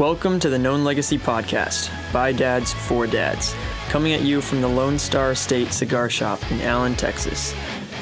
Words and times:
Welcome 0.00 0.40
to 0.40 0.50
the 0.50 0.58
Known 0.58 0.82
Legacy 0.82 1.18
Podcast 1.18 1.88
by 2.12 2.32
Dads 2.32 2.72
for 2.72 3.06
Dads, 3.06 3.54
coming 3.90 4.12
at 4.12 4.22
you 4.22 4.40
from 4.40 4.60
the 4.60 4.66
Lone 4.66 4.98
Star 4.98 5.36
State 5.36 5.72
Cigar 5.72 6.10
Shop 6.10 6.40
in 6.50 6.60
Allen, 6.62 6.96
Texas. 6.96 7.52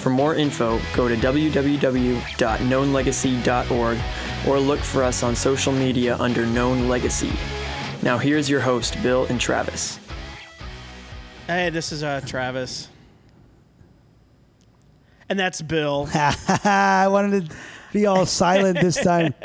For 0.00 0.08
more 0.08 0.34
info, 0.34 0.80
go 0.94 1.06
to 1.06 1.16
www.knownlegacy.org 1.16 3.98
or 4.48 4.58
look 4.58 4.80
for 4.80 5.02
us 5.02 5.22
on 5.22 5.36
social 5.36 5.72
media 5.74 6.16
under 6.16 6.46
Known 6.46 6.88
Legacy. 6.88 7.32
Now, 8.00 8.16
here's 8.16 8.48
your 8.48 8.60
host, 8.60 8.96
Bill 9.02 9.26
and 9.26 9.38
Travis. 9.38 9.98
Hey, 11.46 11.68
this 11.68 11.92
is 11.92 12.02
uh, 12.02 12.22
Travis. 12.24 12.88
And 15.28 15.38
that's 15.38 15.60
Bill. 15.60 16.08
I 16.14 17.06
wanted 17.10 17.50
to 17.50 17.56
be 17.92 18.06
all 18.06 18.26
silent 18.26 18.80
this 18.80 18.96
time. 18.96 19.34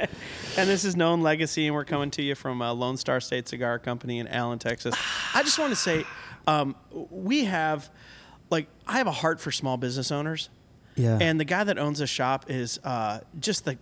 And 0.57 0.67
this 0.67 0.85
is 0.85 0.95
Known 0.95 1.21
Legacy, 1.21 1.67
and 1.67 1.75
we're 1.75 1.85
coming 1.85 2.09
to 2.09 2.23
you 2.23 2.33
from 2.33 2.63
uh, 2.63 2.73
Lone 2.73 2.97
Star 2.97 3.19
State 3.19 3.47
Cigar 3.47 3.77
Company 3.77 4.17
in 4.17 4.27
Allen, 4.27 4.57
Texas. 4.57 4.95
I 5.35 5.43
just 5.43 5.59
want 5.59 5.69
to 5.69 5.75
say, 5.75 6.03
um, 6.47 6.75
we 7.11 7.45
have, 7.45 7.91
like, 8.49 8.67
I 8.87 8.97
have 8.97 9.05
a 9.05 9.11
heart 9.11 9.39
for 9.39 9.51
small 9.51 9.77
business 9.77 10.11
owners. 10.11 10.49
Yeah. 10.97 11.17
And 11.21 11.39
the 11.39 11.45
guy 11.45 11.63
that 11.63 11.77
owns 11.77 11.99
the 11.99 12.07
shop 12.07 12.45
is 12.49 12.79
uh, 12.83 13.19
just 13.39 13.65
the 13.65 13.77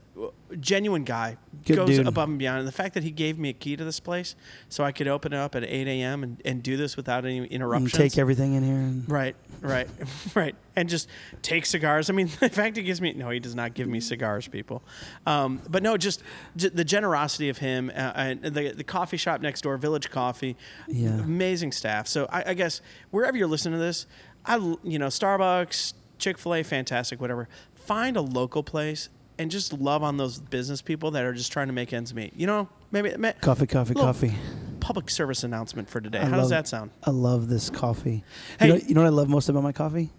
genuine 0.59 1.03
guy. 1.03 1.37
Good 1.65 1.75
goes 1.77 1.89
dude. 1.89 2.07
above 2.07 2.29
and 2.29 2.37
beyond. 2.37 2.59
And 2.59 2.67
the 2.67 2.71
fact 2.71 2.93
that 2.93 3.03
he 3.03 3.11
gave 3.11 3.39
me 3.39 3.49
a 3.49 3.53
key 3.53 3.75
to 3.75 3.83
this 3.83 3.99
place 3.99 4.35
so 4.69 4.83
I 4.83 4.91
could 4.91 5.07
open 5.07 5.33
it 5.33 5.37
up 5.37 5.55
at 5.55 5.63
8 5.63 5.87
a.m. 5.87 6.23
and, 6.23 6.41
and 6.45 6.61
do 6.61 6.77
this 6.77 6.95
without 6.95 7.25
any 7.25 7.39
and 7.39 7.47
interruptions. 7.47 7.91
take 7.93 8.17
everything 8.17 8.53
in 8.53 8.63
here. 8.63 8.75
And, 8.75 9.09
Right, 9.09 9.35
right, 9.61 9.87
right, 10.35 10.55
and 10.75 10.87
just 10.89 11.09
take 11.41 11.65
cigars. 11.65 12.09
I 12.09 12.13
mean, 12.13 12.27
the 12.39 12.49
fact 12.49 12.77
he 12.77 12.83
gives 12.83 13.01
me 13.01 13.13
no, 13.13 13.29
he 13.29 13.39
does 13.39 13.55
not 13.55 13.73
give 13.73 13.87
me 13.87 13.99
cigars, 13.99 14.47
people. 14.47 14.83
Um, 15.25 15.61
but 15.69 15.81
no, 15.83 15.97
just 15.97 16.21
j- 16.55 16.69
the 16.69 16.85
generosity 16.85 17.49
of 17.49 17.57
him 17.57 17.89
uh, 17.95 18.11
and 18.15 18.43
the 18.43 18.71
the 18.71 18.83
coffee 18.83 19.17
shop 19.17 19.41
next 19.41 19.61
door, 19.61 19.77
Village 19.77 20.09
Coffee. 20.11 20.55
Yeah. 20.87 21.09
amazing 21.19 21.71
staff. 21.71 22.07
So 22.07 22.27
I, 22.29 22.51
I 22.51 22.53
guess 22.53 22.81
wherever 23.11 23.37
you're 23.37 23.47
listening 23.47 23.79
to 23.79 23.83
this, 23.83 24.05
I, 24.45 24.57
you 24.83 24.99
know 24.99 25.07
Starbucks, 25.07 25.93
Chick 26.17 26.37
Fil 26.37 26.55
A, 26.55 26.63
fantastic, 26.63 27.19
whatever. 27.21 27.47
Find 27.73 28.17
a 28.17 28.21
local 28.21 28.63
place 28.63 29.09
and 29.37 29.51
just 29.51 29.73
love 29.73 30.03
on 30.03 30.17
those 30.17 30.39
business 30.39 30.81
people 30.81 31.11
that 31.11 31.23
are 31.23 31.33
just 31.33 31.51
trying 31.51 31.67
to 31.67 31.73
make 31.73 31.93
ends 31.93 32.13
meet. 32.13 32.33
You 32.35 32.47
know, 32.47 32.69
maybe 32.91 33.15
ma- 33.17 33.33
coffee, 33.41 33.67
coffee, 33.67 33.93
coffee. 33.93 34.33
public 34.79 35.09
service 35.09 35.43
announcement 35.43 35.89
for 35.89 35.99
today. 36.01 36.19
I 36.19 36.25
How 36.25 36.37
does 36.37 36.49
that 36.49 36.67
sound? 36.67 36.91
I 37.03 37.11
love 37.11 37.49
this 37.49 37.69
coffee. 37.69 38.23
Hey. 38.59 38.67
You, 38.67 38.73
know, 38.73 38.79
you 38.87 38.95
know 38.95 39.01
what 39.01 39.07
I 39.07 39.11
love 39.11 39.29
most 39.29 39.49
about 39.49 39.63
my 39.63 39.71
coffee? 39.71 40.11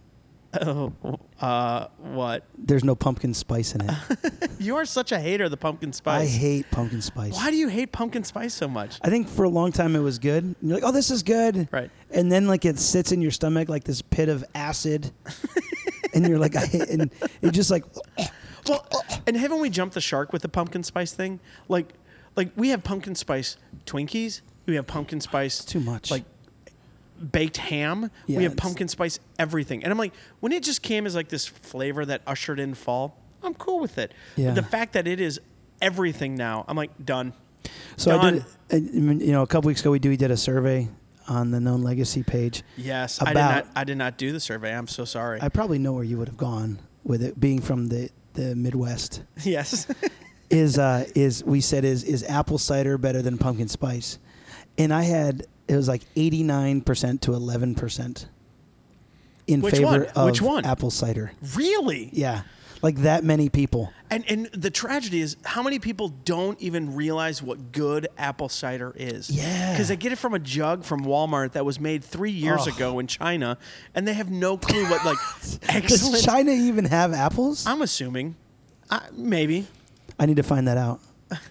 Oh, 0.60 0.92
uh, 1.40 1.88
what? 1.98 2.44
There's 2.56 2.84
no 2.84 2.94
pumpkin 2.94 3.34
spice 3.34 3.74
in 3.74 3.82
it. 3.88 3.96
You 4.58 4.76
are 4.76 4.86
such 4.86 5.12
a 5.12 5.20
hater 5.20 5.44
of 5.44 5.50
the 5.50 5.58
pumpkin 5.58 5.92
spice. 5.92 6.22
I 6.22 6.24
hate 6.24 6.70
pumpkin 6.70 7.02
spice. 7.02 7.34
Why 7.34 7.50
do 7.50 7.56
you 7.56 7.68
hate 7.68 7.92
pumpkin 7.92 8.24
spice 8.24 8.54
so 8.54 8.66
much? 8.66 8.98
I 9.02 9.10
think 9.10 9.28
for 9.28 9.44
a 9.44 9.50
long 9.50 9.70
time 9.70 9.94
it 9.94 10.00
was 10.00 10.18
good. 10.18 10.44
And 10.44 10.56
You're 10.62 10.76
like, 10.78 10.84
oh, 10.84 10.92
this 10.92 11.10
is 11.10 11.22
good. 11.22 11.68
Right. 11.70 11.90
And 12.10 12.32
then 12.32 12.46
like 12.46 12.64
it 12.64 12.78
sits 12.78 13.12
in 13.12 13.20
your 13.20 13.32
stomach 13.32 13.68
like 13.68 13.84
this 13.84 14.00
pit 14.00 14.30
of 14.30 14.42
acid. 14.54 15.12
and 16.16 16.26
you're 16.26 16.38
like, 16.38 16.56
I 16.56 16.66
hate, 16.66 16.88
and 16.88 17.10
it 17.42 17.50
just 17.52 17.70
like, 17.70 17.84
Well, 18.68 18.86
and 19.26 19.36
haven't 19.36 19.60
we 19.60 19.70
jumped 19.70 19.94
the 19.94 20.00
shark 20.00 20.32
with 20.32 20.42
the 20.42 20.48
pumpkin 20.48 20.82
spice 20.82 21.12
thing? 21.12 21.40
Like, 21.68 21.92
like 22.34 22.50
we 22.56 22.70
have 22.70 22.82
pumpkin 22.82 23.14
spice 23.14 23.56
Twinkies. 23.84 24.40
We 24.66 24.74
have 24.74 24.86
pumpkin 24.86 25.20
spice 25.20 25.64
too 25.64 25.80
much. 25.80 26.10
Like 26.10 26.24
baked 27.32 27.56
ham. 27.56 28.10
Yeah, 28.26 28.38
we 28.38 28.44
have 28.44 28.56
pumpkin 28.56 28.88
spice 28.88 29.18
everything. 29.38 29.84
And 29.84 29.92
I'm 29.92 29.98
like, 29.98 30.12
when 30.40 30.52
it 30.52 30.62
just 30.62 30.82
came 30.82 31.06
as 31.06 31.14
like 31.14 31.28
this 31.28 31.46
flavor 31.46 32.04
that 32.04 32.22
ushered 32.26 32.58
in 32.58 32.74
fall, 32.74 33.16
I'm 33.42 33.54
cool 33.54 33.78
with 33.80 33.98
it. 33.98 34.12
Yeah. 34.34 34.52
The 34.52 34.62
fact 34.62 34.94
that 34.94 35.06
it 35.06 35.20
is 35.20 35.40
everything 35.80 36.34
now, 36.34 36.64
I'm 36.66 36.76
like 36.76 36.90
done. 37.04 37.32
so 37.96 38.18
I 38.18 38.30
did, 38.30 38.44
you 38.94 39.32
know, 39.32 39.42
a 39.42 39.46
couple 39.46 39.68
weeks 39.68 39.80
ago 39.80 39.90
we 39.90 39.98
do 39.98 40.08
we 40.08 40.16
did 40.16 40.30
a 40.30 40.36
survey 40.36 40.88
on 41.28 41.50
the 41.50 41.60
known 41.60 41.82
legacy 41.82 42.22
page. 42.22 42.62
Yes, 42.76 43.20
I 43.20 43.26
did 43.26 43.34
not. 43.34 43.66
I 43.76 43.84
did 43.84 43.98
not 43.98 44.18
do 44.18 44.32
the 44.32 44.40
survey. 44.40 44.74
I'm 44.74 44.86
so 44.88 45.04
sorry. 45.04 45.40
I 45.42 45.48
probably 45.48 45.78
know 45.78 45.92
where 45.92 46.04
you 46.04 46.18
would 46.18 46.28
have 46.28 46.36
gone 46.36 46.78
with 47.04 47.22
it 47.22 47.38
being 47.38 47.60
from 47.60 47.88
the, 47.88 48.10
the 48.34 48.54
Midwest. 48.54 49.22
yes. 49.42 49.86
is 50.50 50.78
uh, 50.78 51.04
is 51.14 51.42
we 51.44 51.60
said 51.60 51.84
is 51.84 52.04
is 52.04 52.22
apple 52.24 52.58
cider 52.58 52.98
better 52.98 53.22
than 53.22 53.38
pumpkin 53.38 53.68
spice, 53.68 54.18
and 54.78 54.92
I 54.92 55.02
had 55.02 55.46
it 55.68 55.76
was 55.76 55.88
like 55.88 56.02
eighty 56.14 56.42
nine 56.42 56.80
percent 56.80 57.22
to 57.22 57.34
eleven 57.34 57.74
percent 57.74 58.28
in 59.46 59.60
Which 59.60 59.74
favor 59.74 59.86
one? 59.86 60.02
of 60.06 60.24
Which 60.26 60.42
one? 60.42 60.64
apple 60.64 60.90
cider. 60.90 61.32
really? 61.54 62.10
Yeah, 62.12 62.42
like 62.82 62.96
that 62.98 63.24
many 63.24 63.48
people. 63.48 63.92
And 64.10 64.24
and 64.30 64.46
the 64.46 64.70
tragedy 64.70 65.20
is 65.20 65.36
how 65.44 65.62
many 65.62 65.78
people 65.78 66.08
don't 66.08 66.60
even 66.60 66.94
realize 66.94 67.42
what 67.42 67.72
good 67.72 68.08
apple 68.16 68.48
cider 68.48 68.92
is. 68.96 69.30
Yeah. 69.30 69.72
Because 69.72 69.88
they 69.88 69.96
get 69.96 70.12
it 70.12 70.16
from 70.16 70.34
a 70.34 70.38
jug 70.38 70.84
from 70.84 71.04
Walmart 71.04 71.52
that 71.52 71.64
was 71.64 71.80
made 71.80 72.04
three 72.04 72.30
years 72.30 72.66
ago 72.66 72.98
in 72.98 73.06
China, 73.06 73.58
and 73.94 74.06
they 74.06 74.14
have 74.14 74.30
no 74.30 74.56
clue 74.56 74.84
what 74.88 75.04
like 75.04 75.18
Does 75.40 75.58
excellent. 75.68 76.24
China 76.24 76.52
even 76.52 76.84
have 76.84 77.12
apples? 77.12 77.66
I'm 77.66 77.82
assuming, 77.82 78.36
uh, 78.90 79.00
maybe. 79.12 79.66
I 80.18 80.26
need 80.26 80.36
to 80.36 80.42
find 80.42 80.68
that 80.68 80.78
out. 80.78 81.00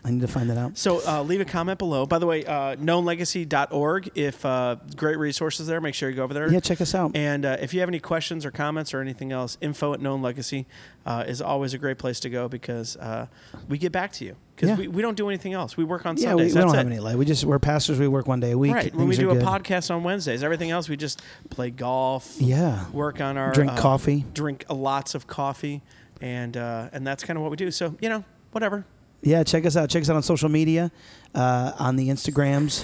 I 0.05 0.09
need 0.11 0.21
to 0.21 0.27
find 0.27 0.49
that 0.49 0.57
out. 0.57 0.77
So 0.77 1.05
uh, 1.05 1.21
leave 1.21 1.41
a 1.41 1.45
comment 1.45 1.77
below. 1.79 2.05
By 2.05 2.17
the 2.19 2.25
way, 2.25 2.45
uh, 2.45 2.75
knownlegacy.org. 2.77 4.11
If 4.15 4.45
uh, 4.45 4.77
great 4.95 5.17
resources 5.17 5.67
there, 5.67 5.81
make 5.81 5.95
sure 5.95 6.09
you 6.09 6.15
go 6.15 6.23
over 6.23 6.33
there. 6.33 6.51
Yeah, 6.51 6.59
check 6.61 6.79
us 6.81 6.95
out. 6.95 7.11
And 7.15 7.45
uh, 7.45 7.57
if 7.59 7.73
you 7.73 7.81
have 7.81 7.89
any 7.89 7.99
questions 7.99 8.45
or 8.45 8.51
comments 8.51 8.93
or 8.93 9.01
anything 9.01 9.31
else, 9.31 9.57
info 9.61 9.93
at 9.93 9.99
Known 9.99 10.21
Legacy 10.21 10.65
uh, 11.05 11.25
is 11.27 11.41
always 11.41 11.73
a 11.73 11.77
great 11.77 11.97
place 11.97 12.19
to 12.21 12.29
go 12.29 12.47
because 12.47 12.95
uh, 12.97 13.27
we 13.67 13.77
get 13.77 13.91
back 13.91 14.13
to 14.13 14.25
you. 14.25 14.35
Because 14.55 14.69
Yeah. 14.69 14.77
we, 14.77 14.87
we 14.87 15.01
don't 15.01 15.17
do 15.17 15.27
anything 15.27 15.51
else. 15.53 15.75
We 15.75 15.83
work 15.83 16.05
on 16.05 16.15
Yeah, 16.15 16.35
we, 16.35 16.49
Sundays. 16.49 16.55
we 16.55 16.61
don't 16.61 16.73
it. 16.73 16.77
have 16.77 16.87
any 16.87 16.99
life. 16.99 17.15
We 17.17 17.25
just 17.25 17.43
we're 17.43 17.59
pastors. 17.59 17.99
We 17.99 18.07
work 18.07 18.27
one 18.27 18.39
day 18.39 18.51
a 18.51 18.57
week. 18.57 18.73
Right. 18.73 18.95
When 18.95 19.07
we 19.09 19.17
do 19.17 19.31
a 19.31 19.33
good. 19.35 19.43
podcast 19.43 19.93
on 19.93 20.03
Wednesdays, 20.03 20.41
everything 20.43 20.71
else 20.71 20.87
we 20.87 20.95
just 20.95 21.21
play 21.49 21.69
golf. 21.69 22.35
Yeah. 22.39 22.89
Work 22.91 23.19
on 23.19 23.37
our 23.37 23.51
Drink 23.51 23.73
uh, 23.73 23.77
coffee. 23.77 24.23
Drink 24.33 24.63
lots 24.69 25.15
of 25.15 25.27
coffee, 25.27 25.81
and 26.21 26.55
uh, 26.55 26.87
and 26.93 27.05
that's 27.05 27.25
kind 27.25 27.35
of 27.35 27.43
what 27.43 27.51
we 27.51 27.57
do. 27.57 27.69
So 27.71 27.95
you 27.99 28.07
know, 28.07 28.23
whatever. 28.51 28.85
Yeah, 29.21 29.43
check 29.43 29.65
us 29.65 29.75
out. 29.75 29.89
Check 29.89 30.03
us 30.03 30.09
out 30.09 30.15
on 30.15 30.23
social 30.23 30.49
media, 30.49 30.91
uh, 31.33 31.71
on 31.79 31.95
the 31.95 32.09
Instagrams. 32.09 32.83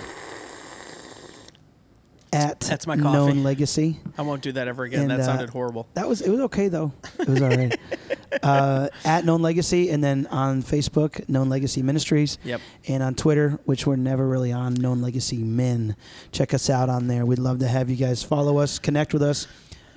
At 2.34 2.62
That's 2.62 2.88
my 2.88 2.96
coffee. 2.96 3.12
known 3.12 3.44
legacy. 3.44 4.00
I 4.18 4.22
won't 4.22 4.42
do 4.42 4.53
that 4.53 4.69
ever 4.69 4.86
again. 4.86 5.02
And, 5.02 5.12
that 5.12 5.19
uh, 5.19 5.24
sounded 5.25 5.50
horrible. 5.50 5.90
That 5.96 6.08
was 6.08 6.22
it 6.22 6.30
was 6.30 6.40
okay 6.42 6.69
though. 6.69 6.94
It 7.19 7.28
was 7.28 7.42
all 7.42 7.50
right. 7.50 7.78
uh, 8.44 8.88
at 9.03 9.25
known 9.25 9.42
legacy, 9.42 9.90
and 9.90 10.02
then 10.02 10.28
on 10.28 10.64
Facebook, 10.64 11.28
known 11.28 11.50
legacy 11.50 11.81
ministries. 11.84 12.38
Yep. 12.46 12.62
And 12.88 13.03
on 13.03 13.16
Twitter, 13.16 13.59
which 13.66 13.86
we're 13.86 13.98
never 13.98 14.25
really 14.25 14.53
on, 14.53 14.75
known 14.75 15.02
legacy 15.02 15.40
men. 15.40 15.98
Check 16.31 16.53
us 16.53 16.69
out 16.69 16.88
on 16.88 17.08
there. 17.08 17.25
We'd 17.25 17.38
love 17.38 17.59
to 17.59 17.68
have 17.68 17.90
you 17.90 17.98
guys 17.98 18.24
follow 18.24 18.59
us, 18.59 18.80
connect 18.80 19.12
with 19.12 19.24
us, 19.24 19.48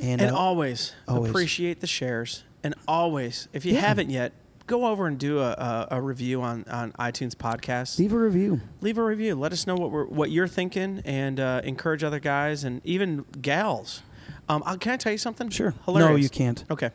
and, 0.01 0.21
And 0.21 0.33
uh, 0.33 0.37
always, 0.37 0.93
always. 1.07 1.31
appreciate 1.31 1.81
the 1.81 1.87
shares. 1.87 2.43
And 2.65 2.75
always, 2.89 3.47
if 3.53 3.65
you 3.65 3.75
Yeah. 3.75 3.81
haven't 3.83 4.11
yet, 4.11 4.33
go 4.67 4.87
over 4.87 5.07
and 5.07 5.19
do 5.19 5.41
a, 5.41 5.51
a, 5.53 5.89
a 5.93 6.01
review 6.01 6.41
on, 6.43 6.65
on 6.71 6.93
iTunes 6.93 7.35
podcast. 7.35 7.99
leave 7.99 8.13
a 8.13 8.19
review. 8.19 8.61
Leave 8.81 8.99
a 8.99 9.05
review. 9.05 9.35
Let 9.35 9.53
us 9.53 9.67
know 9.67 9.75
what 9.75 9.91
we're, 9.91 10.07
what 10.07 10.31
you're 10.31 10.49
thinking, 10.49 11.03
and 11.05 11.39
uh, 11.41 11.61
encourage 11.65 12.03
other 12.03 12.21
guys 12.21 12.65
and 12.65 12.81
even 12.85 13.25
gals. 13.41 14.03
Um, 14.49 14.63
uh, 14.67 14.77
can 14.77 14.93
I 14.93 14.97
tell 14.97 15.13
you 15.13 15.19
something? 15.19 15.49
Sure. 15.51 15.75
Hilarious. 15.85 16.11
No, 16.11 16.17
you 16.17 16.29
can't. 16.29 16.65
Okay. 16.71 16.91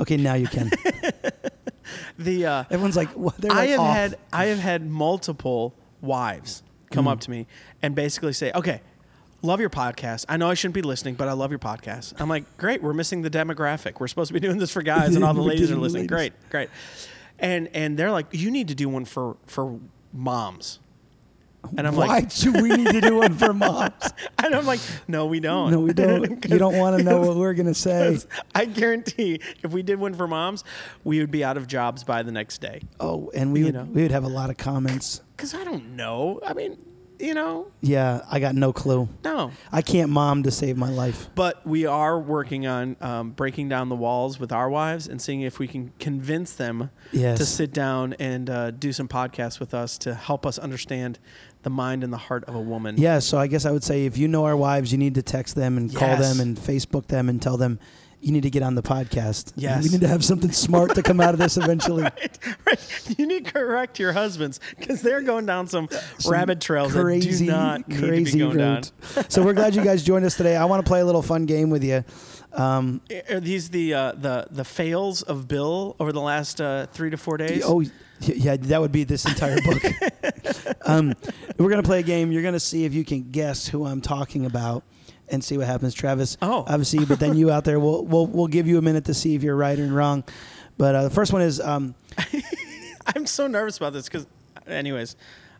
Okay, 0.00 0.16
now 0.16 0.34
you 0.34 0.46
can. 0.46 0.70
The 2.16 2.46
uh, 2.46 2.64
Everyone's 2.70 2.96
like, 2.96 3.08
what? 3.10 3.36
They're 3.38 3.50
I 3.52 3.66
have 3.66 3.80
off. 3.80 3.94
had 3.94 4.18
I 4.32 4.46
have 4.46 4.58
had 4.60 4.88
multiple 4.88 5.74
wives 6.00 6.62
come 6.90 7.06
Mm. 7.06 7.10
up 7.12 7.20
to 7.20 7.30
me 7.30 7.46
and 7.82 7.94
basically 7.94 8.32
say, 8.32 8.52
"Okay, 8.54 8.80
love 9.42 9.60
your 9.60 9.70
podcast. 9.70 10.24
I 10.28 10.36
know 10.36 10.48
I 10.48 10.54
shouldn't 10.54 10.74
be 10.74 10.82
listening, 10.82 11.14
but 11.14 11.28
I 11.28 11.32
love 11.32 11.50
your 11.50 11.58
podcast." 11.58 12.14
I'm 12.20 12.28
like, 12.28 12.56
"Great, 12.56 12.82
we're 12.82 12.94
missing 12.94 13.22
the 13.22 13.30
demographic. 13.30 14.00
We're 14.00 14.08
supposed 14.08 14.28
to 14.28 14.34
be 14.34 14.40
doing 14.40 14.58
this 14.58 14.70
for 14.70 14.82
guys, 14.82 15.14
and 15.14 15.24
all 15.24 15.34
the 15.42 15.42
ladies 15.42 15.70
are 15.70 15.76
listening. 15.76 16.06
Great, 16.06 16.32
great." 16.50 16.70
And 17.38 17.68
and 17.74 17.98
they're 17.98 18.10
like, 18.12 18.26
"You 18.32 18.50
need 18.50 18.68
to 18.68 18.74
do 18.74 18.88
one 18.88 19.04
for 19.04 19.36
for 19.46 19.78
moms." 20.12 20.78
And 21.78 21.86
I'm 21.86 21.94
Why 21.94 22.06
like, 22.06 22.24
Why 22.24 22.28
do 22.28 22.52
we 22.60 22.70
need 22.70 22.88
to 22.88 23.00
do 23.00 23.18
one 23.18 23.34
for 23.34 23.52
moms? 23.54 23.92
and 24.42 24.52
I'm 24.52 24.66
like, 24.66 24.80
"No, 25.06 25.26
we 25.26 25.38
don't. 25.38 25.70
No, 25.70 25.78
we 25.78 25.92
don't. 25.92 26.44
You 26.50 26.58
don't 26.58 26.76
want 26.76 26.98
to 26.98 27.04
know 27.04 27.20
what 27.20 27.36
we're 27.36 27.54
gonna 27.54 27.72
say. 27.72 28.18
I 28.52 28.64
guarantee 28.64 29.38
if 29.62 29.70
we 29.70 29.82
did 29.84 30.00
one 30.00 30.12
for 30.14 30.26
moms, 30.26 30.64
we 31.04 31.20
would 31.20 31.30
be 31.30 31.44
out 31.44 31.56
of 31.56 31.68
jobs 31.68 32.02
by 32.02 32.24
the 32.24 32.32
next 32.32 32.60
day. 32.60 32.80
Oh, 32.98 33.30
and 33.32 33.52
we 33.52 33.60
You 33.60 33.66
would 33.66 33.74
know. 33.74 33.84
we 33.84 34.02
would 34.02 34.10
have 34.10 34.24
a 34.24 34.28
lot 34.28 34.50
of 34.50 34.56
comments. 34.56 35.20
Cause 35.36 35.54
I 35.54 35.62
don't 35.62 35.94
know. 35.94 36.40
I 36.44 36.52
mean, 36.52 36.78
you 37.22 37.34
know, 37.34 37.68
Yeah, 37.80 38.22
I 38.30 38.40
got 38.40 38.54
no 38.54 38.72
clue. 38.72 39.08
no. 39.24 39.52
I 39.70 39.80
can't 39.82 40.10
mom 40.10 40.42
to 40.42 40.50
save 40.50 40.76
my 40.76 40.90
life. 40.90 41.28
But 41.34 41.66
we 41.66 41.86
are 41.86 42.18
working 42.18 42.66
on 42.66 42.96
um, 43.00 43.30
breaking 43.30 43.68
down 43.68 43.88
the 43.88 43.96
walls 43.96 44.38
with 44.40 44.52
our 44.52 44.68
wives 44.68 45.06
and 45.08 45.22
seeing 45.22 45.40
if 45.42 45.58
we 45.58 45.66
can 45.68 45.92
convince 45.98 46.52
them 46.52 46.90
Yes. 47.12 47.38
to 47.38 47.46
sit 47.46 47.72
down 47.72 48.14
and 48.14 48.50
uh, 48.50 48.70
do 48.72 48.92
some 48.92 49.08
podcasts 49.08 49.60
with 49.60 49.72
us 49.74 49.96
to 49.98 50.14
help 50.14 50.44
us 50.46 50.58
understand 50.58 51.18
the 51.62 51.70
mind 51.70 52.02
and 52.02 52.12
the 52.12 52.16
heart 52.18 52.44
of 52.46 52.54
a 52.56 52.60
woman. 52.60 52.96
Yeah, 52.98 53.20
so 53.20 53.38
I 53.38 53.46
guess 53.46 53.64
I 53.64 53.70
would 53.70 53.84
say 53.84 54.04
if 54.04 54.18
you 54.18 54.26
know 54.26 54.44
our 54.44 54.56
wives, 54.56 54.90
you 54.90 54.98
need 54.98 55.14
to 55.14 55.22
text 55.22 55.54
them 55.54 55.76
and 55.78 55.94
call 55.94 56.16
them 56.16 56.40
and 56.40 56.56
Facebook 56.58 57.06
them 57.06 57.28
and 57.28 57.40
tell 57.40 57.56
them 57.56 57.78
you 58.22 58.32
need 58.32 58.44
to 58.44 58.50
get 58.50 58.62
on 58.62 58.74
the 58.76 58.82
podcast. 58.82 59.52
Yes. 59.56 59.82
we 59.84 59.90
need 59.90 60.00
to 60.00 60.08
have 60.08 60.24
something 60.24 60.52
smart 60.52 60.94
to 60.94 61.02
come 61.02 61.20
out 61.20 61.34
of 61.34 61.38
this 61.38 61.56
eventually. 61.62 62.04
right. 62.04 63.14
You 63.18 63.26
need 63.26 63.44
to 63.46 63.52
correct 63.52 63.98
your 63.98 64.12
husbands 64.12 64.60
because 64.78 65.02
they're 65.02 65.20
going 65.22 65.44
down 65.44 65.66
some, 65.66 65.88
Some 66.18 66.32
rabbit 66.32 66.60
trails 66.60 66.92
crazy, 66.92 67.46
that 67.46 67.52
do 67.52 67.58
not 67.58 67.88
need 67.88 67.98
crazy 67.98 68.24
to 68.24 68.32
be 68.32 68.38
going 68.38 68.56
down. 68.58 68.74
route. 68.76 68.92
so 69.32 69.42
we're 69.42 69.52
glad 69.54 69.74
you 69.74 69.82
guys 69.84 70.02
joined 70.04 70.24
us 70.24 70.36
today. 70.36 70.56
I 70.56 70.64
want 70.66 70.84
to 70.84 70.88
play 70.88 71.00
a 71.00 71.04
little 71.04 71.22
fun 71.22 71.46
game 71.46 71.68
with 71.68 71.82
you. 71.84 72.04
Um, 72.52 73.00
Are 73.30 73.40
these 73.40 73.70
the 73.70 73.94
uh, 73.94 74.12
the 74.12 74.46
the 74.50 74.64
fails 74.64 75.22
of 75.22 75.48
Bill 75.48 75.96
over 75.98 76.12
the 76.12 76.20
last 76.20 76.60
uh, 76.60 76.86
three 76.92 77.10
to 77.10 77.16
four 77.16 77.38
days? 77.38 77.62
oh, 77.64 77.82
yeah, 78.20 78.56
that 78.56 78.80
would 78.80 78.92
be 78.92 79.04
this 79.04 79.24
entire 79.24 79.58
book. 79.62 79.82
um, 80.86 81.14
we're 81.58 81.70
gonna 81.70 81.82
play 81.82 82.00
a 82.00 82.02
game. 82.04 82.30
You're 82.30 82.42
gonna 82.42 82.60
see 82.60 82.84
if 82.84 82.92
you 82.94 83.04
can 83.04 83.30
guess 83.30 83.66
who 83.66 83.86
I'm 83.86 84.00
talking 84.02 84.44
about. 84.46 84.84
And 85.32 85.42
see 85.42 85.56
what 85.56 85.66
happens, 85.66 85.94
Travis. 85.94 86.36
Oh. 86.42 86.64
obviously, 86.68 87.04
but 87.06 87.18
then 87.18 87.36
you 87.36 87.50
out 87.50 87.64
there, 87.64 87.80
we'll 87.80 88.04
we'll 88.04 88.26
we'll 88.26 88.46
give 88.46 88.66
you 88.66 88.78
a 88.78 88.82
minute 88.82 89.06
to 89.06 89.14
see 89.14 89.34
if 89.34 89.42
you're 89.42 89.56
right 89.56 89.78
or 89.78 89.86
wrong. 89.86 90.22
But 90.76 90.94
uh, 90.94 91.02
the 91.04 91.10
first 91.10 91.32
one 91.32 91.42
is 91.42 91.58
um, 91.58 91.94
I'm 93.16 93.26
so 93.26 93.46
nervous 93.46 93.78
about 93.78 93.92
this 93.94 94.08
because, 94.08 94.26
anyways, 94.66 95.16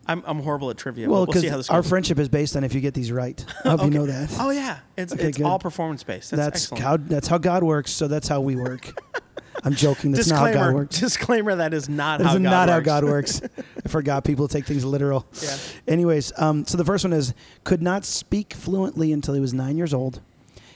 I'm 0.06 0.22
I'm 0.26 0.40
horrible 0.40 0.70
at 0.70 0.76
trivia. 0.76 1.08
well, 1.08 1.20
we'll, 1.20 1.26
we'll 1.26 1.42
because 1.42 1.42
this 1.42 1.70
our 1.70 1.82
friendship 1.82 2.18
is 2.18 2.28
based 2.28 2.56
on 2.56 2.64
if 2.64 2.74
you 2.74 2.80
get 2.80 2.94
these 2.94 3.12
right. 3.12 3.44
I 3.64 3.68
hope 3.70 3.84
you 3.84 3.90
know 3.90 4.06
that. 4.06 4.34
Oh 4.38 4.50
yeah, 4.50 4.80
it's 4.96 5.12
Okay, 5.12 5.28
it's 5.28 5.40
all 5.40 5.58
performance 5.58 6.02
based. 6.02 6.32
That's, 6.32 6.68
that's 6.68 6.98
that's 7.08 7.28
how 7.28 7.38
God 7.38 7.62
works. 7.62 7.92
So 7.92 8.08
that's 8.08 8.28
how 8.28 8.40
we 8.40 8.56
work. 8.56 8.92
I'm 9.64 9.74
joking. 9.74 10.12
That's 10.12 10.28
not 10.28 10.38
how. 10.38 10.52
God 10.52 10.74
works. 10.74 10.98
Disclaimer. 11.00 11.54
That 11.56 11.72
is 11.72 11.88
not 11.88 12.18
That 12.18 12.26
how 12.26 12.34
is 12.34 12.40
God 12.40 12.42
not 12.42 12.68
works. 12.68 12.74
how 12.74 12.80
God 12.80 13.04
works. 13.04 13.40
I 13.84 13.88
forgot 13.88 14.24
people 14.24 14.48
take 14.48 14.66
things 14.66 14.84
literal. 14.84 15.26
Yeah. 15.40 15.56
Anyways, 15.86 16.32
um, 16.36 16.66
so 16.66 16.76
the 16.76 16.84
first 16.84 17.04
one 17.04 17.12
is 17.12 17.32
could 17.64 17.82
not 17.82 18.04
speak 18.04 18.54
fluently 18.54 19.12
until 19.12 19.34
he 19.34 19.40
was 19.40 19.54
nine 19.54 19.76
years 19.76 19.94
old. 19.94 20.20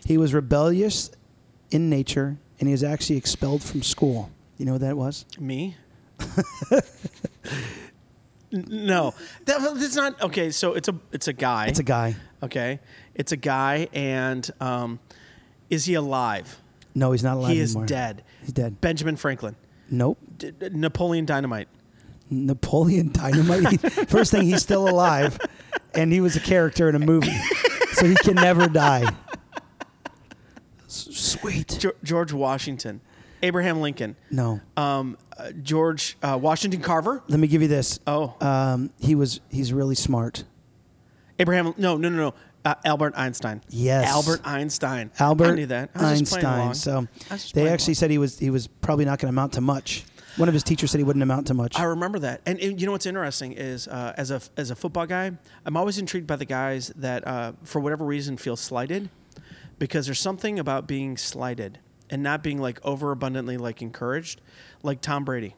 He 0.04 0.16
was 0.16 0.32
rebellious 0.32 1.10
in 1.70 1.90
nature, 1.90 2.38
and 2.60 2.68
he 2.68 2.72
was 2.72 2.84
actually 2.84 3.16
expelled 3.16 3.62
from 3.62 3.82
school. 3.82 4.30
You 4.56 4.66
know 4.66 4.72
what 4.72 4.82
that 4.82 4.96
was? 4.96 5.26
Me? 5.38 5.76
No, 8.52 9.12
that, 9.46 9.60
that's 9.76 9.96
not 9.96 10.22
okay. 10.22 10.50
So 10.50 10.74
it's 10.74 10.88
a 10.88 10.94
it's 11.12 11.26
a 11.28 11.32
guy. 11.32 11.66
It's 11.66 11.80
a 11.80 11.82
guy. 11.82 12.14
okay. 12.42 12.78
It's 13.14 13.32
a 13.32 13.36
guy, 13.36 13.88
and 13.92 14.48
um, 14.60 15.00
is 15.68 15.84
he 15.84 15.94
alive? 15.94 16.56
No, 16.96 17.12
he's 17.12 17.22
not 17.22 17.36
alive 17.36 17.52
he 17.52 17.60
is 17.60 17.72
anymore. 17.76 17.86
dead. 17.86 18.24
He's 18.40 18.52
dead. 18.52 18.80
Benjamin 18.80 19.16
Franklin, 19.16 19.54
Nope. 19.90 20.18
D- 20.38 20.50
D- 20.50 20.70
Napoleon 20.72 21.26
Dynamite. 21.26 21.68
Napoleon 22.30 23.12
Dynamite. 23.12 23.80
First 24.08 24.30
thing, 24.32 24.42
he's 24.42 24.62
still 24.62 24.88
alive, 24.88 25.38
and 25.94 26.10
he 26.12 26.20
was 26.20 26.34
a 26.36 26.40
character 26.40 26.88
in 26.88 26.94
a 26.94 26.98
movie, 26.98 27.36
so 27.92 28.06
he 28.06 28.14
can 28.16 28.34
never 28.34 28.66
die. 28.66 29.04
S- 30.86 31.08
Sweet. 31.12 31.68
Geor- 31.68 31.94
George 32.02 32.32
Washington, 32.32 33.00
Abraham 33.42 33.80
Lincoln, 33.80 34.16
No. 34.30 34.60
um, 34.76 35.18
uh, 35.38 35.50
George 35.62 36.16
uh, 36.22 36.38
Washington 36.40 36.80
Carver. 36.80 37.22
Let 37.28 37.38
me 37.40 37.46
give 37.48 37.62
you 37.62 37.68
this. 37.68 38.00
Oh, 38.06 38.34
Um, 38.40 38.90
he 38.98 39.14
was. 39.14 39.40
He's 39.50 39.72
really 39.72 39.94
smart. 39.94 40.44
Abraham. 41.38 41.74
No, 41.76 41.96
no, 41.96 42.08
no, 42.08 42.16
no. 42.16 42.34
Uh, 42.66 42.74
Albert 42.84 43.14
Einstein. 43.16 43.62
Yes. 43.70 44.08
Albert 44.08 44.40
Einstein. 44.44 45.10
Albert 45.20 45.52
I 45.52 45.54
knew 45.54 45.66
that. 45.66 45.90
I 45.94 46.12
Einstein. 46.12 46.74
So 46.74 47.06
I 47.30 47.34
was 47.34 47.42
just 47.42 47.54
they 47.54 47.68
actually 47.68 47.92
along. 47.92 47.94
said 47.94 48.10
he 48.10 48.18
was 48.18 48.38
he 48.38 48.50
was 48.50 48.66
probably 48.66 49.04
not 49.04 49.18
going 49.20 49.28
to 49.28 49.34
amount 49.38 49.52
to 49.54 49.60
much. 49.60 50.04
One 50.36 50.48
of 50.48 50.52
his 50.52 50.64
teachers 50.64 50.90
said 50.90 50.98
he 50.98 51.04
wouldn't 51.04 51.22
amount 51.22 51.46
to 51.46 51.54
much. 51.54 51.78
I 51.78 51.84
remember 51.84 52.18
that, 52.18 52.42
and, 52.44 52.58
and 52.60 52.78
you 52.78 52.84
know 52.86 52.92
what's 52.92 53.06
interesting 53.06 53.52
is 53.52 53.88
uh, 53.88 54.12
as 54.18 54.30
a 54.30 54.40
as 54.56 54.70
a 54.70 54.76
football 54.76 55.06
guy, 55.06 55.30
I'm 55.64 55.76
always 55.78 55.96
intrigued 55.96 56.26
by 56.26 56.36
the 56.36 56.44
guys 56.44 56.92
that 56.96 57.26
uh, 57.26 57.52
for 57.62 57.80
whatever 57.80 58.04
reason 58.04 58.36
feel 58.36 58.56
slighted, 58.56 59.08
because 59.78 60.06
there's 60.06 60.20
something 60.20 60.58
about 60.58 60.86
being 60.88 61.16
slighted 61.16 61.78
and 62.10 62.22
not 62.22 62.42
being 62.42 62.58
like 62.60 62.84
overabundantly 62.84 63.56
like 63.56 63.80
encouraged, 63.80 64.40
like 64.82 65.00
Tom 65.00 65.24
Brady. 65.24 65.54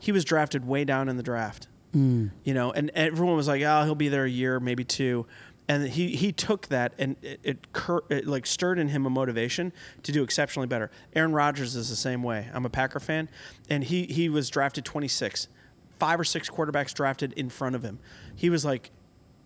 He 0.00 0.10
was 0.12 0.24
drafted 0.24 0.66
way 0.66 0.84
down 0.84 1.08
in 1.08 1.16
the 1.18 1.22
draft, 1.22 1.68
Mm. 1.94 2.30
you 2.44 2.54
know, 2.54 2.72
and 2.72 2.90
everyone 2.94 3.36
was 3.36 3.46
like, 3.46 3.62
"Oh, 3.62 3.84
he'll 3.84 3.94
be 3.94 4.08
there 4.08 4.24
a 4.24 4.28
year, 4.30 4.58
maybe 4.58 4.84
two. 4.84 5.26
And 5.66 5.88
he, 5.88 6.14
he 6.14 6.30
took 6.30 6.66
that 6.68 6.92
and 6.98 7.16
it, 7.22 7.40
it, 7.42 7.72
cur- 7.72 8.02
it 8.10 8.26
like 8.26 8.44
stirred 8.44 8.78
in 8.78 8.88
him 8.88 9.06
a 9.06 9.10
motivation 9.10 9.72
to 10.02 10.12
do 10.12 10.22
exceptionally 10.22 10.66
better. 10.66 10.90
Aaron 11.14 11.32
Rodgers 11.32 11.74
is 11.74 11.88
the 11.88 11.96
same 11.96 12.22
way. 12.22 12.48
I'm 12.52 12.66
a 12.66 12.70
Packer 12.70 13.00
fan, 13.00 13.30
and 13.70 13.82
he 13.82 14.04
he 14.04 14.28
was 14.28 14.50
drafted 14.50 14.84
26, 14.84 15.48
five 15.98 16.20
or 16.20 16.24
six 16.24 16.50
quarterbacks 16.50 16.92
drafted 16.92 17.32
in 17.32 17.48
front 17.48 17.74
of 17.76 17.82
him. 17.82 17.98
He 18.36 18.50
was 18.50 18.64
like 18.66 18.90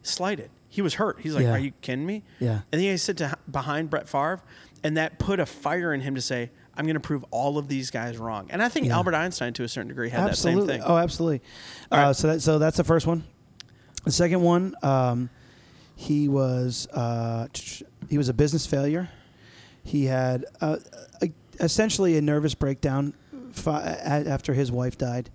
slighted. 0.03 0.51
He 0.69 0.83
was 0.83 0.95
hurt. 0.95 1.21
He's 1.21 1.35
like, 1.35 1.45
Yeah. 1.45 1.53
"Are 1.53 1.59
you 1.59 1.71
kidding 1.83 2.05
me?" 2.05 2.25
Yeah. 2.41 2.61
And 2.73 2.81
then 2.81 2.91
he 2.91 2.97
sit 2.97 3.17
to, 3.19 3.37
behind 3.51 3.89
Brett 3.89 4.09
Favre, 4.09 4.41
and 4.83 4.97
that 4.97 5.19
put 5.21 5.39
a 5.39 5.47
fire 5.47 5.95
in 5.95 6.01
him 6.01 6.17
to 6.17 6.21
say, 6.21 6.51
"I'm 6.77 6.85
going 6.85 6.95
to 6.95 7.01
prove 7.01 7.25
all 7.31 7.59
of 7.59 7.69
these 7.69 7.91
guys 7.93 8.19
wrong." 8.19 8.49
And 8.51 8.61
I 8.61 8.69
think 8.69 8.87
Yeah. 8.87 8.97
Albert 8.97 9.15
Einstein, 9.15 9.53
to 9.53 9.63
a 9.63 9.69
certain 9.69 9.89
degree, 9.89 10.11
had 10.11 10.29
absolutely. 10.29 10.67
that 10.67 10.73
same 10.73 10.81
thing. 10.83 10.91
Oh, 10.91 10.97
absolutely. 10.99 11.43
Uh, 11.93 11.97
right. 11.97 12.17
so 12.17 12.27
that 12.27 12.41
so 12.43 12.59
that's 12.59 12.77
the 12.77 12.83
first 12.85 13.07
one. 13.07 13.23
The 14.05 14.11
second 14.13 14.43
one, 14.43 14.75
um, 14.83 15.31
he 16.01 16.29
was 16.29 16.87
uh, 16.93 17.49
he 18.09 18.17
was 18.17 18.29
a 18.29 18.33
business 18.33 18.67
failure. 18.67 19.11
He 19.83 20.05
had 20.05 20.45
uh, 20.61 20.77
a, 21.21 21.33
essentially 21.59 22.17
a 22.17 22.23
nervous 22.23 22.55
breakdown 22.55 23.15
fi- 23.51 23.83
after 23.83 24.55
his 24.55 24.71
wife 24.71 24.97
died. 24.97 25.29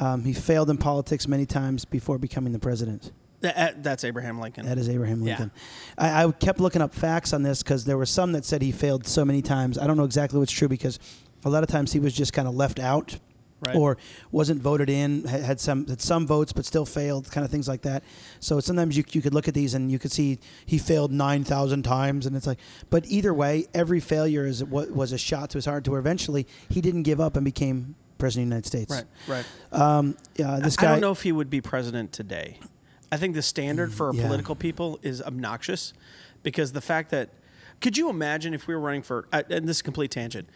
Um, 0.00 0.24
he 0.24 0.32
failed 0.32 0.68
in 0.68 0.78
politics 0.78 1.28
many 1.28 1.46
times 1.46 1.84
before 1.84 2.18
becoming 2.18 2.52
the 2.52 2.58
president. 2.58 3.12
That- 3.42 3.54
that- 3.56 3.82
that's 3.84 4.02
Abraham 4.02 4.40
Lincoln. 4.40 4.66
That 4.66 4.78
is 4.78 4.88
Abraham 4.88 5.22
Yeah. 5.22 5.28
Lincoln. 5.38 5.50
I, 5.96 6.24
I 6.24 6.32
kept 6.32 6.58
looking 6.58 6.82
up 6.82 6.92
facts 6.92 7.32
on 7.32 7.44
this 7.44 7.62
because 7.62 7.84
there 7.84 7.96
were 7.96 8.06
some 8.06 8.32
that 8.32 8.44
said 8.44 8.62
he 8.62 8.72
failed 8.72 9.06
so 9.06 9.24
many 9.24 9.42
times. 9.42 9.78
I 9.78 9.86
don't 9.86 9.96
know 9.96 10.04
exactly 10.04 10.40
what's 10.40 10.50
true 10.52 10.68
because 10.68 10.98
a 11.44 11.50
lot 11.50 11.62
of 11.62 11.68
times 11.68 11.92
he 11.92 12.00
was 12.00 12.14
just 12.14 12.32
kind 12.32 12.48
of 12.48 12.54
left 12.56 12.80
out 12.80 13.18
Right. 13.62 13.76
or 13.76 13.98
wasn't 14.32 14.62
voted 14.62 14.88
in, 14.88 15.24
had 15.24 15.60
some 15.60 15.86
had 15.86 16.00
some 16.00 16.26
votes 16.26 16.52
but 16.52 16.64
still 16.64 16.86
failed, 16.86 17.30
kind 17.30 17.44
of 17.44 17.50
things 17.50 17.68
like 17.68 17.82
that. 17.82 18.02
So 18.38 18.58
sometimes 18.60 18.96
you 18.96 19.04
you 19.10 19.20
could 19.20 19.34
look 19.34 19.48
at 19.48 19.54
these 19.54 19.74
and 19.74 19.90
you 19.90 19.98
could 19.98 20.12
see 20.12 20.38
he 20.64 20.78
failed 20.78 21.12
nine 21.12 21.44
thousand 21.44 21.82
times, 21.82 22.26
and 22.26 22.36
it's 22.36 22.46
like. 22.46 22.58
But 22.88 23.04
either 23.06 23.34
way, 23.34 23.66
every 23.74 24.00
failure 24.00 24.46
is 24.46 24.64
what 24.64 24.90
was 24.90 25.12
a 25.12 25.18
shot 25.18 25.50
to 25.50 25.58
his 25.58 25.66
heart. 25.66 25.84
To 25.84 25.90
where 25.90 26.00
eventually 26.00 26.46
he 26.68 26.80
didn't 26.80 27.02
give 27.02 27.20
up 27.20 27.36
and 27.36 27.44
became 27.44 27.96
president 28.18 28.52
of 28.52 28.62
the 28.62 28.78
United 28.78 28.88
States. 28.88 29.06
right, 29.28 29.44
right. 29.72 29.78
Um, 29.80 30.16
yeah, 30.36 30.58
this 30.60 30.76
guy. 30.76 30.88
I 30.88 30.90
don't 30.92 31.00
know 31.00 31.12
if 31.12 31.22
he 31.22 31.32
would 31.32 31.50
be 31.50 31.60
president 31.60 32.12
today. 32.12 32.58
I 33.12 33.16
think 33.16 33.34
the 33.34 33.42
standard 33.42 33.92
for 33.92 34.14
yeah. 34.14 34.22
political 34.22 34.54
people 34.54 35.00
is 35.02 35.20
obnoxious 35.20 35.92
because 36.42 36.72
the 36.72 36.80
fact 36.80 37.10
that 37.10 37.30
could 37.80 37.96
you 37.96 38.08
imagine 38.08 38.54
if 38.54 38.66
we 38.66 38.74
were 38.74 38.80
running 38.80 39.02
for 39.02 39.26
uh, 39.32 39.42
and 39.50 39.66
this 39.66 39.78
is 39.78 39.80
a 39.80 39.84
complete 39.84 40.10
tangent. 40.10 40.48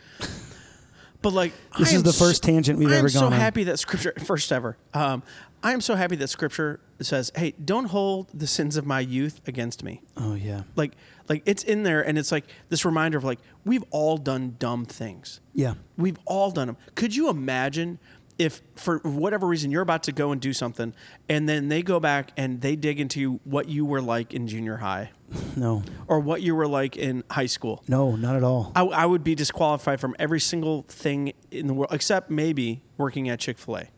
But 1.24 1.32
like 1.32 1.52
This 1.78 1.92
I 1.92 1.96
is 1.96 2.02
the 2.04 2.12
first 2.12 2.44
so- 2.44 2.50
tangent 2.52 2.78
we've 2.78 2.92
ever 2.92 3.08
gone. 3.08 3.22
I 3.22 3.26
am 3.26 3.30
so 3.32 3.34
on. 3.34 3.40
happy 3.40 3.64
that 3.64 3.78
scripture 3.80 4.12
first 4.24 4.52
ever. 4.52 4.76
Um, 4.92 5.22
I 5.62 5.72
am 5.72 5.80
so 5.80 5.94
happy 5.94 6.14
that 6.16 6.28
scripture 6.28 6.78
says, 7.00 7.32
"Hey, 7.34 7.54
don't 7.64 7.86
hold 7.86 8.28
the 8.34 8.46
sins 8.46 8.76
of 8.76 8.84
my 8.86 9.00
youth 9.00 9.40
against 9.46 9.82
me." 9.82 10.02
Oh 10.16 10.34
yeah. 10.34 10.62
Like 10.76 10.92
like 11.28 11.42
it's 11.46 11.62
in 11.64 11.82
there 11.82 12.06
and 12.06 12.18
it's 12.18 12.30
like 12.30 12.44
this 12.68 12.84
reminder 12.84 13.16
of 13.18 13.24
like 13.24 13.38
we've 13.64 13.84
all 13.90 14.18
done 14.18 14.56
dumb 14.58 14.84
things. 14.84 15.40
Yeah. 15.54 15.74
We've 15.96 16.18
all 16.26 16.50
done 16.50 16.66
them. 16.66 16.76
Could 16.94 17.16
you 17.16 17.30
imagine 17.30 17.98
if, 18.38 18.62
for 18.74 18.98
whatever 18.98 19.46
reason, 19.46 19.70
you're 19.70 19.82
about 19.82 20.04
to 20.04 20.12
go 20.12 20.32
and 20.32 20.40
do 20.40 20.52
something, 20.52 20.94
and 21.28 21.48
then 21.48 21.68
they 21.68 21.82
go 21.82 22.00
back 22.00 22.32
and 22.36 22.60
they 22.60 22.76
dig 22.76 23.00
into 23.00 23.40
what 23.44 23.68
you 23.68 23.84
were 23.84 24.02
like 24.02 24.34
in 24.34 24.48
junior 24.48 24.76
high 24.78 25.10
No. 25.56 25.82
or 26.08 26.20
what 26.20 26.42
you 26.42 26.54
were 26.54 26.66
like 26.66 26.96
in 26.96 27.22
high 27.30 27.46
school? 27.46 27.84
No, 27.88 28.16
not 28.16 28.36
at 28.36 28.42
all. 28.42 28.72
I, 28.74 28.82
I 28.82 29.06
would 29.06 29.24
be 29.24 29.34
disqualified 29.34 30.00
from 30.00 30.16
every 30.18 30.40
single 30.40 30.82
thing 30.88 31.32
in 31.50 31.66
the 31.66 31.74
world, 31.74 31.92
except 31.92 32.30
maybe 32.30 32.82
working 32.96 33.28
at 33.28 33.38
Chick 33.38 33.58
Fil 33.58 33.78
A. 33.78 33.88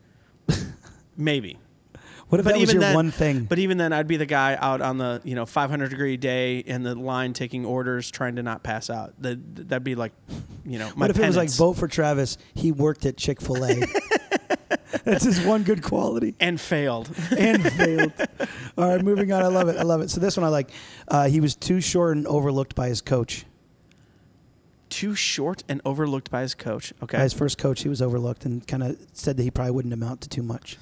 maybe. 1.17 1.57
What 2.29 2.39
if 2.41 2.45
that 2.45 2.57
was 2.57 2.73
your 2.73 2.81
then, 2.81 2.93
one 2.93 3.11
thing? 3.11 3.45
But 3.45 3.57
even 3.57 3.77
then, 3.77 3.93
I'd 3.93 4.07
be 4.07 4.17
the 4.17 4.25
guy 4.25 4.57
out 4.59 4.81
on 4.81 4.97
the 4.97 5.21
you 5.23 5.33
know 5.33 5.45
500 5.45 5.89
degree 5.89 6.17
day 6.17 6.57
in 6.57 6.83
the 6.83 6.93
line 6.93 7.31
taking 7.31 7.65
orders, 7.65 8.11
trying 8.11 8.35
to 8.35 8.43
not 8.43 8.63
pass 8.63 8.89
out. 8.89 9.13
That 9.21 9.69
that'd 9.69 9.85
be 9.85 9.95
like, 9.95 10.11
you 10.65 10.77
know, 10.77 10.91
my 10.97 11.05
what 11.05 11.11
if 11.11 11.19
it 11.19 11.25
was 11.25 11.37
like 11.37 11.49
vote 11.51 11.73
for 11.77 11.87
Travis? 11.87 12.37
He 12.53 12.73
worked 12.73 13.05
at 13.05 13.15
Chick 13.15 13.39
Fil 13.39 13.63
A. 13.63 13.87
That's 15.03 15.23
his 15.25 15.41
one 15.41 15.63
good 15.63 15.83
quality. 15.83 16.35
and 16.39 16.59
failed. 16.59 17.09
And 17.37 17.63
failed. 17.73 18.13
All 18.77 18.89
right, 18.89 19.03
moving 19.03 19.31
on. 19.31 19.43
I 19.43 19.47
love 19.47 19.67
it. 19.67 19.77
I 19.77 19.83
love 19.83 20.01
it. 20.01 20.09
So 20.09 20.19
this 20.21 20.37
one 20.37 20.43
I 20.45 20.49
like. 20.49 20.69
Uh, 21.07 21.27
he 21.27 21.39
was 21.39 21.55
too 21.55 21.81
short 21.81 22.15
and 22.17 22.25
overlooked 22.27 22.75
by 22.75 22.87
his 22.87 23.01
coach. 23.01 23.45
Too 24.89 25.15
short 25.15 25.63
and 25.67 25.81
overlooked 25.83 26.31
by 26.31 26.41
his 26.41 26.55
coach. 26.55 26.93
Okay, 27.03 27.17
By 27.17 27.23
his 27.23 27.33
first 27.33 27.57
coach, 27.57 27.83
he 27.83 27.89
was 27.89 28.01
overlooked 28.01 28.45
and 28.45 28.65
kind 28.65 28.83
of 28.83 28.97
said 29.11 29.35
that 29.37 29.43
he 29.43 29.51
probably 29.51 29.71
wouldn't 29.71 29.93
amount 29.93 30.21
to 30.21 30.29
too 30.29 30.43
much. 30.43 30.77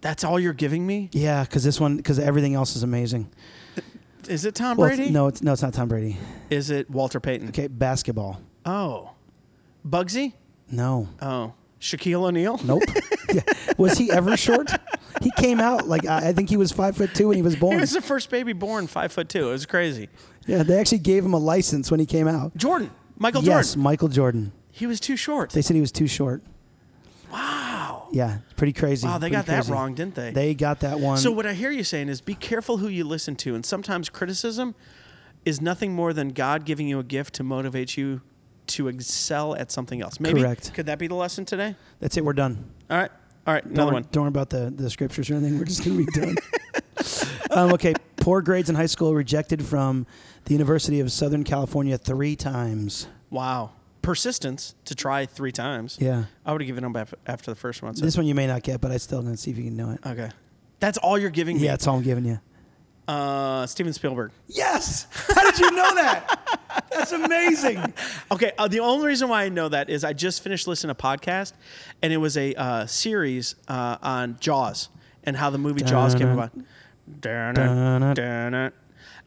that's 0.00 0.24
all 0.24 0.40
you're 0.40 0.52
giving 0.52 0.84
me. 0.86 1.08
Yeah, 1.12 1.44
because 1.44 1.62
this 1.62 1.78
one, 1.78 1.96
because 1.98 2.18
everything 2.18 2.54
else 2.54 2.74
is 2.74 2.82
amazing. 2.82 3.30
Is 4.28 4.44
it 4.44 4.54
Tom 4.56 4.76
Well, 4.76 4.86
it's- 4.88 4.98
Brady? 4.98 5.12
no, 5.12 5.28
it's 5.28 5.40
no, 5.42 5.52
it's 5.52 5.62
not 5.62 5.72
Tom 5.72 5.88
Brady. 5.88 6.16
Is 6.50 6.70
it 6.70 6.90
Walter 6.90 7.20
Payton? 7.20 7.48
Okay, 7.50 7.68
basketball. 7.68 8.40
Oh, 8.66 9.12
Muggsy. 9.86 10.32
No, 10.70 11.08
Oh, 11.22 11.52
Shaquille 11.80 12.22
O'Neal. 12.22 12.60
nope. 12.64 12.82
yeah. 13.32 13.40
Was 13.78 13.96
he 13.96 14.10
ever 14.10 14.36
short? 14.36 14.70
He 15.22 15.30
came 15.38 15.60
out 15.60 15.88
like 15.88 16.06
I 16.06 16.32
think 16.32 16.48
he 16.48 16.56
was 16.56 16.72
five 16.72 16.96
foot 16.96 17.14
two 17.14 17.28
when 17.28 17.36
he 17.36 17.42
was 17.42 17.56
born. 17.56 17.74
He 17.74 17.80
was 17.80 17.92
the 17.92 18.02
first 18.02 18.30
baby 18.30 18.52
born 18.52 18.86
five 18.86 19.12
foot 19.12 19.28
two. 19.28 19.48
It 19.48 19.52
was 19.52 19.66
crazy. 19.66 20.08
Yeah, 20.46 20.62
they 20.62 20.78
actually 20.78 20.98
gave 20.98 21.24
him 21.24 21.32
a 21.34 21.38
license 21.38 21.90
when 21.90 22.00
he 22.00 22.06
came 22.06 22.28
out. 22.28 22.56
Jordan. 22.56 22.90
Michael 23.18 23.42
Jordan. 23.42 23.58
yes. 23.58 23.76
Michael 23.76 24.08
Jordan. 24.08 24.52
He 24.70 24.86
was 24.86 25.00
too 25.00 25.16
short. 25.16 25.50
They 25.50 25.62
said 25.62 25.74
he 25.74 25.80
was 25.80 25.92
too 25.92 26.06
short. 26.06 26.42
wow. 27.32 28.08
Yeah, 28.12 28.38
pretty 28.56 28.72
crazy. 28.72 29.06
Wow, 29.06 29.18
they 29.18 29.28
pretty 29.28 29.36
got 29.36 29.46
that 29.46 29.68
wrong, 29.68 29.94
didn't 29.94 30.14
they? 30.14 30.32
They 30.32 30.54
got 30.54 30.80
that 30.80 30.98
one. 30.98 31.18
So 31.18 31.30
what 31.30 31.46
I 31.46 31.52
hear 31.52 31.70
you 31.70 31.84
saying 31.84 32.08
is 32.08 32.20
be 32.20 32.34
careful 32.34 32.78
who 32.78 32.88
you 32.88 33.04
listen 33.04 33.36
to, 33.36 33.54
and 33.54 33.64
sometimes 33.64 34.08
criticism 34.08 34.74
is 35.44 35.60
nothing 35.60 35.94
more 35.94 36.12
than 36.12 36.30
God 36.30 36.64
giving 36.64 36.88
you 36.88 36.98
a 36.98 37.04
gift 37.04 37.34
to 37.34 37.42
motivate 37.44 37.96
you 37.96 38.20
to 38.70 38.88
excel 38.88 39.54
at 39.54 39.70
something 39.70 40.00
else. 40.02 40.20
Maybe 40.20 40.40
Correct. 40.40 40.72
could 40.74 40.86
that 40.86 40.98
be 40.98 41.06
the 41.06 41.14
lesson 41.14 41.44
today? 41.44 41.76
That's 42.00 42.16
it. 42.16 42.24
We're 42.24 42.32
done. 42.32 42.70
All 42.90 42.96
right, 42.96 43.10
all 43.46 43.54
right, 43.54 43.64
Don't, 43.64 43.72
another 43.74 43.92
one. 43.92 44.06
don't 44.12 44.22
worry 44.24 44.28
about 44.28 44.50
the, 44.50 44.70
the 44.74 44.90
scriptures 44.90 45.30
or 45.30 45.34
anything. 45.34 45.58
We're 45.58 45.64
just 45.64 45.84
going 45.84 45.98
to 45.98 46.04
be 46.06 46.20
done. 46.20 46.36
um, 47.50 47.72
okay. 47.74 47.94
Poor 48.16 48.42
grades 48.42 48.68
in 48.68 48.74
high 48.76 48.86
school, 48.86 49.14
rejected 49.14 49.64
from 49.64 50.06
the 50.44 50.52
University 50.52 51.00
of 51.00 51.10
Southern 51.10 51.42
California 51.42 51.96
three 51.96 52.36
times. 52.36 53.06
Wow, 53.30 53.70
persistence 54.02 54.74
to 54.84 54.94
try 54.94 55.24
three 55.24 55.52
times. 55.52 55.96
Yeah. 56.00 56.24
I 56.44 56.52
would 56.52 56.60
have 56.60 56.66
given 56.66 56.84
up 56.84 56.96
af- 56.96 57.14
after 57.26 57.50
the 57.50 57.54
first 57.54 57.82
one. 57.82 57.94
So. 57.96 58.04
This 58.04 58.16
one 58.16 58.26
you 58.26 58.34
may 58.34 58.46
not 58.46 58.62
get, 58.62 58.80
but 58.82 58.90
I 58.90 58.98
still 58.98 59.22
to 59.22 59.36
see 59.38 59.50
if 59.50 59.56
you 59.56 59.64
can 59.64 59.76
know 59.76 59.90
it. 59.92 60.00
okay, 60.06 60.30
that's 60.80 60.98
all 60.98 61.18
you're 61.18 61.30
giving 61.30 61.56
me. 61.56 61.64
Yeah, 61.64 61.72
that's 61.72 61.86
all 61.86 61.96
I'm 61.96 62.02
giving 62.02 62.26
you. 62.26 62.40
Uh, 63.10 63.66
Steven 63.66 63.92
Spielberg. 63.92 64.30
Yes. 64.46 65.08
How 65.34 65.42
did 65.50 65.58
you 65.58 65.72
know 65.72 65.94
that? 65.96 66.60
That's 66.92 67.10
amazing. 67.12 67.92
Okay, 68.32 68.52
uh, 68.56 68.68
the 68.68 68.78
only 68.78 69.08
reason 69.08 69.28
why 69.28 69.42
I 69.42 69.48
know 69.48 69.68
that 69.68 69.90
is 69.90 70.04
I 70.04 70.12
just 70.12 70.44
finished 70.44 70.68
listening 70.68 70.94
to 70.94 70.98
a 70.98 71.02
podcast, 71.02 71.54
and 72.00 72.12
it 72.12 72.18
was 72.18 72.36
a 72.36 72.54
uh, 72.54 72.86
series 72.86 73.56
uh, 73.66 73.96
on 74.00 74.36
Jaws 74.38 74.88
and 75.24 75.36
how 75.36 75.50
the 75.50 75.58
movie 75.58 75.82
Jaws 75.82 76.14
came 76.14 76.28
about. 76.28 76.52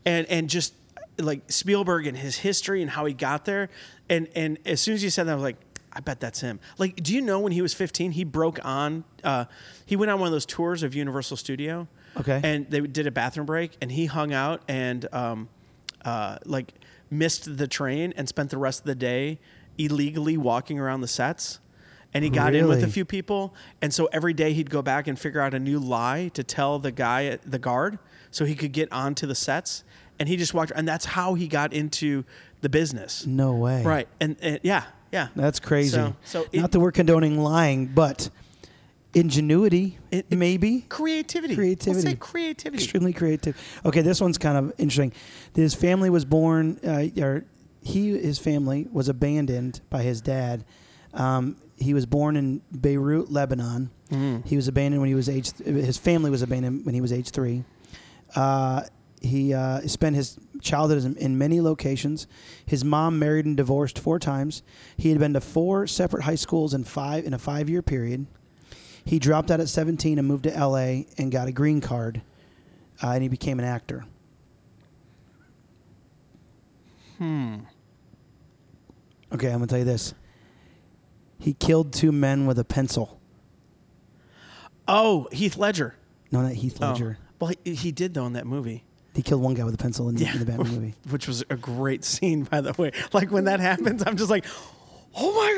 And 0.05 0.25
and 0.27 0.49
just 0.49 0.73
like 1.17 1.51
Spielberg 1.51 2.07
and 2.07 2.17
his 2.17 2.37
history 2.37 2.81
and 2.81 2.89
how 2.89 3.03
he 3.03 3.13
got 3.13 3.43
there, 3.43 3.69
and 4.09 4.29
and 4.35 4.57
as 4.65 4.79
soon 4.79 4.93
as 4.93 5.03
you 5.03 5.09
said 5.09 5.27
that, 5.27 5.33
I 5.33 5.35
was 5.35 5.43
like. 5.43 5.57
I 5.95 5.99
bet 5.99 6.19
that's 6.19 6.41
him. 6.41 6.59
Like, 6.79 6.95
do 6.95 7.13
you 7.13 7.21
know 7.21 7.39
when 7.39 7.51
he 7.51 7.61
was 7.61 7.75
15, 7.75 8.13
he 8.13 8.23
broke 8.23 8.57
on, 8.65 9.03
uh, 9.23 9.45
he 9.85 9.95
went 9.95 10.09
on 10.09 10.19
one 10.19 10.25
of 10.25 10.31
those 10.31 10.47
tours 10.47 10.81
of 10.81 10.95
Universal 10.95 11.37
Studio. 11.37 11.87
Okay. 12.19 12.39
And 12.43 12.69
they 12.69 12.81
did 12.81 13.07
a 13.07 13.11
bathroom 13.11 13.45
break, 13.45 13.75
and 13.81 13.91
he 13.91 14.05
hung 14.05 14.33
out 14.33 14.61
and 14.67 15.07
um, 15.13 15.49
uh, 16.05 16.37
like 16.45 16.73
missed 17.09 17.57
the 17.57 17.67
train 17.67 18.13
and 18.15 18.27
spent 18.27 18.49
the 18.49 18.57
rest 18.57 18.81
of 18.81 18.85
the 18.85 18.95
day 18.95 19.39
illegally 19.77 20.37
walking 20.37 20.79
around 20.79 21.01
the 21.01 21.07
sets. 21.07 21.59
And 22.15 22.23
he 22.23 22.29
got 22.29 22.53
in 22.53 22.67
with 22.67 22.83
a 22.83 22.87
few 22.87 23.05
people, 23.05 23.55
and 23.81 23.91
so 23.91 24.07
every 24.13 24.33
day 24.33 24.53
he'd 24.53 24.69
go 24.69 24.83
back 24.83 25.07
and 25.07 25.17
figure 25.17 25.41
out 25.41 25.55
a 25.55 25.59
new 25.59 25.79
lie 25.79 26.29
to 26.35 26.43
tell 26.43 26.77
the 26.77 26.91
guy, 26.91 27.39
the 27.43 27.57
guard, 27.57 27.97
so 28.29 28.45
he 28.45 28.53
could 28.53 28.71
get 28.71 28.91
onto 28.91 29.25
the 29.25 29.33
sets. 29.33 29.83
And 30.19 30.29
he 30.29 30.37
just 30.37 30.53
walked, 30.53 30.71
and 30.75 30.87
that's 30.87 31.05
how 31.05 31.33
he 31.33 31.47
got 31.47 31.73
into 31.73 32.23
the 32.61 32.69
business. 32.69 33.25
No 33.25 33.53
way. 33.55 33.81
Right? 33.81 34.07
And, 34.21 34.35
and 34.43 34.59
yeah, 34.61 34.83
yeah. 35.11 35.29
That's 35.35 35.59
crazy. 35.59 35.89
So, 35.95 36.15
so 36.23 36.45
it- 36.51 36.61
not 36.61 36.71
that 36.73 36.79
we're 36.79 36.91
condoning 36.91 37.39
lying, 37.39 37.87
but 37.87 38.29
ingenuity, 39.13 39.97
It- 40.11 40.25
it- 40.29 40.37
maybe. 40.37 40.85
creativity. 40.89 41.55
Creativity. 41.55 42.01
Let's 42.01 42.11
say 42.11 42.15
creativity. 42.15 42.83
Extremely 42.83 43.13
creative. 43.13 43.55
Okay, 43.85 44.01
this 44.01 44.19
one's 44.21 44.37
kind 44.37 44.57
of 44.57 44.73
interesting. 44.77 45.11
His 45.55 45.73
family 45.73 46.09
was 46.09 46.25
born, 46.25 46.79
uh, 46.85 47.07
or 47.21 47.45
he, 47.81 48.17
his 48.17 48.39
family 48.39 48.87
was 48.91 49.09
abandoned 49.09 49.81
by 49.89 50.03
his 50.03 50.21
dad. 50.21 50.63
Um, 51.13 51.57
he 51.77 51.93
was 51.93 52.05
born 52.05 52.35
in 52.35 52.61
Beirut, 52.71 53.31
Lebanon. 53.31 53.91
Mm. 54.09 54.45
He 54.45 54.55
was 54.55 54.67
abandoned 54.67 55.01
when 55.01 55.09
he 55.09 55.15
was 55.15 55.29
age. 55.29 55.51
His 55.63 55.97
family 55.97 56.29
was 56.31 56.41
abandoned 56.41 56.85
when 56.85 56.95
he 56.95 57.01
was 57.01 57.11
age 57.11 57.29
three. 57.29 57.63
Uh, 58.35 58.83
he 59.21 59.53
uh, 59.53 59.81
spent 59.87 60.15
his 60.15 60.37
childhood 60.61 61.03
in, 61.05 61.15
in 61.17 61.37
many 61.37 61.61
locations. 61.61 62.27
His 62.65 62.83
mom 62.83 63.19
married 63.19 63.45
and 63.45 63.55
divorced 63.55 63.97
four 63.99 64.19
times. 64.19 64.63
He 64.97 65.09
had 65.09 65.19
been 65.19 65.33
to 65.33 65.41
four 65.41 65.87
separate 65.87 66.23
high 66.23 66.35
schools 66.35 66.73
in 66.73 66.83
five 66.83 67.25
in 67.25 67.33
a 67.33 67.39
five 67.39 67.69
year 67.69 67.81
period. 67.81 68.25
He 69.05 69.19
dropped 69.19 69.51
out 69.51 69.59
at 69.59 69.67
17 69.69 70.17
and 70.17 70.27
moved 70.27 70.43
to 70.45 70.51
LA 70.51 71.03
and 71.17 71.31
got 71.31 71.47
a 71.47 71.51
green 71.51 71.81
card, 71.81 72.21
uh, 73.03 73.09
and 73.09 73.21
he 73.23 73.27
became 73.29 73.59
an 73.59 73.65
actor. 73.65 74.05
Hmm. 77.17 77.55
Okay, 79.33 79.47
I'm 79.47 79.55
gonna 79.55 79.67
tell 79.67 79.79
you 79.79 79.85
this. 79.85 80.13
He 81.39 81.53
killed 81.53 81.91
two 81.93 82.11
men 82.11 82.45
with 82.45 82.57
a 82.59 82.63
pencil. 82.63 83.19
Oh, 84.87 85.27
Heath 85.31 85.57
Ledger. 85.57 85.95
No, 86.31 86.41
not 86.41 86.53
Heath 86.53 86.77
Oh. 86.81 86.91
Ledger. 86.91 87.17
Well, 87.39 87.51
he, 87.63 87.75
he 87.75 87.91
did 87.91 88.13
though 88.13 88.25
in 88.25 88.33
that 88.33 88.47
movie. 88.47 88.83
He 89.15 89.21
killed 89.21 89.41
one 89.41 89.53
guy 89.53 89.63
with 89.63 89.75
a 89.75 89.77
pencil 89.77 90.09
in, 90.09 90.15
the 90.15 90.25
in 90.25 90.39
the 90.39 90.45
Batman 90.45 90.71
movie. 90.73 90.95
which 91.09 91.27
was 91.27 91.43
a 91.49 91.55
great 91.55 92.03
scene, 92.03 92.43
by 92.45 92.61
the 92.61 92.73
way. 92.73 92.91
Like 93.11 93.31
when 93.31 93.43
that 93.45 93.59
happens, 93.59 94.03
I'm 94.05 94.17
just 94.17 94.29
like, 94.29 94.45
oh 95.15 95.33
my 95.33 95.57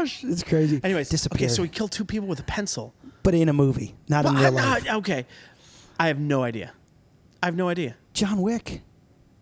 gosh. 0.00 0.24
It's 0.24 0.42
crazy. 0.42 0.80
Anyways, 0.82 1.08
disappeared. 1.08 1.48
okay, 1.50 1.54
so 1.54 1.62
he 1.62 1.68
killed 1.68 1.92
two 1.92 2.04
people 2.04 2.28
with 2.28 2.40
a 2.40 2.44
pencil. 2.44 2.94
but 3.22 3.34
in 3.34 3.48
a 3.48 3.52
movie, 3.52 3.94
not 4.08 4.24
in 4.26 4.34
Well, 4.34 4.42
real 4.52 4.58
I'm 4.58 4.70
life. 4.84 4.92
okay, 4.98 5.26
I 5.98 6.08
have 6.08 6.18
no 6.18 6.42
idea. 6.42 6.72
I 7.42 7.46
have 7.46 7.56
no 7.56 7.68
idea. 7.68 7.96
John 8.14 8.40
Wick, 8.42 8.82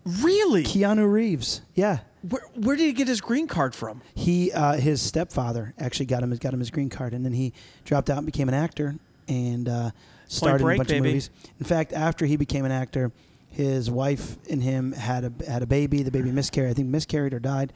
Really? 0.04 0.62
Keanu 0.62 1.10
Reeves. 1.10 1.62
Yeah, 1.74 1.98
Where, 2.28 2.42
where 2.54 2.76
did 2.76 2.84
he 2.84 2.92
get 2.92 3.08
his 3.08 3.20
green 3.20 3.46
card 3.48 3.74
from? 3.74 4.02
he 4.14 4.52
uh, 4.52 4.74
his 4.74 5.00
stepfather 5.02 5.74
actually 5.78 6.06
got 6.06 6.22
him 6.22 6.30
got 6.36 6.52
him 6.54 6.60
his 6.60 6.70
green 6.70 6.90
card, 6.90 7.12
and 7.12 7.24
then 7.24 7.32
he 7.32 7.52
dropped 7.84 8.08
out 8.10 8.18
and 8.18 8.26
became 8.26 8.48
an 8.48 8.54
actor 8.54 8.94
and 9.28 9.68
uh, 9.68 9.90
started 10.28 10.62
Break, 10.62 10.76
a 10.76 10.78
bunch 10.80 10.88
baby. 10.90 10.98
of 10.98 11.04
movies. 11.04 11.30
In 11.58 11.66
fact, 11.66 11.92
after 11.92 12.24
he 12.26 12.36
became 12.36 12.64
an 12.64 12.70
actor, 12.72 13.10
his 13.48 13.90
wife 13.90 14.36
and 14.48 14.62
him 14.62 14.92
had 14.92 15.24
a 15.24 15.32
had 15.50 15.62
a 15.62 15.66
baby. 15.66 16.02
The 16.04 16.10
baby 16.12 16.30
miscarried. 16.30 16.70
I 16.70 16.74
think 16.74 16.88
miscarried 16.88 17.34
or 17.34 17.40
died, 17.40 17.72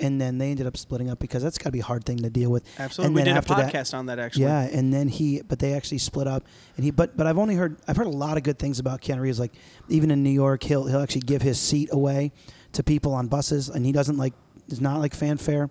and 0.00 0.20
then 0.20 0.38
they 0.38 0.50
ended 0.50 0.66
up 0.66 0.76
splitting 0.76 1.08
up 1.10 1.18
because 1.18 1.42
that's 1.42 1.58
got 1.58 1.64
to 1.64 1.72
be 1.72 1.80
a 1.80 1.84
hard 1.84 2.04
thing 2.04 2.18
to 2.18 2.30
deal 2.30 2.50
with. 2.50 2.64
Absolutely. 2.78 3.06
And 3.06 3.14
we 3.14 3.20
then 3.20 3.26
did 3.26 3.34
a 3.34 3.38
after 3.38 3.54
that- 3.54 3.94
on 3.94 4.06
that 4.06 4.18
actually. 4.18 4.44
Yeah, 4.44 4.62
and 4.62 4.92
then 4.92 5.08
he, 5.08 5.42
but 5.42 5.58
they 5.58 5.74
actually 5.74 5.98
split 5.98 6.26
up, 6.26 6.44
and 6.76 6.84
he, 6.84 6.90
but 6.90 7.16
but 7.16 7.26
I've 7.26 7.38
only 7.38 7.54
heard, 7.54 7.76
I've 7.86 7.96
heard 7.96 8.06
a 8.06 8.10
lot 8.10 8.36
of 8.36 8.42
good 8.42 8.58
things 8.58 8.78
about 8.78 9.00
Keanu 9.00 9.20
Reeves. 9.20 9.38
Like 9.40 9.52
even 9.88 10.10
in 10.10 10.22
New 10.22 10.30
York, 10.30 10.62
he'll 10.62 10.86
he'll 10.86 11.00
actually 11.00 11.22
give 11.22 11.42
his 11.42 11.58
seat 11.60 11.88
away 11.92 12.32
to 12.72 12.82
people 12.82 13.12
on 13.14 13.28
buses, 13.28 13.68
and 13.68 13.86
he 13.86 13.92
doesn't 13.92 14.16
like, 14.16 14.34
it's 14.68 14.80
not 14.80 15.00
like 15.00 15.14
fanfare. 15.14 15.70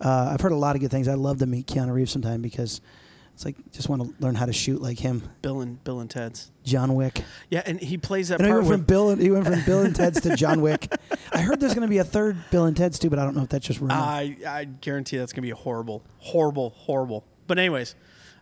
Uh, 0.00 0.30
I've 0.32 0.40
heard 0.40 0.52
a 0.52 0.56
lot 0.56 0.74
of 0.76 0.80
good 0.80 0.90
things. 0.90 1.08
I'd 1.08 1.18
love 1.18 1.38
to 1.38 1.46
meet 1.46 1.66
Keanu 1.66 1.92
Reeves 1.92 2.10
sometime 2.12 2.42
because 2.42 2.80
it's 3.34 3.44
like 3.44 3.56
just 3.72 3.88
want 3.88 4.02
to 4.02 4.14
learn 4.24 4.34
how 4.36 4.46
to 4.46 4.52
shoot 4.52 4.80
like 4.80 4.98
him. 4.98 5.22
Bill 5.42 5.60
and 5.60 5.82
Bill 5.84 6.00
and 6.00 6.08
Ted's. 6.08 6.50
John 6.62 6.94
Wick. 6.94 7.22
Yeah, 7.50 7.62
and 7.66 7.78
he 7.80 7.98
plays 7.98 8.28
that 8.28 8.40
know 8.40 8.46
he 8.46 8.52
went 8.52 8.66
from 8.68 8.80
Bill. 8.82 9.10
and 9.10 9.20
He 9.20 9.30
went 9.30 9.44
from 9.46 9.62
Bill 9.64 9.80
and 9.82 9.94
Ted's 9.96 10.20
to 10.22 10.36
John 10.36 10.60
Wick. 10.62 10.92
I 11.32 11.40
heard 11.40 11.60
there's 11.60 11.74
going 11.74 11.86
to 11.86 11.90
be 11.90 11.98
a 11.98 12.04
third 12.04 12.36
Bill 12.50 12.64
and 12.64 12.76
Ted's 12.76 12.98
too, 12.98 13.10
but 13.10 13.18
I 13.18 13.24
don't 13.24 13.36
know 13.36 13.42
if 13.42 13.48
that's 13.50 13.66
just 13.66 13.80
rumor. 13.80 13.92
I 13.94 14.36
I 14.46 14.64
guarantee 14.64 15.18
that's 15.18 15.32
gonna 15.32 15.42
be 15.42 15.50
horrible, 15.50 16.02
horrible, 16.18 16.70
horrible. 16.70 17.24
But 17.46 17.58
anyways, 17.58 17.94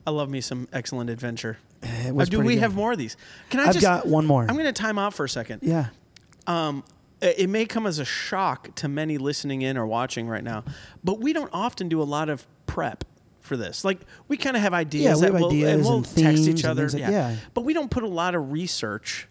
I 0.07 0.11
love 0.11 0.29
me 0.31 0.41
some 0.41 0.69
excellent 0.73 1.11
adventure. 1.11 1.59
it 1.83 2.15
Uh, 2.15 2.25
do 2.27 2.41
we 2.41 2.55
good. 2.55 2.61
have 2.61 2.75
more 2.75 2.93
of 2.93 2.99
these? 2.99 3.17
Can 3.51 3.61
I 3.61 3.65
I've 3.67 3.73
just? 3.73 3.83
got 3.83 4.07
one 4.07 4.27
more. 4.27 4.43
I'm 4.49 4.57
gonna 4.57 4.73
time 4.73 4.99
out 4.99 5.15
for 5.15 5.25
a 5.25 5.29
second. 5.29 5.61
yeah. 5.63 5.87
um, 6.47 6.85
it 7.21 7.49
may 7.49 7.65
come 7.65 7.87
as 7.87 7.99
a 8.01 8.05
shock 8.05 8.75
to 8.75 8.89
many 8.89 9.17
listening 9.17 9.63
in 9.63 9.77
or 9.79 9.87
watching 9.87 10.29
right 10.29 10.43
now, 10.43 10.65
but 11.05 11.21
we 11.21 11.33
don't 11.33 11.51
often 11.53 11.89
do 11.89 12.03
a 12.03 12.05
lot 12.05 12.29
of 12.29 12.47
prep 12.67 13.05
for 13.43 13.57
this. 13.57 13.85
Like 13.85 14.01
we 14.29 14.37
kind 14.37 14.57
of 14.57 14.63
have 14.63 14.73
ideas 14.73 15.05
Yeah, 15.05 15.15
we 15.17 15.21
that 15.21 15.33
have 15.33 15.35
we'll, 15.35 15.51
and 15.51 15.63
ideas 15.63 15.87
we'll 15.87 15.97
and 15.99 16.17
text 16.17 16.43
each 16.49 16.65
other. 16.65 16.89
like- 16.89 16.99
yeah. 17.01 17.11
yeah. 17.11 17.37
but 17.55 17.63
we 17.65 17.75
don't 17.75 17.91
put 17.91 18.03
a 18.03 18.09
lot 18.09 18.35
of 18.35 18.51
research. 18.53 19.29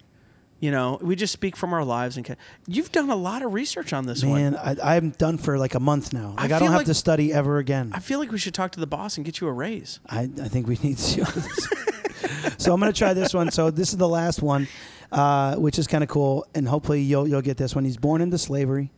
You 0.60 0.70
know, 0.70 1.00
we 1.02 1.16
just 1.16 1.34
speak 1.34 1.58
from 1.58 1.74
our 1.74 1.84
lives. 1.84 2.18
And 2.18 2.38
you've 2.68 2.92
done 2.92 3.10
a 3.10 3.16
lot 3.16 3.42
of 3.42 3.52
research 3.52 3.94
on 3.94 4.06
this 4.06 4.24
one. 4.24 4.36
Man, 4.40 4.56
I, 4.56 4.96
I'm 4.96 5.10
done 5.10 5.40
for 5.40 5.58
like 5.58 5.74
a 5.74 5.80
month 5.80 6.14
now. 6.14 6.36
Like 6.38 6.40
I, 6.46 6.48
don't 6.50 6.60
feel 6.60 6.68
have 6.68 6.78
like- 6.82 6.86
to 6.86 6.94
study 6.94 7.34
ever 7.34 7.58
again. 7.58 7.90
I 7.96 8.00
feel 8.00 8.20
like 8.20 8.32
we 8.32 8.38
should 8.38 8.54
talk 8.54 8.72
to 8.74 8.80
the 8.80 8.86
boss 8.86 9.18
and 9.18 9.26
get 9.26 9.42
you 9.42 9.48
a 9.48 9.52
raise. 9.52 10.00
I, 10.08 10.30
I 10.40 10.48
think 10.50 10.68
we 10.68 10.78
need 10.84 11.00
to. 11.00 11.26
so 12.58 12.74
I'm 12.74 12.80
going 12.80 12.92
to 12.92 12.98
try 12.98 13.14
this 13.16 13.34
one. 13.34 13.50
So 13.50 13.72
this 13.72 13.90
is 13.90 13.98
the 13.98 14.08
last 14.08 14.42
one, 14.44 14.68
uh, 15.12 15.56
which 15.56 15.80
is 15.80 15.88
kind 15.88 16.04
of 16.04 16.10
cool, 16.10 16.46
and 16.54 16.68
hopefully 16.68 17.02
you'll 17.02 17.28
you'll 17.28 17.42
get 17.42 17.58
this 17.58 17.74
one. 17.74 17.84
He's 17.86 17.98
born 17.98 18.22
into 18.22 18.38
slavery. 18.38 18.92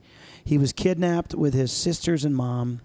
He 0.43 0.58
was 0.58 0.74
kidnapped 0.74 1.34
with 1.34 1.53
his 1.53 1.72
sisters 1.72 2.25
and 2.25 2.36
mom, 2.36 2.82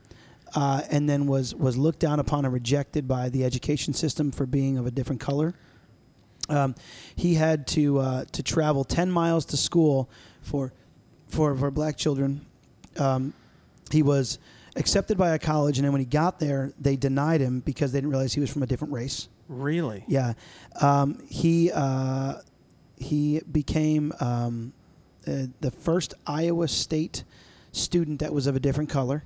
uh, 0.55 0.83
and 0.91 1.09
then 1.09 1.27
was 1.27 1.55
was 1.55 1.77
looked 1.77 1.99
down 1.99 2.21
upon 2.21 2.45
and 2.45 2.55
rejected 2.55 3.07
by 3.07 3.29
the 3.29 3.45
education 3.45 3.93
system 3.95 4.31
for 4.31 4.47
being 4.47 4.79
of 4.79 4.87
a 4.87 4.91
different 4.91 5.21
color. 5.21 5.55
Um, 6.49 6.75
he 7.15 7.35
had 7.35 7.67
to 7.69 7.99
uh, 7.99 8.25
to 8.33 8.43
travel 8.43 8.85
10 8.85 9.11
miles 9.11 9.45
to 9.47 9.57
school 9.57 10.09
for 10.43 10.73
for 11.29 11.55
for 11.57 11.71
black 11.71 11.97
children. 11.97 12.47
Um, 12.99 13.35
he 13.91 14.03
was 14.03 14.39
accepted 14.77 15.19
by 15.19 15.35
a 15.35 15.39
college, 15.39 15.79
and 15.79 15.85
then 15.85 15.93
when 15.93 16.01
he 16.01 16.07
got 16.07 16.39
there, 16.39 16.73
they 16.79 16.97
denied 16.97 17.41
him 17.41 17.61
because 17.61 17.93
they 17.93 17.99
didn't 17.99 18.11
realize 18.11 18.33
he 18.33 18.41
was 18.41 18.51
from 18.51 18.63
a 18.63 18.67
different 18.67 18.93
race. 18.93 19.29
Really? 19.49 20.05
Yeah, 20.09 20.35
um, 20.81 21.19
he 21.29 21.71
uh, 21.73 22.37
he 22.97 23.41
became 23.51 24.13
um, 24.21 24.73
uh, 25.27 25.47
the 25.61 25.71
first 25.71 26.15
Iowa 26.27 26.69
State 26.69 27.25
student 27.73 28.21
that 28.21 28.33
was 28.33 28.47
of 28.47 28.57
a 28.57 28.61
different 28.61 28.91
color. 28.91 29.25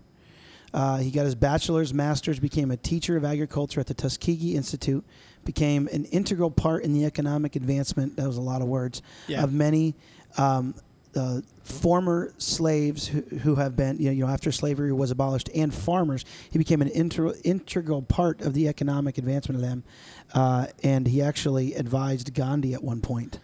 Uh, 0.75 0.99
he 0.99 1.11
got 1.11 1.25
his 1.25 1.35
bachelor's, 1.35 1.93
master's, 1.93 2.39
became 2.41 2.71
a 2.71 2.77
teacher 2.77 3.17
of 3.17 3.25
agriculture 3.25 3.81
at 3.81 3.87
the 3.87 3.95
Tuskegee 3.95 4.55
Institute, 4.57 5.05
became 5.45 5.89
an 5.93 6.05
integral 6.07 6.51
part 6.51 6.83
in 6.85 6.93
the 6.93 7.05
economic 7.05 7.57
advancement. 7.57 8.17
That 8.17 8.27
was 8.27 8.37
a 8.39 8.43
lot 8.43 8.63
of 8.63 8.69
words 8.69 9.03
Yeah. 9.29 9.43
of 9.45 9.53
many 9.53 9.95
um, 10.39 10.75
uh, 11.15 11.43
former 11.63 12.33
slaves 12.39 13.07
who, 13.07 13.21
who 13.21 13.55
have 13.57 13.77
been, 13.77 13.99
you 13.99 14.07
know, 14.07 14.11
you 14.13 14.25
know, 14.25 14.33
after 14.33 14.51
slavery 14.51 14.93
was 14.95 15.11
abolished, 15.11 15.51
and 15.55 15.75
farmers. 15.75 16.25
He 16.51 16.57
became 16.59 16.81
an 16.81 16.89
inter- 16.89 17.35
integral 17.45 18.01
part 18.01 18.41
of 18.41 18.55
the 18.55 18.67
economic 18.67 19.19
advancement 19.19 19.63
of 19.63 19.69
them, 19.69 19.85
uh, 20.33 20.69
and 20.83 21.07
he 21.07 21.21
actually 21.21 21.75
advised 21.75 22.33
Gandhi 22.33 22.73
at 22.73 22.83
one 22.83 23.03
point. 23.03 23.41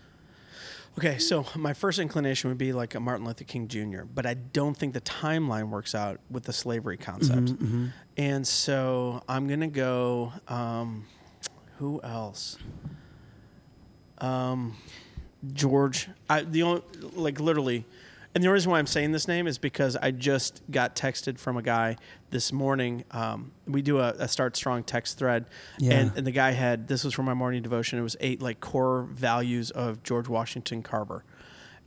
Okay, 0.98 1.18
so 1.18 1.46
my 1.54 1.74
first 1.74 2.00
inclination 2.00 2.50
would 2.50 2.58
be 2.58 2.72
like 2.72 2.96
a 2.96 3.00
Martin 3.00 3.24
Luther 3.24 3.44
King 3.44 3.68
Jr., 3.68 4.02
but 4.02 4.26
I 4.26 4.34
don't 4.34 4.76
think 4.76 4.94
the 4.94 5.00
timeline 5.00 5.68
works 5.68 5.94
out 5.94 6.18
with 6.28 6.42
the 6.42 6.52
slavery 6.52 6.96
concept. 6.96 7.52
Mm-hmm, 7.52 7.86
And 8.16 8.44
so 8.44 9.22
I'm 9.28 9.46
gonna 9.46 9.68
go. 9.68 10.32
Um, 10.48 11.06
who 11.76 12.00
else? 12.02 12.58
Um, 14.18 14.76
George. 15.52 16.08
I 16.28 16.42
the 16.42 16.64
only 16.64 16.82
like 17.14 17.38
literally, 17.38 17.84
and 18.35 18.44
the 18.44 18.50
reason 18.50 18.70
why 18.70 18.78
I'm 18.78 18.87
saying 18.87 19.12
this 19.12 19.26
name 19.26 19.47
is 19.47 19.58
because 19.58 19.97
I 19.97 20.11
just 20.11 20.62
got 20.70 20.94
texted 20.94 21.38
from 21.38 21.56
a 21.56 21.62
guy 21.62 21.97
this 22.30 22.52
morning. 22.52 23.04
Um, 23.11 23.52
we 23.66 23.82
do 23.82 23.99
a, 23.99 24.11
a 24.18 24.28
Start 24.28 24.56
Strong 24.56 24.85
text 24.85 25.18
thread, 25.18 25.47
Yeah. 25.78 25.94
and, 25.99 26.12
and 26.16 26.26
the 26.26 26.30
guy 26.30 26.50
had 26.52 26.87
this 26.88 27.04
was 27.04 27.14
for 27.14 27.23
my 27.23 27.35
morning 27.35 27.62
devotion. 27.62 27.99
It 27.99 28.02
was 28.02 28.16
eight 28.20 28.40
like 28.42 28.61
core 28.61 29.08
values 29.11 29.70
of 29.70 30.02
George 30.02 30.28
Washington 30.28 30.82
Carver. 30.82 31.25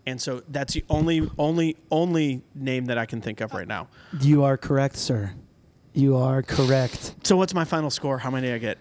And 0.08 0.20
so 0.20 0.42
that's 0.50 0.74
the 0.74 0.84
only, 0.90 1.30
only, 1.38 1.78
only 1.92 2.42
name 2.56 2.86
that 2.86 2.98
I 2.98 3.06
can 3.06 3.22
think 3.22 3.40
of 3.40 3.54
right 3.54 3.68
now. 3.68 3.88
You 4.20 4.44
are 4.44 4.58
correct, 4.58 4.96
sir. 4.98 5.34
You 5.94 6.18
are 6.18 6.42
correct. 6.42 7.14
So 7.24 7.38
what's 7.38 7.54
my 7.54 7.66
final 7.66 7.92
score? 7.92 8.18
How 8.18 8.32
many 8.32 8.52
I 8.52 8.58
get? 8.58 8.80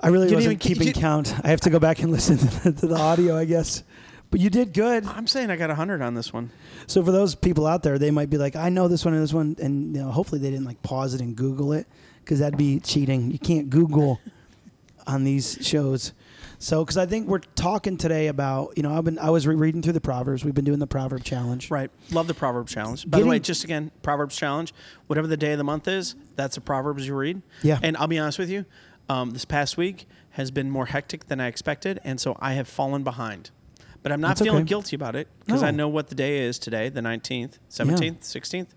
I 0.00 0.08
really 0.08 0.28
You 0.28 0.34
wasn't 0.34 0.62
even- 0.64 0.76
keeping 0.76 0.92
count. 0.92 1.34
I 1.42 1.48
have 1.48 1.62
to 1.62 1.70
go 1.70 1.78
back 1.78 2.00
and 2.02 2.12
listen 2.12 2.36
to 2.36 2.46
the, 2.70 2.80
to 2.80 2.86
the 2.86 2.96
audio, 2.96 3.36
I 3.38 3.46
guess. 3.46 3.82
But 4.30 4.40
you 4.40 4.50
did 4.50 4.74
good. 4.74 5.06
I'm 5.06 5.26
saying 5.26 5.50
I 5.50 5.56
got 5.56 5.68
100 5.68 6.02
on 6.02 6.14
this 6.14 6.32
one. 6.32 6.50
So 6.86 7.02
for 7.02 7.12
those 7.12 7.34
people 7.34 7.66
out 7.66 7.82
there, 7.82 7.98
they 7.98 8.10
might 8.10 8.28
be 8.28 8.36
like, 8.36 8.56
"I 8.56 8.68
know 8.68 8.88
this 8.88 9.04
one 9.04 9.14
and 9.14 9.22
this 9.22 9.32
one," 9.32 9.56
and 9.60 9.96
you 9.96 10.02
know, 10.02 10.10
hopefully 10.10 10.40
they 10.40 10.50
didn't 10.50 10.66
like 10.66 10.82
pause 10.82 11.14
it 11.14 11.20
and 11.20 11.34
Google 11.34 11.72
it 11.72 11.86
because 12.20 12.40
that'd 12.40 12.58
be 12.58 12.78
cheating. 12.80 13.30
You 13.30 13.38
can't 13.38 13.70
Google 13.70 14.20
on 15.06 15.24
these 15.24 15.58
shows. 15.62 16.12
So, 16.60 16.84
because 16.84 16.96
I 16.96 17.06
think 17.06 17.28
we're 17.28 17.38
talking 17.38 17.96
today 17.96 18.26
about, 18.26 18.72
you 18.76 18.82
know, 18.82 18.92
I've 18.92 19.04
been 19.04 19.18
I 19.18 19.30
was 19.30 19.46
rereading 19.46 19.80
through 19.80 19.92
the 19.92 20.00
Proverbs. 20.00 20.44
We've 20.44 20.54
been 20.54 20.64
doing 20.64 20.80
the 20.80 20.86
Proverb 20.86 21.22
Challenge. 21.24 21.70
Right. 21.70 21.90
Love 22.10 22.26
the 22.26 22.34
proverb 22.34 22.68
Challenge. 22.68 23.08
By 23.08 23.20
the 23.20 23.26
way, 23.26 23.38
just 23.38 23.64
again, 23.64 23.92
Proverbs 24.02 24.36
Challenge, 24.36 24.74
whatever 25.06 25.26
the 25.26 25.36
day 25.36 25.52
of 25.52 25.58
the 25.58 25.64
month 25.64 25.88
is, 25.88 26.16
that's 26.36 26.56
the 26.56 26.60
Proverbs 26.60 27.06
you 27.06 27.14
read. 27.14 27.42
Yeah. 27.62 27.78
And 27.82 27.96
I'll 27.96 28.08
be 28.08 28.18
honest 28.18 28.38
with 28.38 28.50
you, 28.50 28.66
um, 29.08 29.30
this 29.30 29.44
past 29.44 29.76
week 29.76 30.06
has 30.30 30.50
been 30.50 30.70
more 30.70 30.86
hectic 30.86 31.28
than 31.28 31.40
I 31.40 31.46
expected, 31.46 32.00
and 32.04 32.20
so 32.20 32.36
I 32.40 32.54
have 32.54 32.68
fallen 32.68 33.04
behind. 33.04 33.50
But 34.02 34.12
I'm 34.12 34.20
not 34.20 34.28
That's 34.28 34.42
feeling 34.42 34.60
okay. 34.60 34.68
guilty 34.68 34.96
about 34.96 35.16
it 35.16 35.28
because 35.44 35.62
I 35.62 35.70
know 35.70 35.88
what 35.88 36.08
the 36.08 36.14
day 36.14 36.40
is 36.46 36.58
today, 36.58 36.88
the 36.88 37.00
19th, 37.00 37.58
17th, 37.68 38.20
16th, 38.20 38.68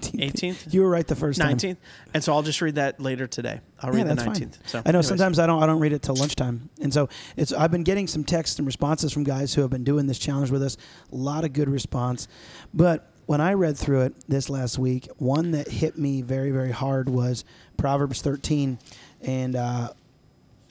18th, 0.00 0.72
You 0.72 0.82
were 0.82 0.88
right 0.88 1.06
the 1.06 1.14
first 1.14 1.40
time. 1.40 1.56
19th. 1.56 1.76
And 2.14 2.24
so 2.24 2.32
I'll 2.32 2.42
just 2.42 2.60
read 2.62 2.76
that 2.76 2.98
later 3.00 3.26
today. 3.26 3.60
I'll 3.80 3.92
read 3.92 4.06
the 4.06 4.14
19th. 4.14 4.24
fine. 4.24 4.52
So 4.66 4.78
I 4.78 4.80
know 4.82 4.88
anyways. 5.00 5.08
sometimes 5.08 5.38
I 5.38 5.46
don't 5.46 5.62
I 5.62 5.66
don't 5.66 5.80
read 5.80 5.92
it 5.92 6.02
till 6.02 6.16
lunchtime, 6.16 6.70
and 6.80 6.92
so 6.92 7.08
it's 7.36 7.52
I've 7.52 7.70
been 7.70 7.84
getting 7.84 8.06
some 8.06 8.24
texts 8.24 8.58
and 8.58 8.66
responses 8.66 9.12
from 9.12 9.24
guys 9.24 9.54
who 9.54 9.60
have 9.60 9.70
been 9.70 9.84
doing 9.84 10.06
this 10.06 10.18
challenge 10.18 10.50
with 10.50 10.62
us. 10.62 10.76
A 11.12 11.16
lot 11.16 11.44
of 11.44 11.52
good 11.52 11.68
response, 11.68 12.26
but 12.72 13.10
when 13.26 13.40
I 13.40 13.54
read 13.54 13.76
through 13.76 14.02
it 14.02 14.14
this 14.28 14.48
last 14.50 14.78
week, 14.78 15.08
one 15.18 15.50
that 15.52 15.68
hit 15.68 15.98
me 15.98 16.22
very 16.22 16.50
very 16.50 16.72
hard 16.72 17.08
was 17.08 17.44
Proverbs 17.76 18.22
13, 18.22 18.78
and 19.22 19.56
uh, 19.56 19.90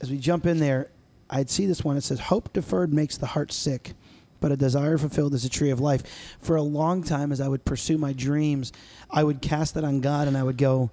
as 0.01 0.09
we 0.09 0.17
jump 0.17 0.45
in 0.47 0.59
there, 0.59 0.89
I'd 1.33 1.49
see 1.49 1.65
this 1.65 1.83
one. 1.83 1.97
It 1.97 2.03
says, 2.03 2.19
"Hope 2.19 2.53
deferred 2.53 2.93
makes 2.93 3.17
the 3.17 3.27
heart 3.27 3.51
sick." 3.51 3.93
But 4.39 4.51
a 4.51 4.57
desire 4.57 4.97
fulfilled 4.97 5.33
is 5.33 5.45
a 5.45 5.49
tree 5.49 5.69
of 5.69 5.79
life. 5.79 6.03
For 6.41 6.57
a 6.57 6.61
long 6.61 7.01
time, 7.01 7.31
as 7.31 7.39
I 7.39 7.47
would 7.47 7.63
pursue 7.63 7.97
my 7.97 8.11
dreams, 8.11 8.73
I 9.09 9.23
would 9.23 9.41
cast 9.41 9.73
that 9.75 9.85
on 9.85 10.01
God 10.01 10.27
and 10.27 10.37
I 10.37 10.43
would 10.43 10.57
go, 10.57 10.91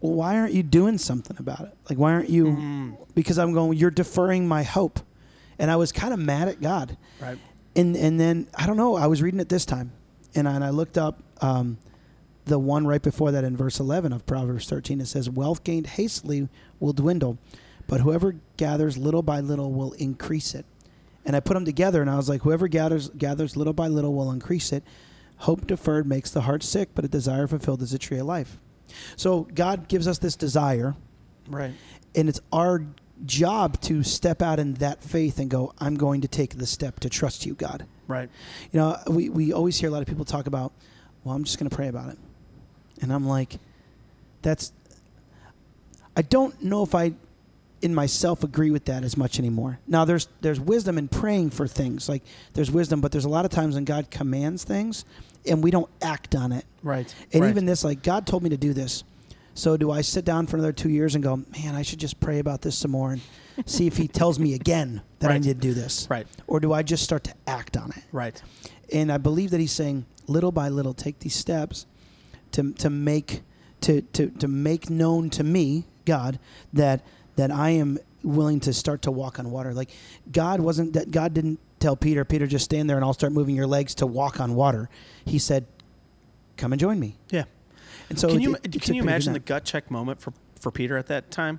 well, 0.00 0.14
why 0.14 0.38
aren't 0.38 0.54
you 0.54 0.62
doing 0.62 0.98
something 0.98 1.36
about 1.38 1.60
it? 1.60 1.76
Like, 1.88 1.98
why 1.98 2.12
aren't 2.12 2.30
you? 2.30 2.46
Mm-hmm. 2.46 2.90
Because 3.14 3.38
I'm 3.38 3.52
going, 3.52 3.78
you're 3.78 3.90
deferring 3.90 4.48
my 4.48 4.62
hope. 4.62 5.00
And 5.58 5.70
I 5.70 5.76
was 5.76 5.92
kind 5.92 6.14
of 6.14 6.18
mad 6.18 6.48
at 6.48 6.60
God. 6.60 6.96
Right. 7.20 7.38
And, 7.76 7.96
and 7.96 8.18
then, 8.18 8.48
I 8.54 8.66
don't 8.66 8.78
know, 8.78 8.96
I 8.96 9.06
was 9.06 9.20
reading 9.20 9.40
it 9.40 9.48
this 9.48 9.66
time. 9.66 9.92
And 10.34 10.48
I, 10.48 10.54
and 10.54 10.64
I 10.64 10.70
looked 10.70 10.96
up 10.96 11.22
um, 11.42 11.78
the 12.46 12.58
one 12.58 12.86
right 12.86 13.02
before 13.02 13.30
that 13.32 13.44
in 13.44 13.56
verse 13.56 13.78
11 13.78 14.12
of 14.12 14.24
Proverbs 14.24 14.66
13. 14.68 15.00
It 15.00 15.06
says, 15.06 15.28
Wealth 15.28 15.64
gained 15.64 15.86
hastily 15.86 16.48
will 16.78 16.94
dwindle, 16.94 17.38
but 17.90 18.00
whoever 18.02 18.36
gathers 18.56 18.96
little 18.96 19.20
by 19.20 19.40
little 19.40 19.72
will 19.72 19.90
increase 19.94 20.54
it. 20.54 20.64
And 21.26 21.34
I 21.34 21.40
put 21.40 21.54
them 21.54 21.64
together 21.64 22.00
and 22.00 22.08
I 22.08 22.14
was 22.14 22.28
like, 22.28 22.42
whoever 22.42 22.68
gathers, 22.68 23.08
gathers 23.08 23.56
little 23.56 23.72
by 23.72 23.88
little 23.88 24.14
will 24.14 24.30
increase 24.30 24.70
it. 24.72 24.84
Hope 25.38 25.66
deferred 25.66 26.06
makes 26.06 26.30
the 26.30 26.42
heart 26.42 26.62
sick, 26.62 26.90
but 26.94 27.04
a 27.04 27.08
desire 27.08 27.48
fulfilled 27.48 27.82
is 27.82 27.92
a 27.92 27.98
tree 27.98 28.18
of 28.20 28.26
life. 28.26 28.58
So 29.16 29.48
God 29.56 29.88
gives 29.88 30.06
us 30.06 30.18
this 30.18 30.36
desire, 30.36 30.94
Right. 31.48 31.72
and 32.14 32.28
it's 32.28 32.40
our 32.52 32.84
job 33.26 33.80
to 33.82 34.04
step 34.04 34.40
out 34.40 34.60
in 34.60 34.74
that 34.74 35.02
faith 35.02 35.40
and 35.40 35.50
go, 35.50 35.72
I'm 35.80 35.96
going 35.96 36.20
to 36.20 36.28
take 36.28 36.58
the 36.58 36.66
step 36.66 37.00
to 37.00 37.08
trust 37.10 37.44
you, 37.44 37.54
God. 37.54 37.86
Right. 38.06 38.30
You 38.70 38.78
know, 38.78 38.98
we, 39.08 39.30
we 39.30 39.52
always 39.52 39.78
hear 39.80 39.88
a 39.88 39.92
lot 39.92 40.00
of 40.02 40.06
people 40.06 40.24
talk 40.24 40.46
about, 40.46 40.72
well, 41.24 41.34
I'm 41.34 41.42
just 41.42 41.58
going 41.58 41.68
to 41.68 41.74
pray 41.74 41.88
about 41.88 42.10
it. 42.10 42.18
And 43.02 43.12
I'm 43.12 43.26
like, 43.26 43.58
that's, 44.42 44.72
I 46.16 46.22
don't 46.22 46.62
know 46.62 46.84
if 46.84 46.94
I, 46.94 47.14
in 47.82 47.94
myself, 47.94 48.44
agree 48.44 48.70
with 48.70 48.84
that 48.86 49.04
as 49.04 49.16
much 49.16 49.38
anymore. 49.38 49.78
Now, 49.86 50.04
there's, 50.04 50.28
there's 50.40 50.60
wisdom 50.60 50.98
in 50.98 51.08
praying 51.08 51.50
for 51.50 51.66
things. 51.66 52.08
Like, 52.08 52.22
there's 52.52 52.70
wisdom, 52.70 53.00
but 53.00 53.12
there's 53.12 53.24
a 53.24 53.28
lot 53.28 53.44
of 53.44 53.50
times 53.50 53.74
when 53.74 53.84
God 53.84 54.10
commands 54.10 54.64
things 54.64 55.04
and 55.46 55.64
we 55.64 55.70
don't 55.70 55.90
act 56.02 56.34
on 56.34 56.52
it. 56.52 56.64
Right. 56.82 57.12
And 57.32 57.42
right. 57.42 57.50
even 57.50 57.66
this, 57.66 57.82
like, 57.84 58.02
God 58.02 58.26
told 58.26 58.42
me 58.42 58.50
to 58.50 58.56
do 58.56 58.72
this. 58.72 59.04
So 59.54 59.76
do 59.76 59.90
I 59.90 60.02
sit 60.02 60.24
down 60.24 60.46
for 60.46 60.56
another 60.56 60.72
two 60.72 60.90
years 60.90 61.14
and 61.14 61.24
go, 61.24 61.36
man, 61.36 61.74
I 61.74 61.82
should 61.82 61.98
just 61.98 62.20
pray 62.20 62.38
about 62.38 62.62
this 62.62 62.78
some 62.78 62.92
more 62.92 63.12
and 63.12 63.20
see 63.66 63.86
if 63.86 63.96
He 63.96 64.08
tells 64.08 64.38
me 64.38 64.54
again 64.54 65.02
that 65.18 65.30
I 65.30 65.38
need 65.38 65.44
to 65.44 65.54
do 65.54 65.74
this? 65.74 66.06
Right. 66.08 66.26
Or 66.46 66.60
do 66.60 66.72
I 66.72 66.82
just 66.82 67.02
start 67.02 67.24
to 67.24 67.34
act 67.46 67.76
on 67.76 67.90
it? 67.90 68.04
Right. 68.12 68.40
And 68.92 69.10
I 69.10 69.18
believe 69.18 69.50
that 69.50 69.60
He's 69.60 69.72
saying, 69.72 70.06
little 70.26 70.52
by 70.52 70.68
little, 70.68 70.94
take 70.94 71.18
these 71.20 71.34
steps 71.34 71.86
to, 72.52 72.72
to 72.74 72.90
make 72.90 73.42
to, 73.82 74.02
to, 74.02 74.28
to 74.28 74.48
make 74.48 74.90
known 74.90 75.30
to 75.30 75.42
me, 75.42 75.84
God, 76.04 76.38
that 76.72 77.02
that 77.40 77.50
I 77.50 77.70
am 77.70 77.98
willing 78.22 78.60
to 78.60 78.72
start 78.72 79.02
to 79.02 79.10
walk 79.10 79.38
on 79.38 79.50
water. 79.50 79.72
Like 79.72 79.90
God 80.30 80.60
wasn't 80.60 80.92
that 80.92 81.10
God 81.10 81.32
didn't 81.34 81.58
tell 81.78 81.96
Peter, 81.96 82.24
Peter, 82.24 82.46
just 82.46 82.66
stand 82.66 82.88
there 82.88 82.96
and 82.96 83.04
I'll 83.04 83.14
start 83.14 83.32
moving 83.32 83.56
your 83.56 83.66
legs 83.66 83.94
to 83.96 84.06
walk 84.06 84.38
on 84.40 84.54
water. 84.54 84.88
He 85.24 85.38
said, 85.38 85.66
Come 86.58 86.72
and 86.74 86.80
join 86.80 87.00
me. 87.00 87.16
Yeah. 87.30 87.44
And 88.10 88.18
so 88.18 88.28
can 88.28 88.40
you 88.40 88.54
it- 88.62 88.76
it 88.76 88.82
can 88.82 88.94
you 88.94 89.02
me 89.02 89.06
to 89.08 89.08
do 89.08 89.08
imagine 89.08 89.32
the 89.32 89.38
gut 89.40 89.64
check 89.64 89.90
moment 89.90 90.20
for 90.20 90.32
for 90.60 90.70
Peter 90.70 90.98
at 90.98 91.06
that 91.06 91.30
time, 91.30 91.58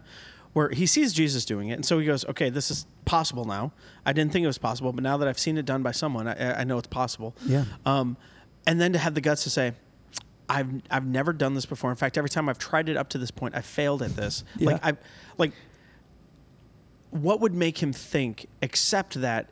where 0.54 0.70
he 0.70 0.86
sees 0.86 1.12
Jesus 1.13 1.44
doing 1.46 1.70
it, 1.70 1.74
and 1.74 1.84
so 1.86 1.98
he 1.98 2.06
goes, 2.06 2.24
"Okay, 2.26 2.52
this 2.52 2.70
is 2.70 2.86
possible 3.06 3.46
now. 3.46 3.72
I 4.06 4.13
didn't 4.13 4.32
think 4.32 4.44
it 4.44 4.48
was 4.48 4.60
possible, 4.60 4.94
but 4.94 5.02
now 5.04 5.17
that 5.17 5.28
I've 5.28 5.39
seen 5.39 5.58
it 5.58 5.65
done 5.65 5.82
by 5.82 5.91
someone, 5.91 6.28
I, 6.28 6.60
I 6.62 6.63
know 6.65 6.78
it's 6.78 6.88
possible." 6.88 7.34
Yeah. 7.48 7.65
Um, 7.84 8.15
and 8.67 8.80
then 8.80 8.94
to 8.94 9.00
have 9.00 9.15
the 9.15 9.22
guts 9.22 9.41
to 9.46 9.50
say, 9.50 9.74
"I've 10.48 10.70
I've 10.91 11.06
never 11.08 11.34
done 11.34 11.56
this 11.56 11.65
before. 11.65 11.89
In 11.89 11.96
fact, 11.96 12.15
every 12.15 12.30
time 12.30 12.48
I've 12.48 12.60
tried 12.60 12.89
it 12.89 12.98
up 12.98 13.10
to 13.10 13.17
this 13.17 13.32
point, 13.32 13.56
I 13.56 13.62
failed 13.62 14.04
at 14.04 14.15
this. 14.15 14.44
Yeah. 14.58 14.72
Like 14.74 14.86
I, 14.86 14.98
like, 15.39 15.54
what 17.12 17.39
would 17.39 17.54
make 17.54 17.82
him 17.84 17.93
think, 17.93 18.47
except 18.62 19.21
that 19.21 19.47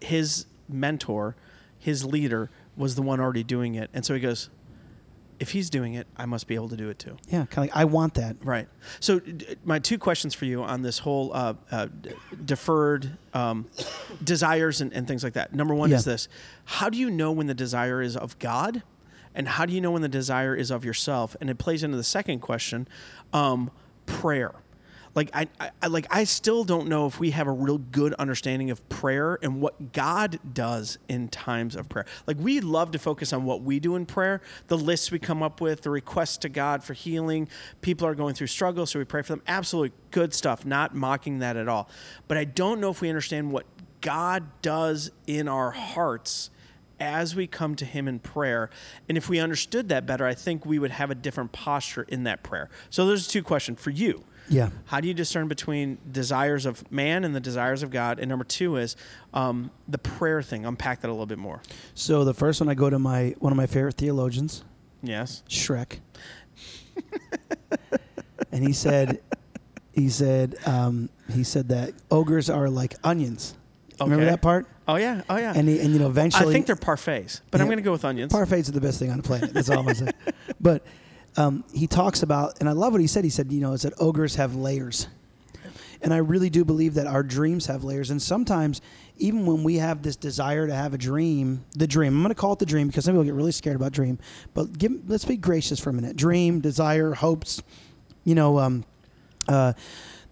his 0.00 0.46
mentor, 0.68 1.36
his 1.78 2.04
leader, 2.04 2.50
was 2.76 2.94
the 2.96 3.02
one 3.02 3.20
already 3.20 3.44
doing 3.44 3.74
it, 3.76 3.88
and 3.94 4.04
so 4.04 4.14
he 4.14 4.20
goes." 4.20 4.50
If 5.40 5.50
he's 5.50 5.68
doing 5.68 5.94
it, 5.94 6.06
I 6.16 6.26
must 6.26 6.46
be 6.46 6.54
able 6.54 6.68
to 6.68 6.76
do 6.76 6.88
it 6.90 6.98
too. 7.00 7.16
Yeah, 7.28 7.44
kind 7.46 7.68
of 7.68 7.74
like 7.74 7.76
I 7.76 7.84
want 7.86 8.14
that. 8.14 8.36
Right. 8.44 8.68
So, 9.00 9.18
d- 9.18 9.56
my 9.64 9.80
two 9.80 9.98
questions 9.98 10.32
for 10.32 10.44
you 10.44 10.62
on 10.62 10.82
this 10.82 11.00
whole 11.00 11.32
uh, 11.34 11.54
uh, 11.72 11.86
d- 11.86 12.10
deferred 12.44 13.18
um, 13.34 13.66
desires 14.22 14.80
and, 14.80 14.92
and 14.92 15.08
things 15.08 15.24
like 15.24 15.32
that. 15.32 15.52
Number 15.52 15.74
one 15.74 15.90
Yeah. 15.90 15.96
is 15.96 16.04
this 16.04 16.28
How 16.64 16.88
do 16.88 16.96
you 16.96 17.10
know 17.10 17.32
when 17.32 17.48
the 17.48 17.54
desire 17.54 18.00
is 18.00 18.16
of 18.16 18.38
God? 18.38 18.84
And 19.34 19.48
how 19.48 19.66
do 19.66 19.72
you 19.72 19.80
know 19.80 19.90
when 19.90 20.02
the 20.02 20.08
desire 20.08 20.54
is 20.54 20.70
of 20.70 20.84
yourself? 20.84 21.34
And 21.40 21.50
it 21.50 21.58
plays 21.58 21.82
into 21.82 21.96
the 21.96 22.04
second 22.04 22.38
question 22.38 22.86
um, 23.32 23.72
prayer. 24.06 24.52
Like 25.14 25.30
I, 25.32 25.48
I, 25.80 25.86
like 25.86 26.06
I 26.10 26.24
still 26.24 26.64
don't 26.64 26.88
know 26.88 27.06
if 27.06 27.20
we 27.20 27.30
have 27.30 27.46
a 27.46 27.52
real 27.52 27.78
good 27.78 28.14
understanding 28.14 28.70
of 28.70 28.86
prayer 28.88 29.38
and 29.42 29.60
what 29.60 29.92
God 29.92 30.40
does 30.52 30.98
in 31.08 31.28
times 31.28 31.76
of 31.76 31.88
prayer. 31.88 32.06
Like 32.26 32.36
we 32.40 32.60
love 32.60 32.90
to 32.92 32.98
focus 32.98 33.32
on 33.32 33.44
what 33.44 33.62
we 33.62 33.78
do 33.78 33.94
in 33.94 34.06
prayer, 34.06 34.40
the 34.66 34.76
lists 34.76 35.10
we 35.10 35.20
come 35.20 35.42
up 35.42 35.60
with, 35.60 35.82
the 35.82 35.90
requests 35.90 36.38
to 36.38 36.48
God 36.48 36.82
for 36.82 36.94
healing. 36.94 37.48
People 37.80 38.06
are 38.08 38.14
going 38.14 38.34
through 38.34 38.48
struggles, 38.48 38.90
so 38.90 38.98
we 38.98 39.04
pray 39.04 39.22
for 39.22 39.34
them. 39.34 39.42
Absolutely 39.46 39.96
good 40.10 40.34
stuff. 40.34 40.66
Not 40.66 40.94
mocking 40.94 41.38
that 41.38 41.56
at 41.56 41.68
all. 41.68 41.88
But 42.26 42.36
I 42.36 42.44
don't 42.44 42.80
know 42.80 42.90
if 42.90 43.00
we 43.00 43.08
understand 43.08 43.52
what 43.52 43.66
God 44.00 44.44
does 44.62 45.10
in 45.26 45.48
our 45.48 45.70
hearts 45.70 46.50
as 47.00 47.34
we 47.34 47.46
come 47.46 47.74
to 47.76 47.84
Him 47.84 48.08
in 48.08 48.18
prayer. 48.18 48.70
And 49.08 49.16
if 49.16 49.28
we 49.28 49.38
understood 49.38 49.88
that 49.88 50.06
better, 50.06 50.26
I 50.26 50.34
think 50.34 50.66
we 50.66 50.78
would 50.78 50.90
have 50.90 51.10
a 51.10 51.14
different 51.14 51.52
posture 51.52 52.02
in 52.02 52.24
that 52.24 52.42
prayer. 52.42 52.68
So 52.90 53.06
there's 53.06 53.26
two 53.26 53.42
questions 53.42 53.80
for 53.80 53.90
you. 53.90 54.24
Yeah. 54.48 54.70
How 54.86 55.00
do 55.00 55.08
you 55.08 55.14
discern 55.14 55.48
between 55.48 55.98
desires 56.10 56.66
of 56.66 56.90
man 56.92 57.24
and 57.24 57.34
the 57.34 57.40
desires 57.40 57.82
of 57.82 57.90
God? 57.90 58.18
And 58.18 58.28
number 58.28 58.44
two 58.44 58.76
is 58.76 58.96
um, 59.32 59.70
the 59.88 59.98
prayer 59.98 60.42
thing. 60.42 60.66
Unpack 60.66 61.00
that 61.00 61.08
a 61.08 61.12
little 61.12 61.26
bit 61.26 61.38
more. 61.38 61.62
So 61.94 62.24
the 62.24 62.34
first 62.34 62.60
one, 62.60 62.68
I 62.68 62.74
go 62.74 62.90
to 62.90 62.98
my 62.98 63.34
one 63.38 63.52
of 63.52 63.56
my 63.56 63.66
favorite 63.66 63.94
theologians, 63.96 64.64
Yes. 65.02 65.42
Shrek, 65.48 65.98
and 68.52 68.66
he 68.66 68.72
said, 68.72 69.20
he 69.92 70.08
said, 70.08 70.56
um, 70.66 71.08
he 71.32 71.44
said 71.44 71.68
that 71.68 71.92
ogres 72.10 72.50
are 72.50 72.68
like 72.68 72.94
onions. 73.04 73.54
Remember 74.00 74.24
that 74.24 74.42
part? 74.42 74.66
Oh 74.88 74.96
yeah. 74.96 75.22
Oh 75.30 75.36
yeah. 75.36 75.52
And 75.54 75.68
he, 75.68 75.78
and 75.80 75.92
you 75.92 75.98
know 75.98 76.08
eventually 76.08 76.50
I 76.50 76.52
think 76.52 76.66
they're 76.66 76.74
parfaits, 76.76 77.40
but 77.50 77.60
I'm 77.60 77.68
going 77.68 77.78
to 77.78 77.82
go 77.82 77.92
with 77.92 78.04
onions. 78.04 78.32
Parfaits 78.32 78.68
are 78.68 78.72
the 78.72 78.80
best 78.80 78.98
thing 78.98 79.10
on 79.10 79.16
the 79.18 79.22
planet. 79.22 79.54
That's 79.54 79.70
all 79.70 79.78
I'm 79.78 79.84
gonna 79.84 79.94
say. 79.94 80.10
But 80.60 80.84
um, 81.36 81.64
he 81.72 81.86
talks 81.86 82.22
about, 82.22 82.60
and 82.60 82.68
I 82.68 82.72
love 82.72 82.92
what 82.92 83.00
he 83.00 83.06
said. 83.06 83.24
He 83.24 83.30
said, 83.30 83.50
you 83.52 83.60
know, 83.60 83.72
is 83.72 83.82
that 83.82 83.92
ogres 83.98 84.36
have 84.36 84.54
layers, 84.54 85.08
and 86.00 86.14
I 86.14 86.18
really 86.18 86.50
do 86.50 86.64
believe 86.64 86.94
that 86.94 87.06
our 87.06 87.22
dreams 87.22 87.66
have 87.66 87.82
layers. 87.82 88.10
And 88.10 88.20
sometimes, 88.20 88.80
even 89.18 89.46
when 89.46 89.64
we 89.64 89.76
have 89.76 90.02
this 90.02 90.16
desire 90.16 90.66
to 90.66 90.74
have 90.74 90.94
a 90.94 90.98
dream, 90.98 91.64
the 91.72 91.86
dream, 91.86 92.14
I'm 92.14 92.22
going 92.22 92.28
to 92.28 92.34
call 92.34 92.52
it 92.52 92.58
the 92.58 92.66
dream 92.66 92.88
because 92.88 93.04
some 93.04 93.14
people 93.14 93.24
get 93.24 93.34
really 93.34 93.52
scared 93.52 93.76
about 93.76 93.92
dream. 93.92 94.18
But 94.52 94.76
give, 94.78 95.08
let's 95.08 95.24
be 95.24 95.36
gracious 95.36 95.80
for 95.80 95.90
a 95.90 95.92
minute. 95.92 96.16
Dream, 96.16 96.60
desire, 96.60 97.14
hopes. 97.14 97.62
You 98.24 98.34
know, 98.34 98.58
um, 98.58 98.84
uh, 99.48 99.72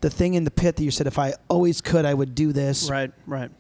the 0.01 0.11
thing 0.11 0.35
in 0.35 0.45
the 0.45 0.51
pit 0.51 0.77
that 0.77 0.85
you 0.85 0.91
said, 0.91 1.07
if 1.07 1.19
I 1.19 1.35
always 1.49 1.81
could, 1.81 2.05
I 2.05 2.15
would 2.15 2.35
do 2.35 2.53
this 2.53 2.91
right. 2.91 3.13
Right. 3.27 3.51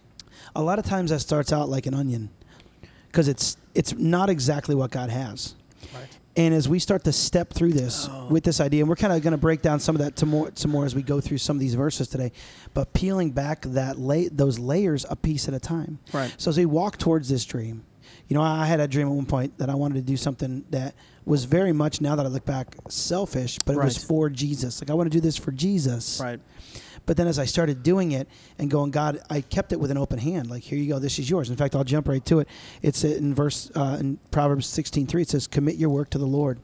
a 0.54 0.62
lot 0.62 0.78
of 0.78 0.84
times 0.84 1.10
that 1.10 1.20
starts 1.20 1.52
out 1.52 1.68
like 1.68 1.86
an 1.86 1.94
onion 1.94 2.30
because 3.06 3.28
it's 3.28 3.56
it's 3.74 3.94
not 3.94 4.28
exactly 4.30 4.74
what 4.74 4.90
God 4.90 5.10
has. 5.10 5.54
Right. 5.94 6.08
And 6.36 6.54
as 6.54 6.66
we 6.68 6.78
start 6.78 7.04
to 7.04 7.12
step 7.12 7.52
through 7.52 7.72
this 7.74 8.08
Oh. 8.10 8.26
with 8.30 8.42
this 8.44 8.58
idea, 8.60 8.80
and 8.82 8.88
we're 8.88 8.96
kind 8.96 9.12
of 9.12 9.20
going 9.22 9.32
to 9.32 9.38
break 9.38 9.60
down 9.60 9.80
some 9.80 9.94
of 9.94 10.00
that 10.00 10.16
to 10.16 10.26
more, 10.26 10.50
some 10.54 10.70
more 10.70 10.86
as 10.86 10.94
we 10.94 11.02
go 11.02 11.20
through 11.20 11.38
some 11.38 11.56
of 11.56 11.60
these 11.60 11.74
verses 11.74 12.08
today, 12.08 12.32
but 12.72 12.94
peeling 12.94 13.32
back 13.32 13.62
that 13.66 13.98
la- 13.98 14.28
those 14.32 14.58
layers 14.58 15.04
a 15.10 15.16
piece 15.16 15.46
at 15.46 15.52
a 15.54 15.60
time. 15.60 15.98
Right. 16.12 16.34
So 16.38 16.48
as 16.48 16.56
we 16.56 16.64
walk 16.64 16.96
towards 16.96 17.28
this 17.28 17.44
dream, 17.44 17.84
you 18.28 18.34
know, 18.34 18.42
I 18.42 18.64
had 18.64 18.80
a 18.80 18.88
dream 18.88 19.08
at 19.08 19.12
one 19.12 19.26
point 19.26 19.58
that 19.58 19.68
I 19.68 19.74
wanted 19.74 19.94
to 19.96 20.00
do 20.02 20.16
something 20.16 20.64
that 20.70 20.94
was 21.26 21.44
very 21.44 21.72
much, 21.72 22.00
now 22.00 22.16
that 22.16 22.24
I 22.24 22.28
look 22.30 22.46
back, 22.46 22.74
selfish, 22.88 23.58
but 23.66 23.72
it 23.72 23.78
was 23.84 23.98
for 24.02 24.30
Jesus. 24.30 24.80
Like 24.80 24.88
I 24.90 24.94
want 24.94 25.12
to 25.12 25.16
do 25.16 25.20
this 25.20 25.36
for 25.36 25.52
Jesus. 25.52 26.18
Right. 26.22 26.40
But 27.06 27.16
then 27.16 27.26
as 27.26 27.38
I 27.38 27.44
started 27.44 27.82
doing 27.82 28.12
it 28.12 28.28
and 28.58 28.70
going, 28.70 28.90
God, 28.90 29.20
I 29.28 29.40
kept 29.40 29.72
it 29.72 29.80
with 29.80 29.90
an 29.90 29.98
open 29.98 30.18
hand. 30.18 30.48
Like, 30.48 30.62
here 30.62 30.78
you 30.78 30.88
go, 30.92 30.98
this 30.98 31.18
is 31.18 31.28
yours. 31.28 31.50
In 31.50 31.56
fact, 31.56 31.74
I'll 31.74 31.84
jump 31.84 32.08
right 32.08 32.24
to 32.26 32.40
it. 32.40 32.48
It's 32.80 33.04
in 33.04 33.34
verse 33.34 33.70
uh, 33.74 33.96
in 33.98 34.18
Proverbs 34.30 34.66
sixteen 34.66 35.06
three. 35.06 35.22
It 35.22 35.28
says, 35.28 35.46
"Commit 35.46 35.76
your 35.76 35.90
work 35.90 36.10
to 36.10 36.18
the 36.18 36.26
Lord." 36.26 36.60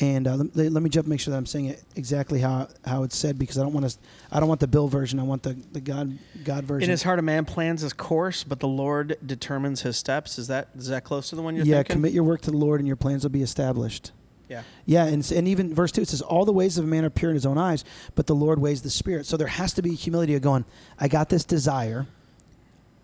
And 0.00 0.28
uh, 0.28 0.36
let, 0.54 0.70
let 0.70 0.82
me 0.82 0.90
jump, 0.90 1.08
make 1.08 1.18
sure 1.18 1.32
that 1.32 1.38
I'm 1.38 1.46
saying 1.46 1.66
it 1.66 1.82
exactly 1.96 2.38
how 2.40 2.68
how 2.84 3.02
it's 3.02 3.16
said 3.16 3.36
because 3.36 3.58
I 3.58 3.62
don't 3.62 3.72
want 3.72 3.88
to. 3.88 3.98
I 4.30 4.38
don't 4.38 4.48
want 4.48 4.60
the 4.60 4.68
Bill 4.68 4.86
version. 4.86 5.18
I 5.18 5.24
want 5.24 5.42
the, 5.42 5.54
the 5.72 5.80
God 5.80 6.16
God 6.44 6.64
version. 6.64 6.84
In 6.84 6.90
his 6.90 7.02
heart, 7.02 7.18
a 7.18 7.22
man 7.22 7.44
plans 7.44 7.80
his 7.80 7.92
course, 7.92 8.44
but 8.44 8.60
the 8.60 8.68
Lord 8.68 9.16
determines 9.24 9.82
his 9.82 9.96
steps. 9.96 10.38
Is 10.38 10.46
that 10.48 10.68
is 10.76 10.88
that 10.88 11.02
close 11.02 11.30
to 11.30 11.36
the 11.36 11.42
one 11.42 11.56
you're 11.56 11.64
thinking? 11.64 11.72
yeah, 11.72 11.78
thinking? 11.78 11.96
commit 11.96 12.12
your 12.12 12.24
work 12.24 12.42
to 12.42 12.50
the 12.52 12.56
Lord, 12.56 12.80
and 12.80 12.86
your 12.86 12.96
plans 12.96 13.24
will 13.24 13.30
be 13.30 13.42
established. 13.42 14.12
Yeah. 14.48 14.62
Yeah, 14.86 15.04
and, 15.04 15.30
and 15.32 15.46
even 15.46 15.74
verse 15.74 15.92
2, 15.92 16.02
it 16.02 16.08
says, 16.08 16.22
All 16.22 16.44
the 16.44 16.52
ways 16.52 16.78
of 16.78 16.84
a 16.84 16.88
man 16.88 17.04
are 17.04 17.10
pure 17.10 17.30
in 17.30 17.34
his 17.34 17.46
own 17.46 17.58
eyes, 17.58 17.84
but 18.14 18.26
the 18.26 18.34
Lord 18.34 18.58
weighs 18.60 18.82
the 18.82 18.90
spirit. 18.90 19.26
So 19.26 19.36
there 19.36 19.46
has 19.46 19.74
to 19.74 19.82
be 19.82 19.94
humility 19.94 20.34
of 20.34 20.42
going, 20.42 20.64
I 20.98 21.08
got 21.08 21.28
this 21.28 21.44
desire. 21.44 22.06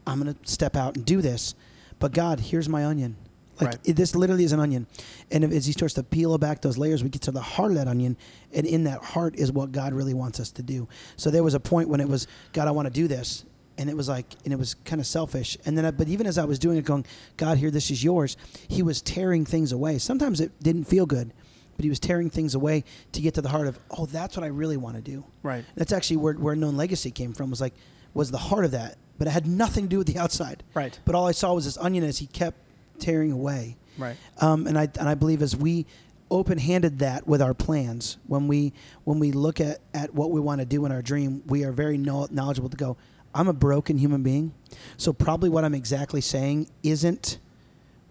I'm 0.07 0.20
going 0.22 0.35
to 0.35 0.50
step 0.50 0.76
out 0.76 0.96
and 0.96 1.04
do 1.04 1.20
this. 1.22 1.54
But 1.98 2.12
God, 2.12 2.40
here's 2.40 2.68
my 2.68 2.85
onion. 2.85 3.16
Like 3.61 3.68
Right. 3.68 3.78
it, 3.85 3.96
this 3.96 4.16
literally 4.16 4.44
is 4.44 4.52
an 4.52 4.61
onion. 4.61 4.87
And 5.30 5.44
if, 5.44 5.52
as 5.52 5.66
he 5.66 5.72
starts 5.72 5.94
to 5.94 6.02
peel 6.02 6.37
back 6.38 6.61
those 6.61 6.76
layers, 6.76 7.04
we 7.04 7.09
get 7.09 7.22
to 7.22 7.30
the 7.30 7.40
heart 7.40 7.70
of 7.70 7.76
that 7.76 7.87
onion. 7.88 8.16
And 8.52 8.66
in 8.66 8.85
that 8.85 9.02
heart 9.02 9.37
is 9.37 9.52
what 9.52 9.70
God 9.70 9.92
really 9.92 10.14
wants 10.14 10.40
us 10.40 10.50
to 10.52 10.62
do. 10.62 10.88
So 11.16 11.30
there 11.30 11.42
was 11.44 11.54
a 11.54 11.61
point 11.61 11.88
when 11.88 12.00
it 12.00 12.09
was, 12.09 12.26
God, 12.52 12.66
I 12.68 12.72
want 12.72 12.87
to 12.87 12.92
do 12.92 13.07
this. 13.07 13.44
And 13.76 13.90
it 13.90 13.96
was 13.96 14.08
like, 14.08 14.26
and 14.44 14.52
it 14.52 14.58
was 14.58 14.74
kind 14.84 15.00
of 15.00 15.06
selfish. 15.06 15.58
And 15.66 15.76
then, 15.76 15.84
I, 15.84 15.90
but 15.90 16.08
even 16.08 16.26
as 16.26 16.38
I 16.38 16.44
was 16.44 16.58
doing 16.58 16.76
it, 16.76 16.84
going, 16.84 17.04
God, 17.37 17.58
here, 17.58 17.70
this 17.70 17.90
is 17.90 18.04
yours, 18.04 18.37
he 18.68 18.82
was 18.82 19.02
tearing 19.02 19.44
things 19.44 19.72
away. 19.72 19.98
Sometimes 19.98 20.40
it 20.40 20.52
didn't 20.62 20.84
feel 20.84 21.06
good, 21.06 21.32
but 21.76 21.82
he 21.82 21.88
was 21.88 21.98
tearing 21.98 22.30
things 22.30 22.54
away 22.54 22.84
to 23.12 23.20
get 23.20 23.34
to 23.34 23.42
the 23.42 23.48
heart 23.48 23.66
of, 23.66 23.78
oh, 23.90 24.06
that's 24.06 24.37
what 24.37 24.44
I 24.44 24.48
really 24.48 24.76
want 24.76 24.94
to 24.96 25.02
do. 25.02 25.24
Right. 25.42 25.64
That's 25.74 25.92
actually 25.92 26.18
where, 26.18 26.34
where 26.34 26.54
known 26.54 26.76
legacy 26.76 27.10
came 27.10 27.32
from, 27.32 27.50
was 27.50 27.60
like, 27.60 27.74
was 28.14 28.30
the 28.30 28.38
heart 28.38 28.64
of 28.64 28.70
that. 28.70 28.96
But 29.18 29.26
it 29.28 29.32
had 29.32 29.46
nothing 29.46 29.84
to 29.84 29.88
do 29.88 29.98
with 29.98 30.06
the 30.06 30.18
outside. 30.18 30.62
Right. 30.72 30.98
But 31.04 31.14
all 31.14 31.26
I 31.26 31.32
saw 31.32 31.54
was 31.54 31.64
this 31.64 31.78
onion 31.78 32.04
as 32.04 32.18
he 32.18 32.26
kept 32.26 32.58
tearing 33.00 33.32
away. 33.32 33.76
Right. 33.98 34.16
Um, 34.40 34.66
and 34.66 34.78
I 34.78 34.88
and 34.98 35.08
I 35.08 35.14
believe 35.14 35.42
as 35.42 35.56
we 35.56 35.87
open-handed 36.30 36.98
that 36.98 37.26
with 37.26 37.40
our 37.40 37.54
plans, 37.54 38.18
when 38.26 38.48
we 38.48 38.72
when 39.04 39.20
we 39.20 39.30
look 39.30 39.60
at, 39.60 39.80
at 39.92 40.14
what 40.14 40.30
we 40.30 40.40
want 40.40 40.60
to 40.60 40.64
do 40.64 40.84
in 40.84 40.90
our 40.90 41.02
dream, 41.02 41.42
we 41.46 41.64
are 41.64 41.70
very 41.70 41.96
knowledgeable 41.96 42.68
to 42.68 42.76
go. 42.76 42.96
I'm 43.35 43.49
a 43.49 43.53
broken 43.53 43.99
human 43.99 44.23
being, 44.23 44.55
so 44.97 45.12
probably 45.12 45.49
what 45.51 45.64
I'm 45.64 45.75
exactly 45.75 46.20
saying 46.20 46.68
isn't 46.83 47.38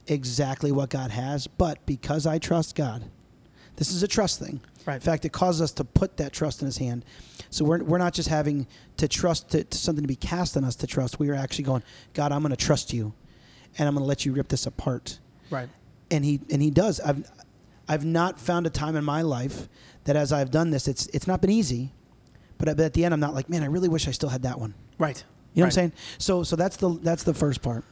exactly 0.07 0.71
what 0.71 0.89
God 0.89 1.11
has. 1.11 1.47
But 1.47 1.85
because 1.85 2.25
I 2.27 2.37
trust 2.39 2.75
God, 2.75 3.03
this 3.77 3.91
is 3.91 4.03
a 4.03 4.07
trust 4.07 4.39
thing. 4.39 4.59
Right. 4.85 4.95
In 4.95 5.01
fact, 5.01 5.23
it 5.23 5.31
causes 5.31 5.61
us 5.61 5.71
to 5.73 5.85
put 5.85 6.17
that 6.17 6.33
trust 6.33 6.61
in 6.61 6.65
His 6.65 6.77
hand. 6.77 7.05
So 7.49 7.63
we're, 7.63 7.81
we're 7.83 7.97
not 7.99 8.13
just 8.13 8.27
having 8.27 8.67
to 8.97 9.07
trust 9.07 9.51
to, 9.51 9.63
to 9.63 9.77
something 9.77 10.03
to 10.03 10.07
be 10.07 10.15
cast 10.17 10.57
on 10.57 10.65
us 10.65 10.75
to 10.77 10.87
trust. 10.87 11.19
We 11.19 11.29
are 11.29 11.35
actually 11.35 11.63
going, 11.65 11.83
God, 12.13 12.31
I'm 12.33 12.41
going 12.41 12.49
to 12.51 12.57
trust 12.57 12.91
you, 12.91 13.13
and 13.77 13.87
I'm 13.87 13.93
going 13.95 14.03
to 14.03 14.07
let 14.07 14.25
you 14.25 14.33
rip 14.33 14.49
this 14.49 14.65
apart 14.65 15.19
Right. 15.49 15.69
and 16.11 16.25
he 16.25 16.41
and 16.51 16.61
he 16.61 16.69
does. 16.71 16.99
I've 16.99 17.29
I've 17.87 18.03
not 18.05 18.39
found 18.39 18.65
a 18.65 18.69
time 18.69 18.95
in 18.95 19.03
my 19.05 19.21
life 19.21 19.69
that 20.05 20.15
as 20.15 20.33
I've 20.33 20.51
done 20.51 20.71
this, 20.71 20.87
it's 20.87 21.05
it's 21.07 21.27
not 21.27 21.41
been 21.41 21.49
easy, 21.51 21.91
but, 22.57 22.67
at- 22.67 22.75
but 22.77 22.85
at 22.87 22.93
the 22.93 23.05
end, 23.05 23.13
I'm 23.13 23.19
not 23.21 23.33
like, 23.33 23.49
man, 23.49 23.63
I 23.63 23.67
really 23.67 23.89
wish 23.89 24.07
I 24.07 24.11
still 24.11 24.29
had 24.29 24.41
that 24.43 24.59
one. 24.59 24.73
Right. 24.97 25.23
You 25.53 25.61
know 25.61 25.65
Right. 25.65 25.67
what 25.67 25.67
I'm 25.67 25.71
saying? 25.71 25.91
So 26.17 26.43
so 26.43 26.55
that's 26.55 26.77
the 26.77 26.89
that's 27.01 27.23
the 27.23 27.33
first 27.33 27.61
part. 27.61 27.83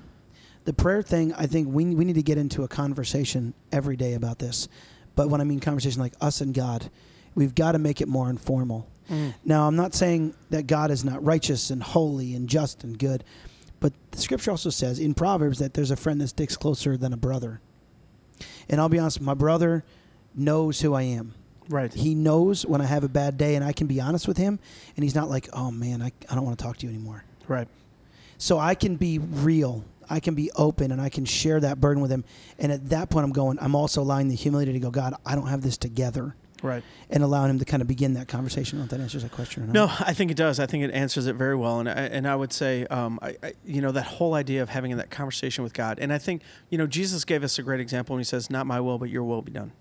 The 0.65 0.73
prayer 0.73 1.01
thing, 1.01 1.33
I 1.33 1.47
think 1.47 1.67
we 1.69 1.85
we 1.95 2.05
need 2.05 2.15
to 2.15 2.23
get 2.23 2.37
into 2.37 2.63
a 2.63 2.67
conversation 2.67 3.53
every 3.71 3.95
day 3.95 4.13
about 4.13 4.39
this. 4.39 4.67
But 5.15 5.29
when 5.29 5.41
I 5.41 5.43
mean 5.43 5.59
conversation 5.59 6.01
like 6.01 6.13
us 6.21 6.41
and 6.41 6.53
God, 6.53 6.89
we've 7.35 7.53
got 7.55 7.73
to 7.73 7.79
make 7.79 8.01
it 8.01 8.07
more 8.07 8.29
informal. 8.29 8.87
Mm. 9.09 9.33
Now, 9.43 9.67
I'm 9.67 9.75
not 9.75 9.93
saying 9.93 10.33
that 10.51 10.67
God 10.67 10.89
is 10.89 11.03
not 11.03 11.23
righteous 11.23 11.69
and 11.69 11.83
holy 11.83 12.33
and 12.33 12.47
just 12.47 12.83
and 12.83 12.97
good, 12.97 13.23
but 13.79 13.91
the 14.11 14.19
scripture 14.19 14.51
also 14.51 14.69
says 14.69 14.99
in 14.99 15.13
Proverbs 15.13 15.59
that 15.59 15.73
there's 15.73 15.91
a 15.91 15.95
friend 15.97 16.21
that 16.21 16.29
sticks 16.29 16.55
closer 16.55 16.95
than 16.95 17.11
a 17.11 17.17
brother. 17.17 17.59
And 18.69 18.79
I'll 18.79 18.87
be 18.89 18.99
honest, 18.99 19.19
my 19.19 19.33
brother 19.33 19.83
knows 20.33 20.79
who 20.81 20.93
I 20.93 21.01
am. 21.03 21.33
Right. 21.69 21.93
He 21.93 22.15
knows 22.15 22.65
when 22.65 22.81
I 22.81 22.85
have 22.85 23.03
a 23.03 23.09
bad 23.09 23.37
day 23.37 23.55
and 23.55 23.63
I 23.63 23.71
can 23.71 23.87
be 23.87 24.01
honest 24.01 24.27
with 24.27 24.37
him, 24.37 24.59
and 24.95 25.03
he's 25.03 25.15
not 25.15 25.29
like, 25.29 25.47
oh 25.53 25.71
man, 25.71 26.01
I, 26.01 26.11
I 26.29 26.35
don't 26.35 26.43
want 26.43 26.57
to 26.57 26.63
talk 26.63 26.77
to 26.77 26.85
you 26.85 26.91
anymore. 26.91 27.23
Right. 27.47 27.67
So 28.37 28.57
I 28.59 28.75
can 28.75 28.95
be 28.95 29.19
real. 29.19 29.85
I 30.09 30.19
can 30.19 30.35
be 30.35 30.51
open 30.55 30.91
and 30.91 30.99
I 30.99 31.09
can 31.09 31.23
share 31.23 31.59
that 31.61 31.79
burden 31.79 32.01
with 32.01 32.11
him. 32.11 32.25
And 32.59 32.71
at 32.71 32.89
that 32.89 33.09
point, 33.09 33.23
I'm 33.23 33.31
going, 33.31 33.57
I'm 33.61 33.75
also 33.75 34.01
allowing 34.01 34.27
the 34.27 34.35
humility 34.35 34.73
to 34.73 34.79
go, 34.79 34.91
God, 34.91 35.13
I 35.25 35.35
don't 35.35 35.47
have 35.47 35.61
this 35.61 35.77
together. 35.77 36.35
Right. 36.63 36.83
And 37.09 37.23
allowing 37.23 37.49
him 37.49 37.59
to 37.59 37.65
kind 37.65 37.81
of 37.81 37.87
begin 37.87 38.13
that 38.15 38.27
conversation. 38.27 38.77
I 38.77 38.81
don't 38.81 38.91
know 38.91 38.95
if 38.95 38.99
that 38.99 39.03
answers 39.03 39.23
that 39.23 39.31
question 39.31 39.63
or 39.63 39.65
not. 39.67 39.73
No, 39.73 39.85
I 40.05 40.13
think 40.13 40.29
it 40.29 40.37
does. 40.37 40.59
I 40.59 40.65
think 40.67 40.83
it 40.83 40.91
answers 40.91 41.25
it 41.25 41.35
very 41.35 41.55
well, 41.55 41.79
and 41.79 41.89
I, 41.89 41.93
and 41.93 42.27
I 42.27 42.35
would 42.35 42.53
say, 42.53 42.85
um, 42.87 43.17
I, 43.21 43.35
I, 43.41 43.53
you 43.65 43.81
know, 43.81 43.91
that 43.91 44.03
whole 44.03 44.35
idea 44.35 44.61
of 44.61 44.69
having 44.69 44.95
that 44.97 45.09
conversation 45.09 45.63
with 45.63 45.73
God, 45.73 45.97
and 45.97 46.13
I 46.13 46.19
think, 46.19 46.43
you 46.69 46.77
know, 46.77 46.85
Jesus 46.85 47.25
gave 47.25 47.43
us 47.43 47.57
a 47.57 47.63
great 47.63 47.79
example 47.79 48.13
when 48.13 48.19
he 48.19 48.25
says, 48.25 48.51
"Not 48.51 48.67
my 48.67 48.79
will, 48.79 48.99
but 48.99 49.09
your 49.09 49.23
will 49.23 49.41
be 49.41 49.51
done." 49.51 49.71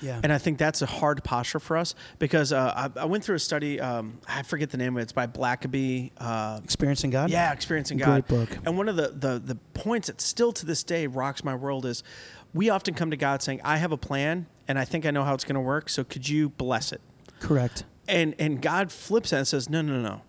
Yeah. 0.00 0.20
And 0.22 0.32
I 0.32 0.38
think 0.38 0.58
that's 0.58 0.82
a 0.82 0.86
hard 0.86 1.22
posture 1.24 1.60
for 1.60 1.76
us 1.76 1.94
because 2.18 2.52
uh, 2.52 2.90
I, 2.96 3.00
I 3.00 3.04
went 3.04 3.24
through 3.24 3.36
a 3.36 3.40
study. 3.40 3.80
Um, 3.80 4.18
I 4.28 4.42
forget 4.42 4.70
the 4.70 4.76
name 4.76 4.96
of 4.96 5.00
it. 5.00 5.02
It's 5.02 5.12
by 5.12 5.26
Blackaby. 5.26 6.10
Uh, 6.18 6.60
Experiencing 6.64 7.10
God? 7.10 7.30
yeah, 7.30 7.52
experiencing 7.52 7.98
God. 7.98 8.26
Great 8.26 8.28
book. 8.28 8.58
And 8.64 8.76
one 8.76 8.88
of 8.88 8.96
the, 8.96 9.08
the 9.08 9.38
the 9.38 9.54
points 9.74 10.06
that 10.08 10.20
still 10.20 10.52
to 10.52 10.66
this 10.66 10.82
day 10.82 11.06
rocks 11.06 11.44
my 11.44 11.54
world 11.54 11.86
is, 11.86 12.02
we 12.54 12.70
often 12.70 12.94
come 12.94 13.10
to 13.10 13.16
God 13.16 13.42
saying, 13.42 13.60
"I 13.64 13.76
have 13.76 13.92
a 13.92 13.96
plan, 13.96 14.46
and 14.66 14.78
I 14.78 14.84
think 14.84 15.06
I 15.06 15.10
know 15.10 15.24
how 15.24 15.34
it's 15.34 15.44
going 15.44 15.54
to 15.54 15.60
work. 15.60 15.88
So 15.88 16.04
could 16.04 16.28
you 16.28 16.48
bless 16.50 16.92
it?" 16.92 17.00
Correct. 17.38 17.84
And 18.08 18.34
and 18.38 18.60
God 18.60 18.90
flips 18.90 19.30
that 19.30 19.38
and 19.38 19.48
says, 19.48 19.68
"No, 19.68 19.82
no, 19.82 19.94
no, 19.94 20.02
no. 20.02 20.20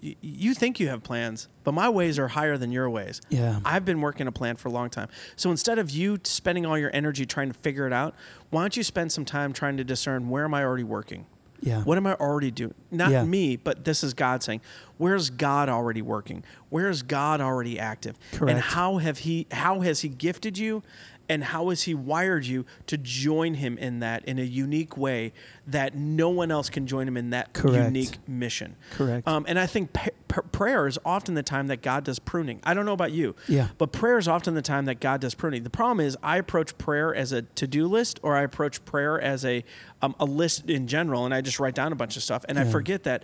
You, 0.00 0.54
think 0.54 0.80
you 0.80 0.88
have 0.88 1.02
plans, 1.02 1.48
but 1.62 1.72
my 1.72 1.88
ways 1.88 2.18
are 2.18 2.28
higher 2.28 2.56
than 2.56 2.72
your 2.72 2.88
ways. 2.88 3.20
Yeah. 3.28 3.60
I've 3.64 3.84
been 3.84 4.00
working 4.00 4.26
a 4.26 4.32
plan 4.32 4.56
for 4.56 4.68
a 4.68 4.70
long 4.72 4.88
time. 4.88 5.08
So 5.36 5.50
instead 5.50 5.78
of 5.78 5.90
you 5.90 6.18
spending 6.24 6.64
all 6.64 6.78
your 6.78 6.90
energy 6.94 7.26
trying 7.26 7.48
to 7.52 7.58
figure 7.58 7.86
it 7.86 7.92
out, 7.92 8.14
why 8.50 8.62
don't 8.62 8.76
you 8.76 8.82
spend 8.82 9.12
some 9.12 9.24
time 9.24 9.52
trying 9.52 9.76
to 9.76 9.84
discern 9.84 10.28
where 10.30 10.44
am 10.44 10.54
I 10.54 10.64
already 10.64 10.84
working? 10.84 11.26
Yeah. 11.62 11.82
What 11.82 11.98
am 11.98 12.06
I 12.06 12.14
already 12.14 12.50
doing? 12.50 12.74
Not 12.90 13.10
Yeah. 13.10 13.24
me, 13.24 13.56
but 13.56 13.84
this 13.84 14.02
is 14.02 14.14
God 14.14 14.42
saying, 14.42 14.62
where's 14.96 15.28
God 15.28 15.68
already 15.68 16.00
working? 16.00 16.42
Where's 16.70 17.02
God 17.02 17.42
already 17.42 17.78
active? 17.78 18.16
And 18.40 18.58
how 18.58 18.96
have 18.96 19.18
he 19.18 19.46
how 19.50 19.80
has 19.80 20.00
he 20.00 20.08
gifted 20.08 20.56
you 20.56 20.82
and 21.30 21.44
how 21.44 21.68
has 21.68 21.84
he 21.84 21.94
wired 21.94 22.44
you 22.44 22.66
to 22.88 22.98
join 22.98 23.54
him 23.54 23.78
in 23.78 24.00
that 24.00 24.24
in 24.24 24.40
a 24.40 24.42
unique 24.42 24.96
way 24.96 25.32
that 25.64 25.94
no 25.94 26.28
one 26.28 26.50
else 26.50 26.68
can 26.68 26.88
join 26.88 27.06
him 27.06 27.16
in 27.16 27.30
that 27.30 27.52
Correct. 27.52 27.84
unique 27.84 28.18
mission. 28.26 28.74
Correct. 28.90 29.28
Um, 29.28 29.44
and 29.46 29.56
I 29.56 29.66
think 29.66 29.92
p- 29.92 30.10
p- 30.26 30.40
prayer 30.50 30.88
is 30.88 30.98
often 31.04 31.34
the 31.34 31.44
time 31.44 31.68
that 31.68 31.82
God 31.82 32.02
does 32.02 32.18
pruning. 32.18 32.58
I 32.64 32.74
don't 32.74 32.84
know 32.84 32.92
about 32.92 33.12
you. 33.12 33.36
Yeah. 33.46 33.68
But 33.78 33.92
prayer 33.92 34.18
is 34.18 34.26
often 34.26 34.54
the 34.54 34.62
time 34.62 34.86
that 34.86 34.98
God 34.98 35.20
does 35.20 35.36
pruning. 35.36 35.62
The 35.62 35.70
problem 35.70 36.04
is 36.04 36.18
I 36.20 36.36
approach 36.36 36.76
prayer 36.78 37.14
as 37.14 37.30
a 37.30 37.42
to-do 37.42 37.86
list 37.86 38.18
or 38.24 38.36
I 38.36 38.42
approach 38.42 38.84
prayer 38.84 39.20
as 39.20 39.44
a 39.44 39.62
um, 40.02 40.16
a 40.18 40.24
list 40.24 40.68
in 40.68 40.88
general 40.88 41.24
and 41.24 41.32
I 41.32 41.42
just 41.42 41.60
write 41.60 41.76
down 41.76 41.92
a 41.92 41.96
bunch 41.96 42.16
of 42.16 42.24
stuff 42.24 42.44
and 42.48 42.58
I 42.58 42.64
forget 42.64 43.04
that 43.04 43.22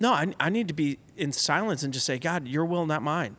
no, 0.00 0.12
I, 0.12 0.32
I 0.38 0.50
need 0.50 0.68
to 0.68 0.74
be 0.74 0.98
in 1.16 1.32
silence 1.32 1.82
and 1.82 1.92
just 1.92 2.06
say, 2.06 2.18
God, 2.18 2.46
your 2.46 2.64
will, 2.66 2.86
not 2.86 3.02
mine. 3.02 3.36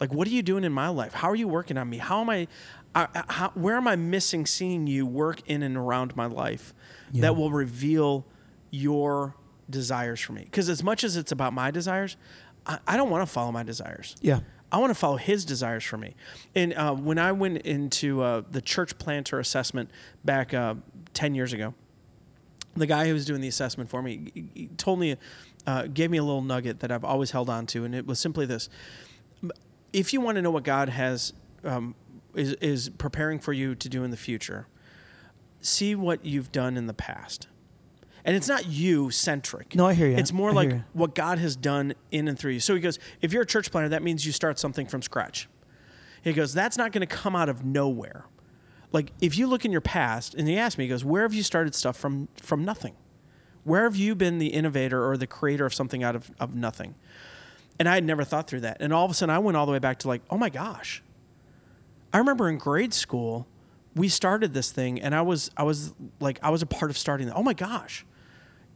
Like, 0.00 0.12
what 0.14 0.26
are 0.26 0.30
you 0.30 0.42
doing 0.42 0.64
in 0.64 0.72
my 0.72 0.88
life? 0.88 1.12
How 1.12 1.28
are 1.30 1.36
you 1.36 1.46
working 1.46 1.76
on 1.76 1.88
me? 1.88 1.98
How 1.98 2.22
am 2.22 2.30
I, 2.30 2.48
I 2.94 3.06
how, 3.28 3.50
where 3.54 3.76
am 3.76 3.86
I 3.86 3.96
missing 3.96 4.46
seeing 4.46 4.86
you 4.86 5.06
work 5.06 5.40
in 5.48 5.62
and 5.62 5.76
around 5.76 6.16
my 6.16 6.26
life 6.26 6.74
Yeah. 7.12 7.22
that 7.22 7.36
will 7.36 7.50
reveal 7.50 8.24
your 8.70 9.34
desires 9.68 10.20
for 10.20 10.32
me? 10.32 10.42
Because 10.44 10.68
as 10.68 10.82
much 10.82 11.04
as 11.04 11.16
it's 11.16 11.32
about 11.32 11.52
my 11.52 11.70
desires, 11.70 12.16
I, 12.66 12.78
I 12.86 12.96
don't 12.96 13.10
want 13.10 13.26
to 13.26 13.32
follow 13.32 13.52
my 13.52 13.62
desires. 13.62 14.16
Yeah. 14.20 14.40
I 14.72 14.78
want 14.78 14.90
to 14.90 14.94
follow 14.98 15.16
his 15.16 15.44
desires 15.44 15.82
for 15.82 15.96
me. 15.96 16.14
And 16.54 16.74
uh, 16.74 16.94
when 16.94 17.18
I 17.18 17.32
went 17.32 17.58
into 17.62 18.22
uh, 18.22 18.42
the 18.50 18.60
church 18.60 18.98
planter 18.98 19.40
assessment 19.40 19.90
back 20.24 20.54
uh, 20.54 20.74
10 21.12 21.34
years 21.34 21.52
ago, 21.52 21.74
the 22.76 22.86
guy 22.86 23.08
who 23.08 23.12
was 23.14 23.24
doing 23.24 23.40
the 23.40 23.48
assessment 23.48 23.90
for 23.90 24.00
me 24.00 24.68
told 24.76 25.00
me, 25.00 25.16
uh, 25.66 25.86
gave 25.92 26.08
me 26.10 26.18
a 26.18 26.22
little 26.22 26.40
nugget 26.42 26.80
that 26.80 26.92
I've 26.92 27.04
always 27.04 27.32
held 27.32 27.50
on 27.50 27.66
to, 27.66 27.84
and 27.84 27.94
it 27.96 28.06
was 28.06 28.20
simply 28.20 28.46
this: 28.46 28.68
If 29.92 30.12
you 30.12 30.20
want 30.20 30.36
to 30.36 30.42
know 30.42 30.52
what 30.52 30.62
God 30.62 30.88
has 30.88 31.32
um, 31.64 31.94
is 32.34 32.54
is 32.54 32.88
preparing 32.90 33.38
for 33.38 33.52
you 33.52 33.74
to 33.74 33.88
do 33.88 34.04
in 34.04 34.10
the 34.10 34.16
future, 34.16 34.66
see 35.60 35.94
what 35.94 36.24
you've 36.24 36.52
done 36.52 36.76
in 36.76 36.86
the 36.86 36.94
past. 36.94 37.48
And 38.24 38.36
it's 38.36 38.48
not 38.48 38.66
you 38.66 39.10
centric. 39.10 39.74
No, 39.74 39.86
I 39.86 39.94
hear 39.94 40.08
you. 40.08 40.16
It's 40.16 40.32
more 40.32 40.50
I 40.50 40.52
like 40.52 40.82
what 40.92 41.14
God 41.14 41.38
has 41.38 41.56
done 41.56 41.94
in 42.10 42.28
and 42.28 42.38
through 42.38 42.52
you. 42.52 42.60
So 42.60 42.74
he 42.74 42.80
goes, 42.80 42.98
if 43.22 43.32
you're 43.32 43.42
a 43.42 43.46
church 43.46 43.70
planter, 43.70 43.88
that 43.90 44.02
means 44.02 44.26
you 44.26 44.32
start 44.32 44.58
something 44.58 44.86
from 44.86 45.00
scratch. 45.00 45.48
He 46.22 46.34
goes, 46.34 46.52
that's 46.52 46.76
not 46.76 46.92
going 46.92 47.00
to 47.00 47.06
come 47.06 47.34
out 47.34 47.48
of 47.48 47.64
nowhere. 47.64 48.26
Like 48.92 49.12
if 49.20 49.38
you 49.38 49.46
look 49.46 49.64
in 49.64 49.72
your 49.72 49.80
past, 49.80 50.34
and 50.34 50.46
he 50.46 50.58
asked 50.58 50.76
me, 50.76 50.84
he 50.84 50.90
goes, 50.90 51.04
where 51.04 51.22
have 51.22 51.32
you 51.32 51.42
started 51.42 51.74
stuff 51.74 51.96
from 51.96 52.28
from 52.36 52.64
nothing? 52.64 52.94
Where 53.64 53.84
have 53.84 53.96
you 53.96 54.14
been 54.14 54.38
the 54.38 54.48
innovator 54.48 55.08
or 55.08 55.16
the 55.16 55.26
creator 55.26 55.64
of 55.64 55.72
something 55.72 56.02
out 56.02 56.16
of, 56.16 56.30
of 56.40 56.54
nothing? 56.54 56.94
And 57.78 57.88
I 57.88 57.94
had 57.94 58.04
never 58.04 58.24
thought 58.24 58.48
through 58.48 58.60
that. 58.60 58.78
And 58.80 58.92
all 58.92 59.04
of 59.06 59.10
a 59.10 59.14
sudden 59.14 59.34
I 59.34 59.38
went 59.38 59.56
all 59.56 59.64
the 59.64 59.72
way 59.72 59.78
back 59.78 59.98
to 60.00 60.08
like, 60.08 60.22
oh 60.28 60.36
my 60.36 60.50
gosh. 60.50 61.02
I 62.12 62.18
remember 62.18 62.48
in 62.48 62.58
grade 62.58 62.94
school, 62.94 63.46
we 63.94 64.08
started 64.08 64.54
this 64.54 64.70
thing 64.70 65.00
and 65.00 65.14
I 65.14 65.22
was 65.22 65.50
I 65.56 65.62
was 65.62 65.92
like 66.20 66.38
I 66.42 66.50
was 66.50 66.62
a 66.62 66.66
part 66.66 66.90
of 66.90 66.98
starting 66.98 67.26
that. 67.28 67.36
Oh 67.36 67.42
my 67.42 67.54
gosh. 67.54 68.04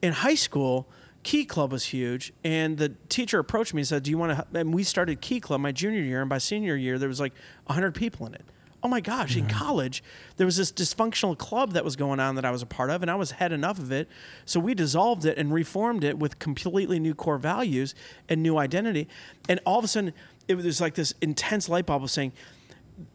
In 0.03 0.13
high 0.13 0.35
school, 0.35 0.89
Key 1.25 1.47
Club 1.47 1.73
was 1.73 1.87
huge, 1.87 2.35
and 2.45 2.77
the 2.77 2.91
teacher 3.09 3.39
approached 3.39 3.73
me 3.73 3.81
and 3.81 3.89
said, 3.89 4.03
"Do 4.03 4.11
you 4.11 4.19
want 4.19 4.37
to?" 4.37 4.59
And 4.61 4.75
we 4.75 4.83
started 4.85 5.23
Key 5.23 5.41
Club 5.41 5.61
my 5.61 5.73
junior 5.73 6.03
year, 6.03 6.21
and 6.21 6.29
by 6.29 6.37
senior 6.39 6.77
year, 6.77 6.99
there 6.99 7.09
was 7.09 7.19
like 7.19 7.33
hundred 7.67 7.95
people 7.95 8.27
in 8.27 8.35
it. 8.35 8.45
Oh 8.83 8.89
my 8.89 9.01
gosh! 9.01 9.35
In 9.35 9.47
mm-hmm. 9.47 9.59
college, 9.59 10.05
there 10.37 10.45
was 10.45 10.59
this 10.59 10.71
dysfunctional 10.71 11.37
club 11.37 11.73
that 11.73 11.83
was 11.83 11.97
going 11.97 12.21
on 12.21 12.35
that 12.35 12.45
I 12.45 12.51
was 12.51 12.61
a 12.61 12.67
part 12.67 12.91
of, 12.91 13.01
and 13.01 13.11
I 13.11 13.15
was 13.15 13.31
head 13.31 13.51
enough 13.51 13.79
of 13.79 13.91
it. 13.91 14.07
So 14.45 14.61
we 14.61 14.75
dissolved 14.75 15.25
it 15.25 15.39
and 15.39 15.53
reformed 15.53 16.05
it 16.05 16.19
with 16.19 16.39
completely 16.39 17.01
new 17.01 17.15
core 17.15 17.39
values 17.39 17.95
and 18.29 18.43
new 18.43 18.59
identity. 18.59 19.09
And 19.49 19.59
all 19.65 19.79
of 19.79 19.85
a 19.87 19.89
sudden, 19.89 20.13
it 20.47 20.57
was 20.57 20.83
like 20.83 20.95
this 20.95 21.15
intense 21.23 21.71
light 21.71 21.87
bulb 21.87 22.03
of 22.03 22.11
saying, 22.11 22.33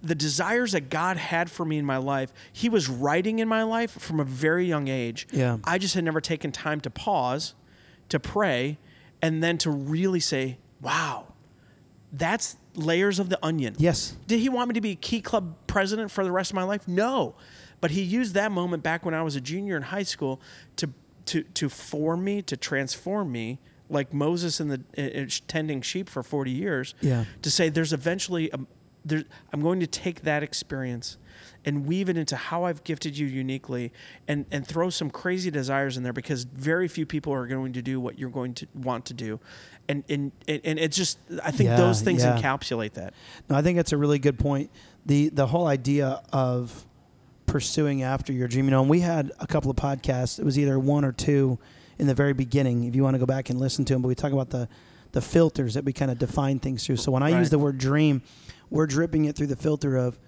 the 0.02 0.16
desires 0.16 0.74
that 0.74 0.90
God 0.90 1.18
had 1.18 1.50
for 1.50 1.64
me 1.66 1.78
in 1.78 1.86
my 1.86 1.98
life, 1.98 2.34
He 2.52 2.68
was 2.70 2.90
writing 2.90 3.40
in 3.40 3.48
my 3.48 3.64
life 3.64 3.92
from 3.92 4.20
a 4.20 4.24
very 4.26 4.66
young 4.66 4.88
age. 4.88 5.28
Yeah. 5.32 5.58
I 5.64 5.78
just 5.78 5.96
had 5.96 6.04
never 6.04 6.20
taken 6.22 6.52
time 6.52 6.82
to 6.82 6.90
pause, 6.90 7.54
to 8.10 8.20
pray, 8.20 8.78
and 9.22 9.42
then 9.44 9.58
to 9.60 9.72
really 9.72 10.20
say, 10.20 10.58
wow, 10.82 11.28
that's 12.12 12.58
layers 12.76 13.20
of 13.20 13.30
the 13.30 13.40
onion. 13.44 13.76
Yes. 13.78 14.16
Did 14.28 14.40
He 14.40 14.50
want 14.50 14.70
me 14.70 14.74
to 14.74 14.82
be 14.82 14.96
Key 14.96 15.22
Club 15.22 15.56
president 15.68 16.12
for 16.12 16.24
the 16.24 16.32
rest 16.32 16.52
of 16.52 16.56
my 16.56 16.64
life? 16.64 16.88
No. 16.88 17.36
But 17.82 17.92
He 17.92 18.02
used 18.02 18.34
that 18.34 18.52
moment 18.52 18.84
back 18.84 19.06
when 19.06 19.14
I 19.14 19.22
was 19.24 19.36
a 19.36 19.42
junior 19.42 19.76
in 19.78 19.84
high 19.84 20.04
school 20.04 20.42
to, 20.78 20.90
to, 21.28 21.44
to 21.44 21.70
form 21.70 22.24
me, 22.24 22.42
to 22.44 22.58
transform 22.58 23.32
me. 23.32 23.60
Like 23.92 24.14
Moses 24.14 24.60
in 24.60 24.68
the 24.68 24.82
uh, 24.96 25.26
tending 25.48 25.82
sheep 25.82 26.10
for 26.10 26.22
forty 26.22 26.52
years, 26.52 26.94
Yeah. 27.02 27.26
to 27.42 27.50
say 27.50 27.70
there's 27.70 27.92
eventually 27.92 28.52
a, 28.52 28.60
there, 29.10 29.24
I'm 29.52 29.62
going 29.62 29.80
to 29.80 29.88
take 29.88 30.22
that 30.22 30.44
experience 30.44 31.18
and 31.66 31.86
weave 31.86 32.10
it 32.10 32.18
into 32.18 32.36
how 32.36 32.64
I've 32.64 32.84
gifted 32.84 33.18
you 33.18 33.28
uniquely 33.28 33.92
and, 34.28 34.46
and 34.52 34.66
throw 34.66 34.90
some 34.90 35.10
crazy 35.10 35.52
desires 35.52 35.98
in 35.98 36.04
there 36.04 36.14
because 36.14 36.44
very 36.46 36.88
few 36.88 37.06
people 37.06 37.34
are 37.34 37.48
going 37.48 37.74
to 37.74 37.82
do 37.82 38.00
what 38.00 38.18
you're 38.18 38.30
going 38.30 38.54
to 38.56 38.68
want 38.74 39.06
to 39.06 39.14
do. 39.14 39.40
And, 39.88 40.04
and, 40.08 40.32
and 40.48 40.80
it's 40.80 40.96
just, 40.96 41.18
I 41.44 41.52
think 41.52 41.70
Yeah, 41.70 41.78
those 41.78 42.02
things 42.02 42.24
yeah. 42.24 42.38
encapsulate 42.38 42.94
that. 42.94 43.14
No, 43.50 43.56
I 43.56 43.62
think 43.62 43.76
that's 43.76 43.92
a 43.92 43.98
really 43.98 44.20
good 44.20 44.40
point. 44.40 44.70
The 45.06 45.30
the 45.30 45.48
whole 45.48 45.66
idea 45.68 46.22
of 46.32 46.86
pursuing 47.46 48.04
after 48.04 48.32
your 48.32 48.48
dream. 48.48 48.66
You 48.66 48.72
know, 48.72 48.82
and 48.82 48.90
we 48.90 49.00
had 49.00 49.32
a 49.40 49.48
couple 49.48 49.72
of 49.72 49.78
podcasts. 49.78 50.40
It 50.40 50.46
was 50.46 50.60
either 50.60 50.78
one 50.78 51.04
or 51.04 51.12
two 51.12 51.58
in 51.98 52.08
the 52.08 52.14
very 52.14 52.34
beginning. 52.34 52.84
If 52.84 52.96
you 52.96 53.04
want 53.04 53.16
to 53.16 53.20
go 53.20 53.26
back 53.26 53.50
and 53.50 53.60
listen 53.60 53.86
to 53.86 53.94
them, 53.94 54.02
but 54.02 54.08
we 54.08 54.16
talk 54.16 54.32
about 54.32 54.50
the 54.52 54.70
the 55.12 55.22
filters 55.22 55.74
that 55.74 55.86
we 55.86 55.94
kind 55.94 56.12
of 56.12 56.18
define 56.18 56.60
things 56.60 56.86
through. 56.86 56.98
So 56.98 57.12
when 57.12 57.24
I 57.24 57.32
Right. 57.32 57.40
use 57.40 57.50
the 57.50 57.60
word 57.60 57.78
dream, 57.78 58.22
we're 58.70 58.88
dripping 58.88 59.26
it 59.26 59.36
through 59.36 59.48
the 59.48 59.56
filter 59.56 59.96
of 59.98 60.20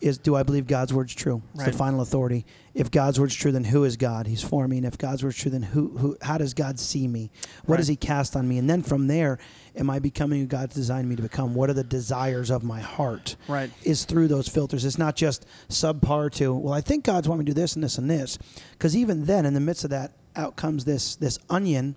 is 0.00 0.16
do 0.16 0.36
I 0.36 0.44
believe 0.44 0.68
God's 0.68 0.94
word's 0.94 1.12
true? 1.12 1.42
It's 1.54 1.64
Right. 1.64 1.72
the 1.72 1.76
final 1.76 2.00
authority. 2.00 2.46
If 2.72 2.88
God's 2.88 3.18
word's 3.18 3.34
true, 3.34 3.50
then 3.50 3.64
who 3.64 3.82
is 3.82 3.96
God? 3.96 4.28
He's 4.28 4.42
for 4.44 4.68
me. 4.68 4.76
And 4.76 4.86
if 4.86 4.96
God's 4.96 5.24
word's 5.24 5.36
true, 5.38 5.50
then 5.50 5.62
who 5.62 5.98
who 5.98 6.16
how 6.22 6.38
does 6.38 6.54
God 6.54 6.78
see 6.78 7.08
me? 7.08 7.32
What 7.66 7.72
Right. 7.74 7.76
does 7.78 7.88
he 7.88 7.96
cast 7.96 8.36
on 8.36 8.46
me? 8.46 8.58
And 8.58 8.70
then 8.70 8.82
from 8.82 9.08
there, 9.08 9.38
am 9.74 9.90
I 9.90 9.98
becoming 9.98 10.38
who 10.40 10.46
God's 10.46 10.76
designed 10.76 11.08
me 11.08 11.16
to 11.16 11.22
become? 11.22 11.52
What 11.52 11.68
are 11.68 11.72
the 11.74 11.82
desires 11.82 12.48
of 12.48 12.62
my 12.62 12.78
heart? 12.80 13.34
Right. 13.48 13.72
Is 13.82 14.04
through 14.04 14.28
those 14.28 14.46
filters. 14.46 14.84
It's 14.84 14.98
not 14.98 15.16
just 15.16 15.44
subpar 15.68 16.30
to, 16.34 16.54
well, 16.54 16.74
I 16.74 16.80
think 16.80 17.02
God's 17.04 17.28
want 17.28 17.40
me 17.40 17.44
to 17.46 17.50
do 17.52 17.60
this 17.60 17.74
and 17.74 17.82
this 17.82 17.98
and 17.98 18.08
this. 18.08 18.38
Because 18.72 18.96
even 18.96 19.24
then, 19.24 19.44
in 19.46 19.54
the 19.54 19.60
midst 19.60 19.82
of 19.82 19.90
that, 19.90 20.12
out 20.36 20.54
comes 20.54 20.84
this 20.84 21.16
this 21.16 21.40
onion 21.50 21.96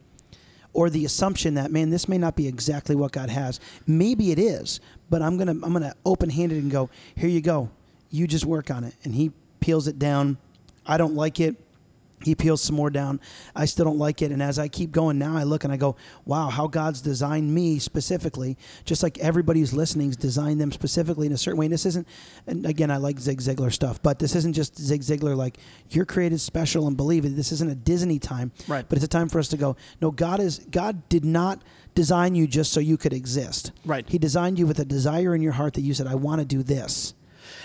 or 0.73 0.89
the 0.89 1.05
assumption 1.05 1.55
that 1.55 1.71
man 1.71 1.89
this 1.89 2.07
may 2.07 2.17
not 2.17 2.35
be 2.35 2.47
exactly 2.47 2.95
what 2.95 3.11
god 3.11 3.29
has. 3.29 3.59
Maybe 3.87 4.31
it 4.31 4.39
is 4.39 4.79
but 5.09 5.21
i'm 5.21 5.37
gonna 5.37 5.51
i'm 5.51 5.73
gonna 5.73 5.93
open 6.05 6.29
handed 6.29 6.61
and 6.61 6.71
go 6.71 6.89
here 7.15 7.29
you 7.29 7.41
go. 7.41 7.69
You 8.09 8.27
just 8.27 8.45
work 8.45 8.71
on 8.71 8.83
it. 8.83 8.93
And 9.03 9.15
he 9.15 9.31
peels 9.59 9.87
it 9.87 9.97
down. 9.97 10.37
I 10.85 10.97
don't 10.97 11.15
like 11.15 11.39
it 11.39 11.55
he 12.23 12.35
peels 12.35 12.61
some 12.61 12.75
more 12.75 12.89
down. 12.89 13.19
I 13.55 13.65
still 13.65 13.85
don't 13.85 13.97
like 13.97 14.21
it. 14.21 14.31
And 14.31 14.41
as 14.41 14.59
i 14.59 14.67
keep 14.67 14.91
going 14.91 15.17
now 15.19 15.35
i 15.37 15.43
look 15.43 15.63
and 15.63 15.73
i 15.73 15.77
go 15.77 15.95
wow 16.25 16.49
how 16.49 16.67
god's 16.67 17.01
designed 17.01 17.53
me 17.53 17.79
specifically 17.79 18.57
just 18.85 19.03
like 19.03 19.17
everybody 19.19 19.59
who's 19.59 19.73
listening 19.73 20.07
has 20.07 20.17
designed 20.17 20.59
them 20.61 20.71
specifically 20.71 21.27
in 21.27 21.33
a 21.33 21.37
certain 21.37 21.57
way. 21.59 21.65
And 21.65 21.73
this 21.73 21.85
isn't 21.85 22.07
and 22.47 22.65
again 22.65 22.91
i 22.91 22.97
like 22.97 23.19
zig 23.19 23.39
ziglar 23.41 23.71
stuff 23.71 24.01
but 24.01 24.19
this 24.19 24.35
isn't 24.35 24.53
just 24.53 24.79
zig 24.79 25.01
ziglar 25.01 25.35
like 25.35 25.57
you're 25.89 26.05
created 26.05 26.39
special 26.39 26.87
and 26.87 26.95
believe 26.97 27.25
it. 27.25 27.35
This 27.35 27.51
isn't 27.51 27.69
a 27.71 27.75
disney 27.75 28.19
time 28.19 28.51
Right. 28.67 28.87
but 28.87 28.97
it's 28.97 29.05
a 29.05 29.07
time 29.07 29.29
for 29.29 29.39
us 29.39 29.47
to 29.49 29.57
go 29.57 29.75
no 30.01 30.11
god 30.11 30.39
is 30.39 30.59
god 30.71 31.07
did 31.09 31.25
not 31.25 31.61
design 31.95 32.35
you 32.35 32.47
just 32.47 32.71
so 32.71 32.79
you 32.79 32.95
could 32.97 33.11
exist. 33.13 33.71
Right. 33.85 34.07
he 34.07 34.17
designed 34.17 34.57
you 34.59 34.65
with 34.67 34.79
a 34.79 34.85
desire 34.85 35.35
in 35.35 35.41
your 35.41 35.51
heart 35.53 35.73
that 35.73 35.81
you 35.81 35.93
said 35.93 36.07
i 36.07 36.15
want 36.15 36.39
to 36.39 36.45
do 36.45 36.63
this 36.63 37.13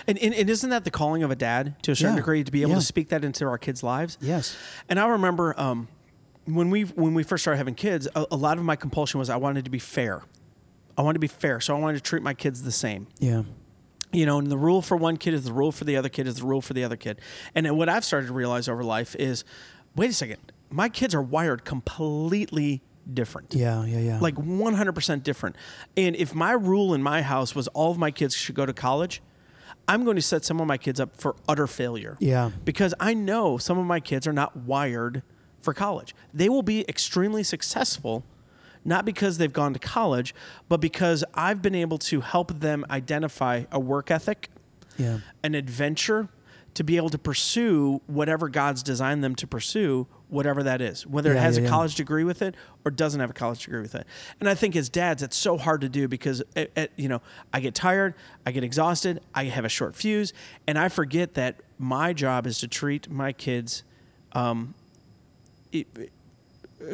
And, 0.07 0.17
and, 0.19 0.33
and 0.33 0.49
isn't 0.49 0.69
that 0.69 0.83
the 0.85 0.91
calling 0.91 1.23
of 1.23 1.31
a 1.31 1.35
dad 1.35 1.75
to 1.83 1.91
a 1.91 1.95
certain 1.95 2.13
Yeah. 2.15 2.21
degree 2.21 2.43
to 2.43 2.51
be 2.51 2.61
able 2.61 2.71
Yeah. 2.71 2.77
to 2.79 2.85
speak 2.85 3.09
that 3.09 3.23
into 3.25 3.45
our 3.45 3.57
kids' 3.57 3.83
lives? 3.83 4.17
yes 4.21 4.55
And 4.89 4.99
I 4.99 5.07
remember 5.07 5.59
um, 5.59 5.87
when 6.45 6.69
we 6.69 6.83
when 6.83 7.13
we 7.13 7.23
first 7.23 7.43
started 7.43 7.57
having 7.57 7.75
kids, 7.75 8.07
a, 8.15 8.25
a 8.31 8.35
lot 8.37 8.57
of 8.57 8.63
my 8.63 8.75
compulsion 8.75 9.19
was 9.19 9.29
I 9.29 9.35
wanted 9.35 9.65
to 9.65 9.71
be 9.71 9.79
fair. 9.79 10.23
I 10.97 11.01
wanted 11.01 11.15
to 11.15 11.19
be 11.19 11.27
fair, 11.27 11.59
so 11.59 11.75
I 11.75 11.79
wanted 11.79 11.97
to 11.97 12.03
treat 12.03 12.23
my 12.23 12.33
kids 12.33 12.63
the 12.63 12.71
same. 12.71 13.07
yeah 13.19 13.43
You 14.13 14.25
know, 14.25 14.39
and 14.39 14.49
the 14.49 14.57
rule 14.57 14.81
for 14.81 14.95
one 14.97 15.17
kid 15.17 15.33
is 15.33 15.43
the 15.43 15.53
rule 15.53 15.71
for 15.71 15.83
the 15.83 15.97
other 15.97 16.09
kid 16.09 16.25
is 16.27 16.35
the 16.37 16.45
rule 16.45 16.61
for 16.61 16.73
the 16.73 16.83
other 16.83 16.95
kid. 16.95 17.19
And 17.53 17.69
what 17.77 17.89
I've 17.89 18.05
started 18.05 18.27
to 18.27 18.33
realize 18.33 18.67
over 18.69 18.83
life 18.83 19.13
is, 19.19 19.43
wait 19.95 20.09
a 20.09 20.13
second, 20.13 20.37
my 20.69 20.89
kids 20.89 21.13
are 21.13 21.21
wired 21.21 21.65
completely 21.65 22.81
different. 23.13 23.53
yeah 23.53 23.83
yeah 23.85 23.99
yeah 23.99 24.19
Like 24.19 24.35
100% 24.35 25.23
different. 25.23 25.55
And 25.95 26.15
if 26.15 26.33
my 26.33 26.51
rule 26.53 26.93
in 26.93 27.01
my 27.03 27.21
house 27.21 27.53
was 27.55 27.67
all 27.69 27.91
of 27.91 27.97
my 27.97 28.11
kids 28.11 28.35
should 28.35 28.55
go 28.55 28.65
to 28.65 28.73
college, 28.73 29.21
I'm 29.87 30.03
going 30.03 30.15
to 30.17 30.21
set 30.21 30.43
some 30.43 30.59
of 30.59 30.67
my 30.67 30.77
kids 30.77 30.99
up 30.99 31.15
for 31.15 31.35
utter 31.47 31.67
failure. 31.67 32.17
Yeah. 32.19 32.51
Because 32.65 32.93
I 32.99 33.13
know 33.13 33.57
some 33.57 33.77
of 33.77 33.85
my 33.85 33.99
kids 33.99 34.27
are 34.27 34.33
not 34.33 34.55
wired 34.55 35.23
for 35.61 35.73
college. 35.73 36.13
They 36.33 36.49
will 36.49 36.63
be 36.63 36.87
extremely 36.89 37.43
successful, 37.43 38.23
not 38.83 39.05
because 39.05 39.37
they've 39.37 39.51
gone 39.51 39.73
to 39.73 39.79
college, 39.79 40.35
but 40.69 40.81
because 40.81 41.23
I've 41.33 41.61
been 41.61 41.75
able 41.75 41.97
to 41.99 42.21
help 42.21 42.59
them 42.59 42.85
identify 42.89 43.63
a 43.71 43.79
work 43.79 44.11
ethic, 44.11 44.49
yeah. 44.97 45.19
an 45.43 45.55
adventure, 45.55 46.29
to 46.77 46.83
be 46.83 46.95
able 46.95 47.09
to 47.09 47.17
pursue 47.17 47.99
whatever 48.05 48.47
God's 48.49 48.83
designed 48.83 49.23
them 49.23 49.33
to 49.37 49.47
pursue, 49.47 50.05
whatever 50.29 50.61
that 50.61 50.79
is, 50.79 51.07
whether 51.07 51.31
it 51.33 51.37
has 51.39 51.57
yeah, 51.57 51.61
a 51.61 51.63
yeah. 51.63 51.69
college 51.71 51.95
degree 51.95 52.23
with 52.23 52.43
it 52.43 52.53
or 52.85 52.91
doesn't 52.91 53.19
have 53.19 53.31
a 53.31 53.33
college 53.33 53.63
degree 53.65 53.81
with 53.81 53.95
it. 53.95 54.05
And 54.39 54.47
I 54.47 54.53
think 54.53 54.75
as 54.75 54.87
dads, 54.87 55.23
it's 55.23 55.35
so 55.35 55.57
hard 55.57 55.81
to 55.81 55.89
do 55.89 56.07
because, 56.07 56.43
it, 56.55 56.71
it- 56.77 56.91
you 56.95 57.09
know, 57.09 57.19
I 57.51 57.61
get 57.61 57.73
tired, 57.73 58.13
I 58.45 58.51
get 58.51 58.63
exhausted, 58.63 59.21
I 59.33 59.45
have 59.45 59.65
a 59.65 59.69
short 59.69 59.95
fuse, 59.95 60.33
and 60.67 60.77
I 60.77 60.87
forget 60.87 61.33
that 61.33 61.61
my 61.79 62.13
job 62.13 62.45
is 62.45 62.59
to 62.59 62.67
treat 62.67 63.09
my 63.09 63.33
kids 63.33 63.81
um, 64.33 64.75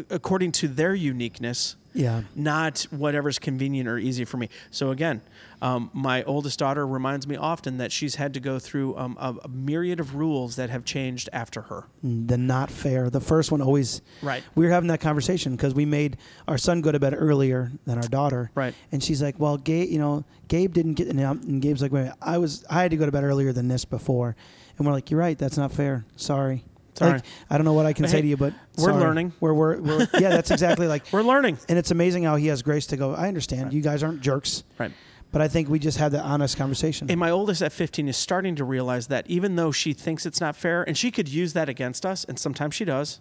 according 0.10 0.52
to 0.54 0.67
their 0.67 0.96
uniqueness 0.96 1.76
Yeah. 1.93 2.22
not 2.36 2.84
whatever's 2.89 3.38
convenient 3.38 3.88
or 3.88 3.98
easy 3.98 4.26
for 4.26 4.38
me. 4.38 4.50
So 4.72 4.91
again, 4.91 5.22
um, 5.62 5.89
my 5.93 6.24
oldest 6.24 6.58
daughter 6.60 6.86
reminds 6.88 7.28
me 7.28 7.36
often 7.36 7.78
that 7.78 7.91
she's 7.91 8.15
had 8.15 8.34
to 8.34 8.39
go 8.39 8.60
through 8.60 8.98
um, 8.98 9.15
a, 9.19 9.36
a 9.43 9.48
myriad 9.48 10.00
of 10.00 10.15
rules 10.15 10.56
that 10.56 10.69
have 10.69 10.84
changed 10.86 11.30
after 11.32 11.62
her. 11.63 11.86
The 12.02 12.38
not 12.38 12.72
fair. 12.72 13.10
The 13.10 13.19
first 13.22 13.52
one 13.52 13.62
always. 13.62 14.02
Right. 14.22 14.43
We 14.56 14.65
were 14.65 14.72
having 14.72 14.88
that 14.89 15.00
conversation 15.02 15.56
because 15.56 15.74
we 15.74 15.86
made 15.86 16.17
our 16.48 16.58
son 16.58 16.82
go 16.82 16.91
to 16.91 17.00
bed 17.00 17.13
earlier 17.17 17.72
than 17.86 17.98
our 17.98 18.08
daughter. 18.08 18.52
Right. 18.56 18.74
And 18.91 19.04
she's 19.04 19.22
like, 19.22 19.39
"Well, 19.39 19.58
Gabe, 19.58 19.89
you 19.89 20.00
know, 20.00 20.26
Gabe 20.48 20.74
didn't 20.74 20.96
get." 20.96 21.08
And, 21.08 21.22
I'm- 21.22 21.41
and 21.48 21.62
Gabe's 21.62 21.82
like, 21.82 21.91
"Wait, 21.93 22.10
I 22.22 22.38
was, 22.39 22.65
I 22.69 22.82
had 22.82 22.91
to 22.91 22.98
go 22.98 23.06
to 23.06 23.12
bed 23.12 23.24
earlier 23.24 23.54
than 23.54 23.67
this 23.69 23.86
before," 23.86 24.36
and 24.78 24.86
we're 24.88 24.93
like, 24.93 25.12
"You're 25.12 25.19
right. 25.19 25.38
That's 25.38 25.58
not 25.58 25.72
fair. 25.72 26.06
Sorry." 26.17 26.63
Sorry. 26.95 27.13
Like, 27.13 27.23
I 27.49 27.58
don't 27.58 27.65
know 27.65 27.73
what 27.73 27.86
I 27.86 27.93
can 27.93 28.08
say 28.08 28.21
to 28.21 28.27
you, 28.27 28.38
but 28.38 28.53
we're 28.77 28.91
sorry. 28.91 29.01
learning. 29.01 29.34
We're, 29.39 29.53
we're, 29.53 29.82
we're 29.82 30.08
yeah, 30.13 30.29
that's 30.29 30.51
exactly 30.51 30.88
like. 30.88 31.06
We're 31.12 31.23
learning. 31.23 31.58
And 31.67 31.77
it's 31.77 31.91
amazing 31.91 32.23
how 32.23 32.36
he 32.36 32.47
has 32.47 32.62
grace 32.62 32.88
to 32.88 32.97
go. 32.97 33.13
I 33.13 33.27
understand. 33.27 33.73
You 33.73 33.82
guys 33.82 34.03
aren't 34.03 34.21
jerks. 34.21 34.63
Right. 34.77 34.91
But 35.32 35.41
I 35.41 35.47
think 35.47 35.67
we 35.67 35.79
just 35.79 35.97
had 35.97 36.12
the 36.12 36.21
honest 36.21 36.58
conversation. 36.58 37.10
And 37.10 37.19
my 37.19 37.32
oldest 37.32 37.63
at 37.63 37.71
15 37.71 38.08
is 38.08 38.15
starting 38.15 38.56
to 38.56 38.63
realize 38.63 39.08
that 39.08 39.27
even 39.27 39.56
though 39.56 39.71
she 39.71 39.93
thinks 39.93 40.27
it's 40.27 40.39
not 40.39 40.56
fair, 40.56 40.84
and 40.84 40.95
she 40.95 41.10
could 41.10 41.27
use 41.27 41.53
that 41.53 41.69
against 41.69 42.06
us, 42.06 42.23
and 42.23 42.38
sometimes 42.38 42.75
she 42.75 42.86
does, 42.86 43.19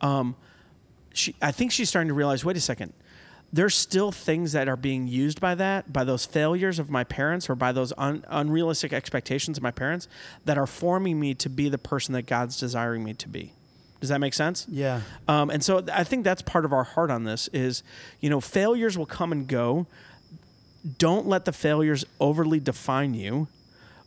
um, 0.00 0.36
she, 1.12 1.34
I 1.42 1.50
think 1.50 1.72
she's 1.72 1.88
starting 1.88 2.08
to 2.08 2.14
realize 2.14 2.44
wait 2.44 2.56
a 2.56 2.60
second, 2.60 2.92
there's 3.54 3.76
still 3.76 4.10
things 4.10 4.50
that 4.50 4.68
are 4.68 4.76
being 4.76 5.06
used 5.06 5.40
by 5.40 5.54
that, 5.54 5.92
by 5.92 6.02
those 6.02 6.26
failures 6.26 6.80
of 6.80 6.90
my 6.90 7.04
parents 7.04 7.48
or 7.48 7.54
by 7.54 7.70
those 7.70 7.92
un, 7.96 8.24
unrealistic 8.28 8.92
expectations 8.92 9.56
of 9.56 9.62
my 9.62 9.70
parents 9.70 10.08
that 10.44 10.58
are 10.58 10.66
forming 10.66 11.20
me 11.20 11.34
to 11.34 11.48
be 11.48 11.68
the 11.68 11.78
person 11.78 12.14
that 12.14 12.22
God's 12.22 12.58
desiring 12.58 13.04
me 13.04 13.14
to 13.14 13.28
be. 13.28 13.52
Does 14.00 14.08
that 14.08 14.18
make 14.18 14.34
sense? 14.34 14.66
yeah. 14.68 15.02
Um, 15.28 15.50
and 15.50 15.62
so 15.62 15.84
I 15.92 16.02
think 16.02 16.24
that's 16.24 16.42
part 16.42 16.64
of 16.64 16.72
our 16.72 16.82
heart 16.82 17.12
on 17.12 17.22
this 17.22 17.48
is, 17.52 17.84
you 18.20 18.28
know, 18.28 18.40
failures 18.40 18.98
will 18.98 19.06
come 19.06 19.30
and 19.30 19.46
go. 19.46 19.86
Don't 20.98 21.28
let 21.28 21.44
the 21.44 21.52
failures 21.52 22.04
overly 22.18 22.58
define 22.58 23.14
you, 23.14 23.46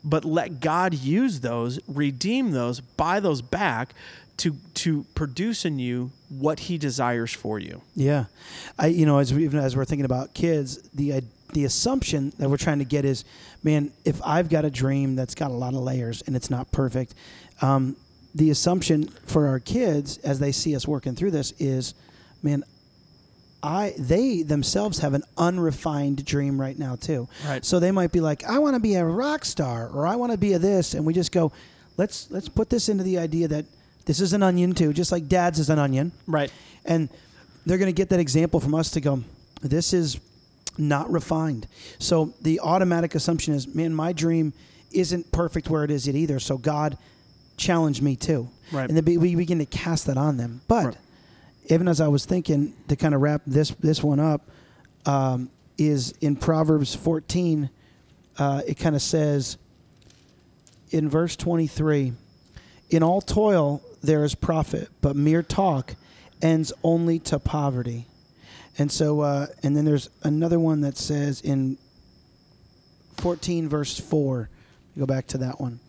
but 0.04 0.26
let 0.26 0.60
God 0.60 0.94
use 0.94 1.40
those, 1.40 1.80
redeem 1.88 2.52
those, 2.52 2.82
buy 2.82 3.22
those 3.22 3.42
back 3.42 3.94
to 4.38 4.58
to 4.76 5.06
produce 5.16 5.64
in 5.64 5.80
you 5.80 6.12
what 6.30 6.60
He 6.62 6.78
desires 6.78 7.34
for 7.34 7.60
you. 7.60 7.82
Yeah, 7.96 8.26
I 8.78 8.88
you 8.88 9.06
know 9.06 9.20
as 9.20 9.34
we, 9.34 9.44
even 9.46 9.60
as 9.60 9.76
we're 9.76 9.86
thinking 9.86 10.06
about 10.06 10.34
kids, 10.34 10.90
the 10.90 11.14
uh, 11.14 11.22
the 11.54 11.66
assumption 11.66 12.34
that 12.38 12.50
we're 12.50 12.58
trying 12.58 12.80
to 12.80 12.86
get 12.86 13.06
is, 13.06 13.24
man, 13.64 13.92
if 14.06 14.22
I've 14.24 14.50
got 14.50 14.66
a 14.66 14.70
dream 14.70 15.16
that's 15.16 15.36
got 15.36 15.52
a 15.52 15.54
lot 15.54 15.74
of 15.74 15.80
layers 15.80 16.22
and 16.24 16.36
it's 16.36 16.50
not 16.50 16.72
perfect, 16.72 17.16
um, 17.62 17.96
the 18.36 18.50
assumption 18.50 19.08
for 19.26 19.48
our 19.48 19.60
kids 19.60 20.18
as 20.20 20.40
they 20.40 20.52
see 20.52 20.76
us 20.76 20.88
working 20.88 21.16
through 21.16 21.32
this 21.32 21.54
is, 21.60 21.94
man, 22.44 22.64
I 23.64 23.94
they 23.98 24.44
themselves 24.44 25.00
have 25.00 25.14
an 25.14 25.24
unrefined 25.38 26.24
dream 26.26 26.60
right 26.60 26.78
now 26.78 26.96
too. 26.96 27.28
Right. 27.46 27.66
So 27.66 27.80
they 27.80 27.92
might 27.92 28.12
be 28.12 28.22
like, 28.22 28.44
I 28.44 28.60
want 28.60 28.76
to 28.76 28.80
be 28.80 28.96
a 28.96 29.06
rock 29.06 29.46
star 29.46 29.90
or 29.90 30.06
I 30.06 30.16
want 30.16 30.32
to 30.32 30.38
be 30.38 30.54
a 30.54 30.60
this, 30.60 30.94
and 30.94 31.06
we 31.06 31.14
just 31.14 31.32
go, 31.32 31.52
let's 31.98 32.30
let's 32.30 32.50
put 32.50 32.70
this 32.70 32.90
into 32.90 33.04
the 33.04 33.18
idea 33.18 33.48
that 33.48 33.66
this 34.08 34.20
is 34.20 34.34
an 34.34 34.42
onion 34.42 34.74
too, 34.74 34.92
just 34.94 35.12
like 35.12 35.28
dad's 35.28 35.60
is 35.60 35.70
an 35.70 35.78
onion 35.80 36.12
Right. 36.26 36.52
and 36.86 37.10
they're 37.66 37.78
going 37.78 37.94
to 37.94 37.94
get 38.02 38.10
that 38.10 38.20
example 38.20 38.60
from 38.60 38.74
us 38.74 38.90
to 38.92 39.02
go 39.02 39.24
this 39.62 39.94
is 39.94 40.20
not 40.78 41.10
refined 41.12 41.68
so 42.00 42.34
the 42.42 42.60
automatic 42.62 43.16
assumption 43.16 43.54
is 43.54 43.68
man 43.74 43.94
my 43.94 44.14
dream 44.14 44.54
isn't 44.92 45.32
perfect 45.32 45.70
where 45.70 45.84
it 45.84 45.92
is 45.92 46.06
yet 46.08 46.16
either 46.16 46.40
so 46.40 46.58
god 46.58 46.98
challenged 47.58 48.02
me 48.02 48.16
too 48.16 48.48
Right. 48.72 48.88
and 48.88 48.96
then 48.98 49.04
we 49.06 49.18
we 49.18 49.36
begin 49.36 49.58
to 49.60 49.66
cast 49.66 50.06
that 50.08 50.18
on 50.18 50.38
them 50.38 50.62
but 50.68 50.86
Right. 50.86 50.98
even 51.70 51.88
as 51.88 52.00
i 52.00 52.08
was 52.08 52.26
thinking 52.26 52.74
to 52.88 52.96
kind 52.96 53.16
of 53.16 53.22
wrap 53.22 53.42
this 53.48 53.72
this 53.80 54.04
one 54.04 54.20
up 54.20 54.48
um, 55.08 55.50
is 55.78 56.12
in 56.22 56.36
proverbs 56.36 56.94
14 56.96 57.70
uh, 58.38 58.62
it 58.68 58.76
kind 58.78 58.96
of 58.96 59.02
says 59.02 59.58
in 60.92 61.10
verse 61.10 61.36
23 61.36 62.14
in 62.92 63.04
all 63.04 63.22
toil 63.22 63.82
there 64.08 64.24
is 64.24 64.34
profit, 64.34 64.90
but 65.02 65.16
mere 65.16 65.44
talk 65.44 65.96
ends 66.42 66.74
only 66.84 67.20
to 67.20 67.38
poverty. 67.38 68.08
And 68.80 68.92
so, 68.92 69.22
uh, 69.22 69.48
and 69.62 69.76
then 69.76 69.86
there's 69.86 70.10
another 70.24 70.60
one 70.60 70.82
that 70.82 70.98
says 70.98 71.42
in 71.42 71.78
14 73.18 73.68
verse 73.68 74.00
4, 74.00 74.50
go 74.98 75.06
back 75.06 75.28
to 75.28 75.38
that 75.40 75.60
one. 75.60 75.80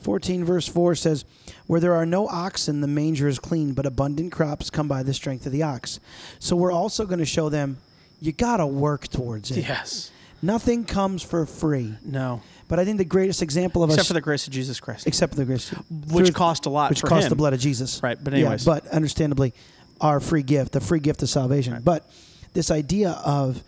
14 0.00 0.44
verse 0.44 0.66
4 0.66 0.94
says, 0.94 1.24
Where 1.66 1.80
there 1.80 1.94
are 1.94 2.06
no 2.06 2.26
oxen, 2.28 2.80
the 2.80 2.86
manger 2.86 3.28
is 3.28 3.38
clean, 3.38 3.74
but 3.74 3.84
abundant 3.84 4.32
crops 4.32 4.70
come 4.70 4.88
by 4.88 5.02
the 5.02 5.12
strength 5.12 5.44
of 5.44 5.52
the 5.52 5.62
ox. 5.62 6.00
So 6.38 6.56
we're 6.56 6.72
also 6.72 7.04
going 7.04 7.18
to 7.18 7.26
show 7.26 7.48
them 7.48 7.78
you 8.20 8.32
got 8.32 8.56
to 8.56 8.66
work 8.66 9.08
towards 9.08 9.50
it. 9.50 9.58
Yes. 9.58 10.10
Nothing 10.40 10.84
comes 10.84 11.22
for 11.22 11.44
free. 11.46 11.96
No. 12.04 12.42
But 12.68 12.78
I 12.78 12.84
think 12.84 12.98
the 12.98 13.04
greatest 13.04 13.42
example 13.42 13.82
of 13.82 13.90
Except 13.90 14.02
us, 14.02 14.06
for 14.08 14.14
the 14.14 14.20
grace 14.20 14.46
of 14.46 14.52
Jesus 14.52 14.78
Christ, 14.78 15.06
except 15.06 15.32
for 15.32 15.38
the 15.40 15.44
grace, 15.46 15.70
which 16.10 16.26
through- 16.26 16.34
cost 16.34 16.66
a 16.66 16.70
lot 16.70 16.90
which 16.90 17.02
cost 17.02 17.24
him. 17.24 17.30
the 17.30 17.36
blood 17.36 17.54
of 17.54 17.60
Jesus. 17.60 18.02
Right, 18.02 18.18
but 18.22 18.32
Yeah, 18.34 18.40
anyways. 18.40 18.64
but 18.64 18.86
understandably, 18.88 19.54
our 20.00 20.20
free 20.20 20.42
gift, 20.42 20.72
the 20.72 20.80
free 20.80 21.00
gift 21.00 21.22
of 21.22 21.28
salvation. 21.30 21.72
Right. 21.72 21.84
But 21.84 22.08
this 22.52 22.70
idea 22.70 23.12
of 23.24 23.62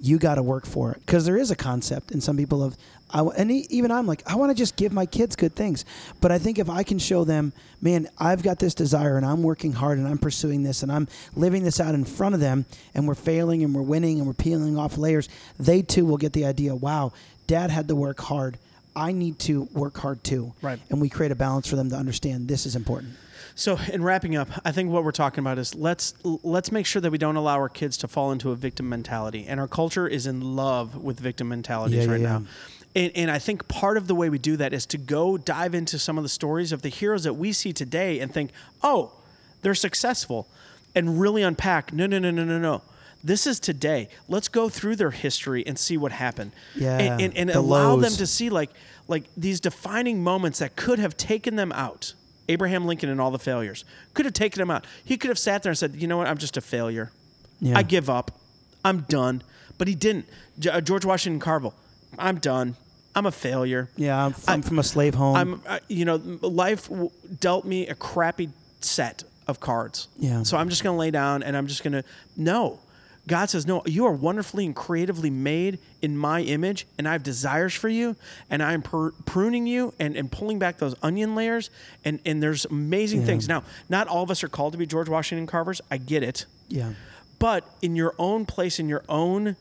you 0.00 0.18
got 0.18 0.36
to 0.36 0.42
work 0.42 0.64
for 0.66 0.92
it 0.92 1.00
because 1.04 1.24
there 1.26 1.36
is 1.36 1.50
a 1.50 1.56
concept, 1.56 2.10
and 2.10 2.22
some 2.22 2.36
people 2.36 2.62
have, 2.64 2.76
I, 3.10 3.22
and 3.22 3.50
even 3.50 3.90
I'm 3.90 4.06
like, 4.06 4.22
I 4.26 4.34
want 4.36 4.50
to 4.50 4.54
just 4.54 4.76
give 4.76 4.92
my 4.92 5.06
kids 5.06 5.34
good 5.36 5.54
things. 5.54 5.84
But 6.20 6.30
I 6.32 6.38
think 6.38 6.58
if 6.58 6.68
I 6.68 6.82
can 6.82 6.98
show 6.98 7.24
them, 7.24 7.52
man, 7.80 8.08
I've 8.18 8.42
got 8.42 8.58
this 8.58 8.74
desire, 8.74 9.16
and 9.16 9.24
I'm 9.24 9.42
working 9.42 9.72
hard, 9.72 9.98
and 9.98 10.06
I'm 10.06 10.18
pursuing 10.18 10.62
this, 10.62 10.82
and 10.82 10.92
I'm 10.92 11.08
living 11.34 11.62
this 11.64 11.80
out 11.80 11.94
in 11.94 12.04
front 12.04 12.34
of 12.34 12.40
them, 12.40 12.66
and 12.94 13.08
we're 13.08 13.14
failing, 13.14 13.64
and 13.64 13.74
we're 13.74 13.82
winning, 13.82 14.18
and 14.18 14.26
we're 14.26 14.34
peeling 14.34 14.76
off 14.76 14.98
layers, 14.98 15.28
they 15.58 15.82
too 15.82 16.04
will 16.04 16.18
get 16.18 16.32
the 16.34 16.44
idea. 16.44 16.74
Wow, 16.74 17.12
Dad 17.46 17.70
had 17.70 17.88
to 17.88 17.94
work 17.96 18.20
hard. 18.20 18.58
I 18.94 19.12
need 19.12 19.38
to 19.40 19.68
work 19.72 19.96
hard 19.96 20.24
too. 20.24 20.54
Right. 20.60 20.80
And 20.90 21.00
we 21.00 21.08
create 21.08 21.30
a 21.30 21.36
balance 21.36 21.68
for 21.68 21.76
them 21.76 21.88
to 21.90 21.96
understand 21.96 22.48
this 22.48 22.66
is 22.66 22.74
important. 22.74 23.14
So, 23.54 23.76
in 23.92 24.04
wrapping 24.04 24.36
up, 24.36 24.48
I 24.64 24.70
think 24.72 24.90
what 24.90 25.02
we're 25.02 25.10
talking 25.12 25.40
about 25.40 25.58
is 25.58 25.74
let's 25.74 26.14
let's 26.22 26.70
make 26.70 26.86
sure 26.86 27.00
that 27.02 27.10
we 27.10 27.18
don't 27.18 27.34
allow 27.36 27.54
our 27.54 27.68
kids 27.68 27.96
to 27.98 28.08
fall 28.08 28.30
into 28.30 28.52
a 28.52 28.56
victim 28.56 28.88
mentality, 28.88 29.46
and 29.48 29.58
our 29.58 29.66
culture 29.66 30.06
is 30.06 30.26
in 30.26 30.54
love 30.54 30.96
with 30.96 31.18
victim 31.18 31.48
mentalities 31.48 31.96
Yeah, 31.96 32.04
yeah, 32.04 32.10
right 32.10 32.20
yeah. 32.20 32.38
now. 32.38 32.42
And, 32.98 33.12
and 33.14 33.30
I 33.30 33.38
think 33.38 33.68
part 33.68 33.96
of 33.96 34.08
the 34.08 34.14
way 34.16 34.28
we 34.28 34.38
do 34.38 34.56
that 34.56 34.72
is 34.72 34.84
to 34.86 34.98
go 34.98 35.38
dive 35.38 35.72
into 35.72 36.00
some 36.00 36.18
of 36.18 36.24
the 36.24 36.28
stories 36.28 36.72
of 36.72 36.82
the 36.82 36.88
heroes 36.88 37.22
that 37.22 37.34
we 37.34 37.52
see 37.52 37.72
today 37.72 38.18
and 38.18 38.34
think, 38.34 38.50
oh, 38.82 39.12
they're 39.62 39.76
successful, 39.76 40.48
and 40.96 41.20
really 41.20 41.44
unpack. 41.44 41.92
No, 41.92 42.06
no, 42.06 42.18
no, 42.18 42.32
no, 42.32 42.42
no, 42.42 42.58
no. 42.58 42.82
This 43.22 43.46
is 43.46 43.60
today. 43.60 44.08
Let's 44.26 44.48
go 44.48 44.68
through 44.68 44.96
their 44.96 45.12
history 45.12 45.64
and 45.64 45.78
see 45.78 45.96
what 45.96 46.10
happened. 46.10 46.50
Yeah, 46.74 46.98
and, 46.98 47.22
and, 47.22 47.36
and 47.36 47.50
the 47.50 47.60
allow 47.60 47.94
them 47.96 48.12
to 48.14 48.26
see 48.26 48.50
like 48.50 48.70
like 49.06 49.24
these 49.36 49.60
defining 49.60 50.22
moments 50.22 50.58
that 50.58 50.74
could 50.74 50.98
have 50.98 51.16
taken 51.16 51.54
them 51.54 51.70
out. 51.72 52.14
Abraham 52.48 52.84
Lincoln 52.84 53.10
and 53.10 53.20
all 53.20 53.30
the 53.30 53.38
failures 53.38 53.84
could 54.14 54.24
have 54.24 54.34
taken 54.34 54.60
him 54.60 54.70
out. 54.70 54.86
He 55.04 55.16
could 55.16 55.28
have 55.28 55.38
sat 55.38 55.62
there 55.62 55.70
and 55.70 55.78
said, 55.78 55.94
"You 55.94 56.08
know 56.08 56.16
what? 56.16 56.26
I'm 56.26 56.38
just 56.38 56.56
a 56.56 56.60
failure. 56.60 57.12
Yeah. 57.60 57.78
I 57.78 57.82
give 57.82 58.10
up. 58.10 58.40
I'm 58.84 59.00
done." 59.02 59.42
But 59.78 59.86
he 59.86 59.94
didn't. 59.94 60.26
Uh, 60.68 60.80
George 60.80 61.04
Washington 61.04 61.38
Carver, 61.38 61.70
I'm 62.18 62.38
done. 62.38 62.76
I'm 63.18 63.26
a 63.26 63.30
failure. 63.32 63.88
Yeah, 63.96 64.24
I'm, 64.26 64.34
I'm 64.46 64.62
from 64.62 64.78
a 64.78 64.82
slave 64.82 65.14
home. 65.14 65.36
I'm, 65.36 65.62
uh, 65.66 65.78
you 65.88 66.04
know, 66.04 66.16
life 66.40 66.88
w- 66.88 67.10
dealt 67.40 67.64
me 67.64 67.86
a 67.88 67.94
crappy 67.94 68.50
set 68.80 69.24
of 69.46 69.60
cards. 69.60 70.08
Yeah. 70.18 70.42
So 70.44 70.56
I'm 70.56 70.68
just 70.68 70.82
going 70.82 70.94
to 70.94 70.98
lay 71.00 71.10
down 71.10 71.42
and 71.42 71.56
I'm 71.56 71.66
just 71.66 71.82
going 71.82 71.92
to, 71.94 72.04
no. 72.36 72.78
God 73.26 73.50
says, 73.50 73.66
no, 73.66 73.82
you 73.84 74.06
are 74.06 74.12
wonderfully 74.12 74.64
and 74.64 74.74
creatively 74.74 75.28
made 75.28 75.78
in 76.00 76.16
my 76.16 76.40
image, 76.40 76.86
and 76.96 77.06
I 77.06 77.12
have 77.12 77.22
desires 77.22 77.74
for 77.74 77.90
you, 77.90 78.16
and 78.48 78.62
I'm 78.62 78.80
pr- 78.80 79.08
pruning 79.26 79.66
you 79.66 79.92
and, 80.00 80.16
and 80.16 80.32
pulling 80.32 80.58
back 80.58 80.78
those 80.78 80.94
onion 81.02 81.34
layers, 81.34 81.68
and, 82.06 82.20
and 82.24 82.42
there's 82.42 82.64
amazing 82.64 83.24
things. 83.26 83.46
Now, 83.46 83.64
not 83.90 84.08
all 84.08 84.22
of 84.22 84.30
us 84.30 84.42
are 84.42 84.48
called 84.48 84.72
to 84.72 84.78
be 84.78 84.86
George 84.86 85.10
Washington 85.10 85.46
Carvers. 85.46 85.82
I 85.90 85.98
get 85.98 86.22
it. 86.22 86.46
yeah. 86.68 86.92
But 87.38 87.68
in 87.82 87.94
your 87.96 88.14
own 88.18 88.46
place, 88.46 88.78
in 88.80 88.88
your 88.88 89.04
own 89.10 89.56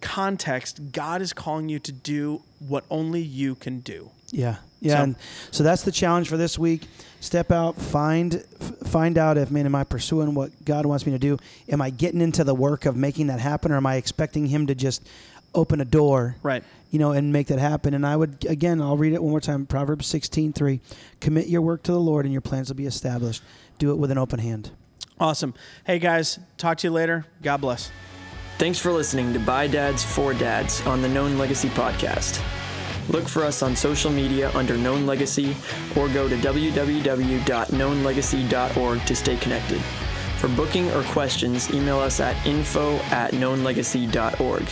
context, 0.00 0.92
God 0.92 1.22
is 1.22 1.32
calling 1.32 1.68
you 1.68 1.78
to 1.80 1.92
do 1.92 2.42
what 2.68 2.84
only 2.90 3.20
you 3.20 3.54
can 3.54 3.80
do. 3.80 4.10
Yeah, 4.30 4.56
yeah, 4.80 4.96
So- 4.96 5.02
and 5.02 5.16
so 5.50 5.62
that's 5.62 5.82
the 5.82 5.92
challenge 5.92 6.28
for 6.28 6.36
this 6.36 6.58
week. 6.58 6.88
Step 7.20 7.50
out, 7.50 7.76
find 7.80 8.42
find 8.84 9.18
out 9.18 9.38
if 9.38 9.50
man, 9.50 9.66
am 9.66 9.74
I 9.74 9.84
pursuing 9.84 10.34
what 10.34 10.64
God 10.64 10.86
wants 10.86 11.06
me 11.06 11.12
to 11.12 11.18
do? 11.18 11.38
Am 11.68 11.80
I 11.80 11.90
getting 11.90 12.20
into 12.20 12.44
the 12.44 12.54
work 12.54 12.86
of 12.86 12.96
making 12.96 13.26
that 13.28 13.40
happen, 13.40 13.72
or 13.72 13.76
am 13.76 13.86
I 13.86 13.96
expecting 13.96 14.46
Him 14.46 14.66
to 14.68 14.74
just 14.74 15.02
open 15.54 15.80
a 15.80 15.84
door 15.84 16.36
Right. 16.42 16.62
you 16.90 16.98
know, 16.98 17.12
and 17.12 17.32
make 17.32 17.46
that 17.46 17.58
happen. 17.58 17.94
And 17.94 18.06
I 18.06 18.14
would 18.16 18.44
again, 18.48 18.80
I'll 18.82 18.96
read 18.98 19.14
it 19.14 19.22
one 19.22 19.30
more 19.30 19.40
time. 19.40 19.64
Proverbs 19.66 20.06
sixteen 20.06 20.52
three: 20.52 20.80
Commit 21.20 21.48
your 21.48 21.62
work 21.62 21.82
to 21.84 21.92
the 21.92 22.00
Lord, 22.00 22.26
and 22.26 22.32
your 22.32 22.42
plans 22.42 22.68
will 22.68 22.76
be 22.76 22.86
established. 22.86 23.42
Do 23.78 23.90
it 23.90 23.96
with 23.96 24.10
an 24.10 24.18
open 24.18 24.38
hand. 24.40 24.70
Awesome. 25.18 25.54
Hey 25.84 25.98
guys, 25.98 26.38
talk 26.58 26.78
to 26.78 26.86
you 26.88 26.92
later. 26.92 27.26
God 27.42 27.58
bless. 27.62 27.90
Thanks 28.58 28.78
for 28.78 28.90
listening 28.90 29.34
to 29.34 29.38
By 29.38 29.66
Dads 29.66 30.02
for 30.02 30.32
Dads 30.32 30.80
on 30.86 31.02
the 31.02 31.08
Known 31.08 31.36
Legacy 31.36 31.68
podcast. 31.68 32.42
Look 33.10 33.28
for 33.28 33.44
us 33.44 33.62
on 33.62 33.76
social 33.76 34.10
media 34.10 34.50
under 34.54 34.78
Known 34.78 35.04
Legacy 35.04 35.54
or 35.94 36.08
go 36.08 36.26
to 36.26 36.36
www.knownlegacy.org 36.36 39.04
to 39.04 39.14
stay 39.14 39.36
connected. 39.36 39.82
For 40.38 40.48
booking 40.48 40.90
or 40.92 41.02
questions, 41.02 41.70
email 41.74 41.98
us 41.98 42.18
at 42.18 42.46
info 42.46 42.94
at 43.10 43.32
knownlegacy.org. 43.32 44.66